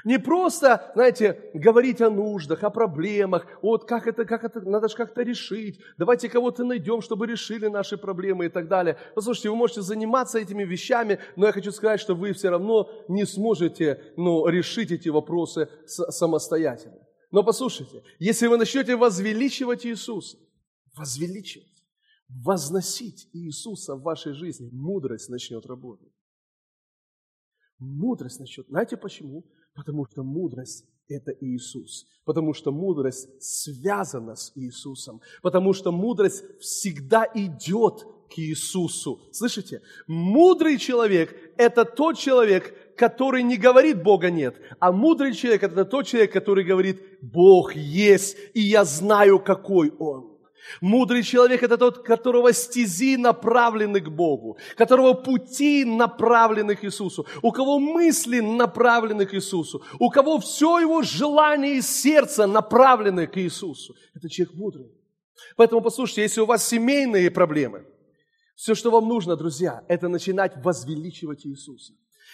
Не 0.04 0.20
просто, 0.20 0.92
знаете, 0.96 1.52
говорить 1.54 2.02
о 2.02 2.10
нуждах, 2.10 2.64
о 2.64 2.70
проблемах, 2.70 3.46
вот 3.62 3.86
как 3.86 4.08
это, 4.08 4.26
как 4.26 4.44
это, 4.44 4.62
надо 4.62 4.88
же 4.88 4.96
как-то 4.96 5.22
решить, 5.22 5.80
давайте 5.98 6.30
кого-то 6.30 6.64
найдем, 6.64 7.02
чтобы 7.02 7.28
решили 7.28 7.68
наши 7.68 7.98
проблемы 7.98 8.46
и 8.46 8.50
так 8.50 8.68
далее. 8.68 8.98
Послушайте, 9.14 9.50
вы 9.50 9.56
можете 9.56 9.82
заниматься 9.82 10.40
этими 10.40 10.64
вещами, 10.64 11.20
но 11.36 11.46
я 11.46 11.52
хочу 11.52 11.72
сказать, 11.72 12.00
что 12.00 12.16
вы 12.16 12.34
все 12.34 12.50
равно 12.50 12.90
не 13.08 13.26
сможете 13.26 14.14
ну, 14.18 14.48
решить 14.48 14.92
эти 14.92 15.10
вопросы 15.10 15.70
самостоятельно. 15.86 17.00
Но 17.32 17.44
послушайте, 17.44 18.04
если 18.20 18.48
вы 18.48 18.58
начнете 18.58 18.96
возвеличивать 18.96 19.86
Иисуса, 19.86 20.38
возвеличивать, 20.96 21.84
возносить 22.30 23.30
Иисуса 23.34 23.96
в 23.96 24.02
вашей 24.02 24.34
жизни, 24.34 24.70
мудрость 24.72 25.30
начнет 25.30 25.66
работать. 25.66 26.12
Мудрость 27.78 28.40
начнет. 28.40 28.68
Знаете 28.68 28.98
почему? 28.98 29.44
Потому 29.76 30.06
что 30.06 30.24
мудрость– 30.24 30.86
это 31.10 31.32
Иисус. 31.42 32.08
Потому 32.24 32.54
что 32.54 32.72
мудрость 32.72 33.30
связана 33.40 34.36
с 34.36 34.52
Иисусом. 34.56 35.22
Потому 35.42 35.74
что 35.74 35.92
мудрость 35.92 36.44
всегда 36.60 37.28
идет 37.36 38.08
к 38.30 38.40
Иисусу. 38.40 39.20
Слышите? 39.32 39.82
Мудрый 40.08 40.78
человек– 40.78 41.36
это 41.58 41.86
тот 41.86 42.18
человек, 42.18 42.74
который 42.98 43.44
не 43.44 43.58
говорит 43.58 44.02
Бога 44.02 44.32
нет, 44.32 44.56
а 44.80 44.92
мудрый 44.92 45.34
человек– 45.34 45.64
это 45.64 45.86
тот 45.86 46.08
человек, 46.08 46.32
который 46.32 46.64
говорит 46.64 47.02
Бог 47.22 47.76
есть, 47.76 48.38
и 48.54 48.62
я 48.62 48.86
знаю, 48.86 49.40
какой 49.40 49.92
Он. 50.00 50.35
Мудрый 50.82 51.24
человек– 51.24 51.64
это 51.64 51.78
тот, 51.78 52.04
которого 52.04 52.54
стези 52.54 53.18
направлены 53.18 54.02
к 54.02 54.10
Богу, 54.10 54.58
которого 54.76 55.14
пути 55.14 55.86
направлены 55.86 56.76
к 56.76 56.84
Иисусу, 56.84 57.26
у 57.42 57.52
кого 57.52 57.80
мысли 57.80 58.40
направлены 58.40 59.26
к 59.26 59.34
Иисусу, 59.34 59.84
у 60.00 60.10
кого 60.10 60.40
все 60.40 60.80
его 60.80 61.02
желание 61.02 61.78
и 61.78 61.82
сердце 61.82 62.48
направлены 62.48 63.28
к 63.28 63.38
Иисусу. 63.38 63.96
Это 64.16 64.30
человек 64.30 64.56
мудрый. 64.56 64.92
Поэтому 65.56 65.82
послушайте, 65.82 66.22
если 66.22 66.42
у 66.42 66.46
вас 66.46 66.68
семейные 66.68 67.30
проблемы, 67.30 67.86
все, 68.56 68.74
что 68.74 68.90
вам 68.90 69.08
нужно, 69.08 69.36
друзья, 69.36 69.84
это 69.88 70.08
начинать 70.08 70.54
возвеличивать 70.64 71.46
Иисуса 71.46 71.94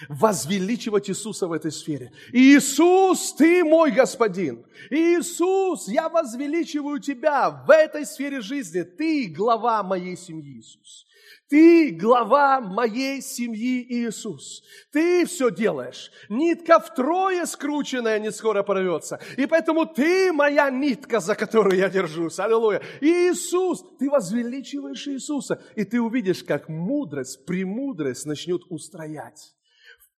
возвеличивать 0.09 1.09
Иисуса 1.09 1.47
в 1.47 1.53
этой 1.53 1.71
сфере. 1.71 2.11
Иисус, 2.31 3.33
Ты 3.33 3.63
мой 3.63 3.91
Господин. 3.91 4.65
Иисус, 4.89 5.87
я 5.87 6.09
возвеличиваю 6.09 6.99
Тебя 6.99 7.49
в 7.49 7.69
этой 7.69 8.05
сфере 8.05 8.41
жизни. 8.41 8.81
Ты 8.81 9.27
глава 9.27 9.83
моей 9.83 10.17
семьи, 10.17 10.57
Иисус. 10.59 11.05
Ты 11.51 11.91
глава 11.91 12.61
моей 12.61 13.21
семьи, 13.21 13.85
Иисус. 13.89 14.63
Ты 14.89 15.25
все 15.25 15.51
делаешь. 15.51 16.09
Нитка 16.29 16.79
втрое 16.79 17.45
скрученная 17.45 18.19
не 18.19 18.31
скоро 18.31 18.63
порвется. 18.63 19.19
И 19.35 19.45
поэтому 19.45 19.85
ты 19.85 20.31
моя 20.31 20.69
нитка, 20.69 21.19
за 21.19 21.35
которую 21.35 21.75
я 21.75 21.89
держусь. 21.89 22.39
Аллилуйя. 22.39 22.81
Иисус, 23.01 23.83
ты 23.99 24.09
возвеличиваешь 24.09 25.05
Иисуса. 25.09 25.61
И 25.75 25.83
ты 25.83 25.99
увидишь, 25.99 26.41
как 26.41 26.69
мудрость, 26.69 27.45
премудрость 27.45 28.25
начнет 28.25 28.61
устроять 28.69 29.53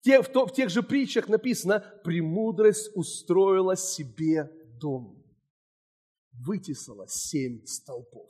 те, 0.03 0.21
в, 0.21 0.27
то, 0.27 0.45
в 0.45 0.53
тех 0.53 0.69
же 0.69 0.83
притчах 0.83 1.29
написано, 1.29 1.79
«Премудрость 2.03 2.91
устроила 2.93 3.77
себе 3.77 4.51
дом, 4.79 5.23
вытесала 6.33 7.07
семь 7.07 7.65
столпов». 7.65 8.29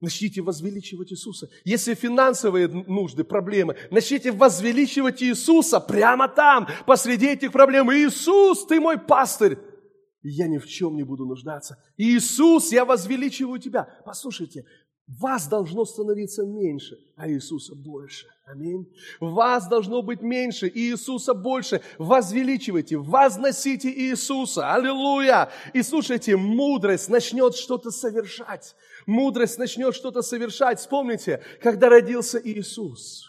Начните 0.00 0.40
возвеличивать 0.42 1.12
Иисуса. 1.12 1.48
Если 1.64 1.94
финансовые 1.94 2.66
нужды, 2.68 3.22
проблемы, 3.22 3.76
начните 3.90 4.32
возвеличивать 4.32 5.22
Иисуса 5.22 5.78
прямо 5.78 6.28
там, 6.28 6.66
посреди 6.86 7.28
этих 7.28 7.52
проблем. 7.52 7.92
Иисус, 7.92 8.66
ты 8.66 8.80
мой 8.80 8.98
пастырь. 8.98 9.58
я 10.22 10.48
ни 10.48 10.58
в 10.58 10.66
чем 10.66 10.96
не 10.96 11.04
буду 11.04 11.24
нуждаться. 11.24 11.78
Иисус, 11.96 12.72
я 12.72 12.84
возвеличиваю 12.84 13.60
Тебя. 13.60 14.02
Послушайте, 14.04 14.64
вас 15.06 15.48
должно 15.48 15.84
становиться 15.84 16.44
меньше, 16.44 16.96
а 17.16 17.28
Иисуса 17.28 17.74
больше. 17.74 18.26
Аминь. 18.46 18.86
Вас 19.20 19.68
должно 19.68 20.02
быть 20.02 20.22
меньше, 20.22 20.68
и 20.68 20.90
Иисуса 20.90 21.34
больше. 21.34 21.80
Возвеличивайте, 21.98 22.96
возносите 22.96 23.90
Иисуса. 23.90 24.72
Аллилуйя! 24.72 25.50
И 25.72 25.82
слушайте, 25.82 26.36
мудрость 26.36 27.08
начнет 27.08 27.54
что-то 27.56 27.90
совершать. 27.90 28.74
Мудрость 29.06 29.58
начнет 29.58 29.94
что-то 29.94 30.22
совершать. 30.22 30.78
Вспомните, 30.78 31.42
когда 31.60 31.88
родился 31.88 32.40
Иисус. 32.42 33.26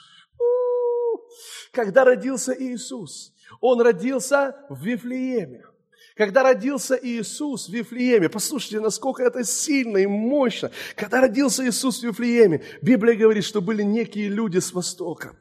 Когда 1.71 2.05
родился 2.05 2.55
Иисус. 2.57 3.33
Он 3.61 3.81
родился 3.81 4.55
в 4.69 4.83
Вифлееме. 4.83 5.63
Когда 6.15 6.43
родился 6.43 6.99
Иисус 7.01 7.67
в 7.67 7.73
Вифлееме, 7.73 8.29
послушайте, 8.29 8.79
насколько 8.79 9.23
это 9.23 9.43
сильно 9.43 9.97
и 9.97 10.05
мощно. 10.05 10.71
Когда 10.95 11.21
родился 11.21 11.67
Иисус 11.67 12.01
в 12.01 12.03
Вифлееме, 12.03 12.63
Библия 12.81 13.15
говорит, 13.15 13.43
что 13.43 13.61
были 13.61 13.81
некие 13.81 14.29
люди 14.29 14.59
с 14.59 14.73
Востока. 14.73 15.35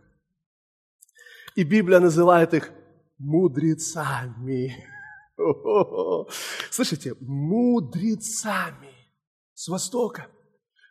И 1.55 1.65
Библия 1.65 2.01
называет 2.01 2.55
их 2.55 2.73
мудрецами. 3.19 4.75
Слышите, 6.71 7.15
мудрецами 7.21 8.95
с 9.53 9.69
Востока. 9.69 10.29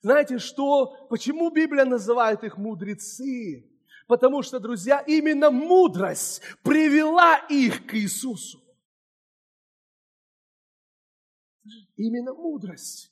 Знаете 0.04 0.38
что? 0.38 1.08
Почему 1.10 1.50
Библия 1.50 1.86
называет 1.86 2.44
их 2.44 2.58
мудрецы? 2.58 3.68
Потому 4.08 4.44
что, 4.44 4.60
друзья, 4.60 5.00
именно 5.00 5.50
мудрость 5.50 6.42
привела 6.64 7.38
их 7.50 7.88
к 7.88 7.96
Иисусу. 7.96 8.61
Именно 11.98 12.34
мудрость 12.34 13.11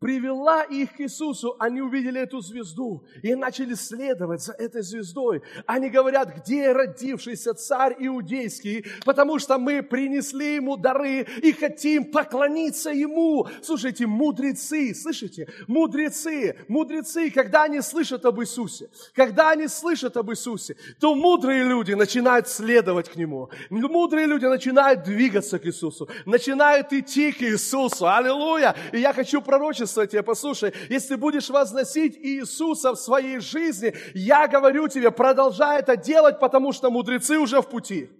привела 0.00 0.62
их 0.62 0.94
к 0.96 1.00
Иисусу, 1.00 1.54
они 1.58 1.82
увидели 1.82 2.20
эту 2.20 2.40
звезду 2.40 3.04
и 3.22 3.34
начали 3.34 3.74
следовать 3.74 4.42
за 4.42 4.52
этой 4.54 4.82
звездой. 4.82 5.42
Они 5.66 5.90
говорят, 5.90 6.34
где 6.38 6.72
родившийся 6.72 7.52
царь 7.52 7.94
иудейский, 7.98 8.86
потому 9.04 9.38
что 9.38 9.58
мы 9.58 9.82
принесли 9.82 10.54
ему 10.54 10.78
дары 10.78 11.26
и 11.42 11.52
хотим 11.52 12.10
поклониться 12.10 12.90
ему. 12.90 13.46
Слушайте, 13.62 14.06
мудрецы, 14.06 14.94
слышите, 14.94 15.48
мудрецы, 15.66 16.56
мудрецы, 16.66 17.30
когда 17.30 17.64
они 17.64 17.82
слышат 17.82 18.24
об 18.24 18.40
Иисусе, 18.40 18.88
когда 19.14 19.50
они 19.50 19.68
слышат 19.68 20.16
об 20.16 20.30
Иисусе, 20.30 20.76
то 20.98 21.14
мудрые 21.14 21.62
люди 21.62 21.92
начинают 21.92 22.48
следовать 22.48 23.10
к 23.10 23.16
нему. 23.16 23.50
Мудрые 23.68 24.26
люди 24.26 24.46
начинают 24.46 25.02
двигаться 25.02 25.58
к 25.58 25.66
Иисусу, 25.66 26.08
начинают 26.24 26.90
идти 26.94 27.32
к 27.32 27.42
Иисусу. 27.42 28.08
Аллилуйя! 28.08 28.74
И 28.92 28.98
я 28.98 29.12
хочу 29.12 29.42
пророчествовать 29.42 29.89
свидетельство 29.90 30.06
тебе, 30.06 30.22
послушай, 30.22 30.72
если 30.88 31.16
будешь 31.16 31.50
возносить 31.50 32.16
Иисуса 32.16 32.92
в 32.92 32.96
своей 32.96 33.40
жизни, 33.40 33.94
я 34.14 34.46
говорю 34.46 34.88
тебе, 34.88 35.10
продолжай 35.10 35.80
это 35.80 35.96
делать, 35.96 36.38
потому 36.40 36.72
что 36.72 36.90
мудрецы 36.90 37.38
уже 37.38 37.60
в 37.60 37.68
пути. 37.68 38.10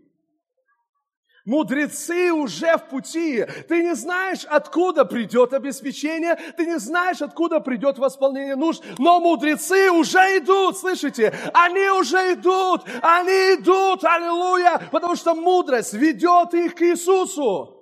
Мудрецы 1.47 2.33
уже 2.33 2.77
в 2.77 2.91
пути. 2.91 3.47
Ты 3.67 3.83
не 3.83 3.95
знаешь, 3.95 4.45
откуда 4.45 5.07
придет 5.07 5.55
обеспечение, 5.55 6.37
ты 6.57 6.67
не 6.67 6.79
знаешь, 6.79 7.23
откуда 7.23 7.61
придет 7.61 7.99
восполнение 7.99 8.57
нужд, 8.57 8.85
но 8.99 9.21
мудрецы 9.21 9.91
уже 9.91 10.19
идут, 10.39 10.77
слышите? 10.77 11.33
Они 11.55 11.89
уже 11.99 12.35
идут, 12.35 12.83
они 13.01 13.57
идут, 13.57 14.05
аллилуйя, 14.05 14.89
потому 14.93 15.17
что 15.17 15.35
мудрость 15.35 15.95
ведет 15.95 16.53
их 16.55 16.75
к 16.75 16.83
Иисусу. 16.83 17.80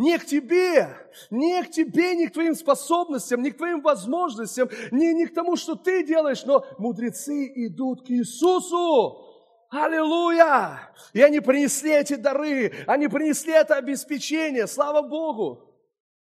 Не 0.00 0.18
к 0.18 0.24
тебе, 0.24 0.96
не 1.30 1.62
к 1.62 1.70
тебе, 1.70 2.16
не 2.16 2.28
к 2.28 2.32
твоим 2.32 2.54
способностям, 2.54 3.42
не 3.42 3.50
к 3.50 3.58
твоим 3.58 3.82
возможностям, 3.82 4.70
не, 4.92 5.12
не 5.12 5.26
к 5.26 5.34
тому, 5.34 5.56
что 5.56 5.74
ты 5.74 6.06
делаешь, 6.06 6.42
но 6.46 6.64
мудрецы 6.78 7.52
идут 7.66 8.06
к 8.06 8.10
Иисусу. 8.10 9.26
Аллилуйя! 9.68 10.90
И 11.12 11.20
они 11.20 11.40
принесли 11.40 11.92
эти 11.92 12.14
дары, 12.14 12.72
они 12.86 13.08
принесли 13.08 13.52
это 13.52 13.76
обеспечение. 13.76 14.66
Слава 14.66 15.06
Богу! 15.06 15.78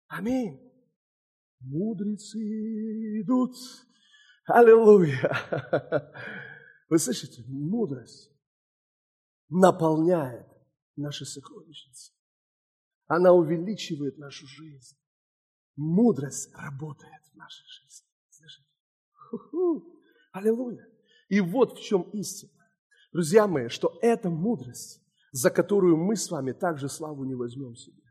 Аминь. 0.08 0.58
Мудрецы 1.60 2.40
идут. 3.20 3.58
Аллилуйя! 4.46 5.36
Вы 6.90 6.98
слышите? 6.98 7.44
Мудрость 7.46 8.32
наполняет 9.50 10.48
наши 10.96 11.26
сокровищницы. 11.26 12.15
Она 13.08 13.34
увеличивает 13.34 14.18
нашу 14.18 14.48
жизнь. 14.48 14.98
Мудрость 15.76 16.54
работает 16.56 17.22
в 17.32 17.36
нашей 17.36 17.66
жизни. 17.68 18.08
Слышите? 18.30 18.68
Аллилуйя! 20.32 20.88
И 21.30 21.42
вот 21.42 21.78
в 21.78 21.84
чем 21.84 22.04
истина. 22.14 22.52
Друзья 23.12 23.48
мои, 23.48 23.68
что 23.70 23.98
это 24.02 24.30
мудрость, 24.30 25.02
за 25.32 25.50
которую 25.50 25.98
мы 25.98 26.16
с 26.16 26.30
вами 26.30 26.52
также 26.52 26.90
славу 26.90 27.24
не 27.24 27.36
возьмем 27.36 27.76
себе. 27.76 28.02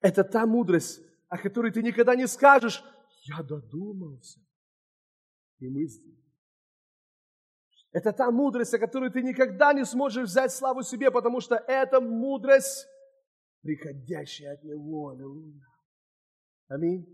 Это 0.00 0.24
та 0.24 0.46
мудрость, 0.46 1.00
о 1.28 1.38
которой 1.38 1.72
ты 1.72 1.82
никогда 1.82 2.14
не 2.14 2.26
скажешь, 2.26 2.84
я 3.22 3.42
додумался, 3.42 4.40
и 5.58 5.68
мы 5.68 5.86
здесь. 5.86 6.18
Это 7.90 8.12
та 8.12 8.30
мудрость, 8.30 8.74
о 8.74 8.78
которой 8.78 9.10
ты 9.10 9.22
никогда 9.22 9.72
не 9.72 9.84
сможешь 9.84 10.28
взять 10.28 10.52
славу 10.52 10.82
себе, 10.82 11.10
потому 11.10 11.40
что 11.40 11.56
это 11.56 12.00
мудрость, 12.00 12.86
приходящая 13.68 14.54
от 14.54 14.64
Него. 14.64 15.10
Аллилуйя. 15.10 15.66
Аминь. 16.68 17.06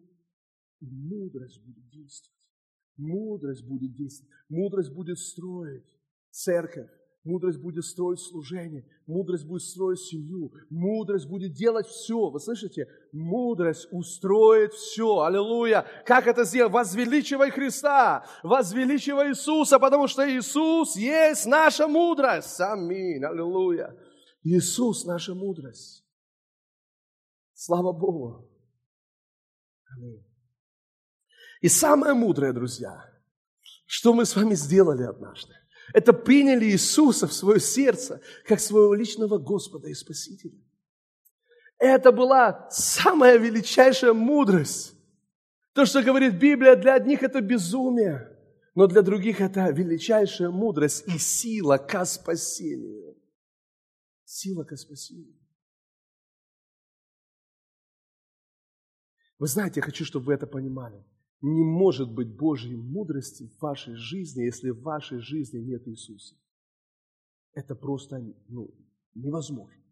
Мудрость 0.81 1.61
будет 1.65 1.89
действовать. 1.91 2.39
Мудрость 2.97 3.67
будет 3.67 3.97
действовать. 3.97 4.33
Мудрость 4.49 4.93
будет 4.95 5.19
строить 5.19 5.85
церковь. 6.31 6.89
Мудрость 7.25 7.59
будет 7.59 7.85
строить 7.87 8.21
служение, 8.21 8.87
мудрость 9.07 9.47
будет 9.47 9.63
строить 9.63 9.99
семью, 9.99 10.53
мудрость 10.69 11.27
будет 11.27 11.55
делать 11.55 11.87
все. 11.87 12.29
Вы 12.29 12.39
слышите? 12.39 12.87
Мудрость 13.13 13.89
устроит 13.91 14.75
все. 14.75 15.21
Аллилуйя. 15.21 15.87
Как 16.05 16.27
это 16.27 16.45
сделать? 16.45 16.75
Возвеличивай 16.75 17.51
Христа, 17.51 18.27
возвеличивай 18.43 19.31
Иисуса, 19.31 19.79
потому 19.79 20.07
что 20.07 20.31
Иисус 20.31 20.97
есть 20.97 21.47
наша 21.47 21.89
мудрость. 21.89 22.61
Аминь. 22.61 23.25
Аллилуйя. 23.25 23.97
Иисус 24.43 25.07
наша 25.07 25.35
мудрость. 25.35 26.04
Слава 27.55 27.93
Богу. 27.93 28.51
Аминь. 29.97 30.25
И 31.61 31.69
самое 31.69 32.15
мудрое, 32.15 32.53
друзья, 32.53 33.11
что 33.87 34.13
мы 34.13 34.27
с 34.27 34.37
вами 34.37 34.55
сделали 34.55 35.05
однажды. 35.05 35.55
Это 35.93 36.13
приняли 36.13 36.67
Иисуса 36.67 37.27
в 37.27 37.33
свое 37.33 37.61
сердце, 37.61 38.21
как 38.47 38.61
своего 38.61 38.95
личного 38.95 39.39
Господа 39.39 39.89
и 39.89 39.95
Спасителя. 39.95 40.59
Это 41.79 42.13
была 42.13 42.69
самая 42.71 43.39
величайшая 43.39 44.13
мудрость. 44.13 44.95
То, 45.75 45.87
что 45.87 46.03
говорит 46.03 46.35
Библия, 46.35 46.77
для 46.77 46.95
одних 46.95 47.23
это 47.23 47.41
безумие, 47.41 48.31
но 48.75 48.87
для 48.87 49.03
других 49.03 49.41
это 49.41 49.71
величайшая 49.71 50.51
мудрость 50.51 51.07
и 51.07 51.19
сила 51.19 51.79
к 51.79 52.05
спасению. 52.05 53.17
Сила 54.25 54.65
к 54.65 54.77
спасению. 54.77 55.44
Вы 59.39 59.47
знаете, 59.47 59.81
я 59.81 59.83
хочу, 59.83 60.05
чтобы 60.05 60.27
вы 60.27 60.35
это 60.35 60.47
понимали 60.47 61.05
не 61.47 61.63
может 61.63 62.11
быть 62.11 62.35
Божьей 62.35 62.75
мудрости 62.75 63.47
в 63.47 63.61
вашей 63.61 63.95
жизни, 63.97 64.45
если 64.45 64.71
в 64.71 64.81
вашей 64.81 65.19
жизни 65.19 65.59
нет 65.59 65.87
Иисуса. 65.87 66.37
Это 67.53 67.75
просто 67.75 68.19
ну, 68.49 68.75
невозможно. 69.15 69.85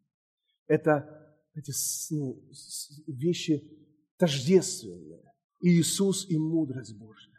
Это 0.66 1.36
эти 1.54 1.72
ну, 2.14 2.42
вещи 3.06 3.62
тождественные. 4.16 5.22
Иисус 5.60 6.26
и 6.30 6.38
мудрость 6.38 6.98
Божья. 6.98 7.30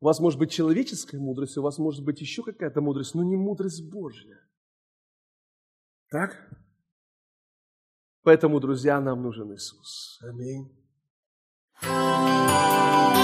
У 0.00 0.06
вас 0.06 0.18
может 0.18 0.38
быть 0.38 0.50
человеческая 0.50 1.18
мудрость, 1.18 1.58
у 1.58 1.62
вас 1.62 1.76
может 1.78 2.02
быть 2.04 2.22
еще 2.22 2.42
какая-то 2.42 2.80
мудрость, 2.80 3.14
но 3.14 3.22
не 3.22 3.36
мудрость 3.36 3.86
Божья. 3.88 4.38
Так? 6.08 6.50
Поэтому, 8.22 8.60
друзья, 8.60 8.98
нам 9.00 9.22
нужен 9.22 9.54
Иисус. 9.54 10.18
Аминь. 10.22 10.83
Música 11.82 13.14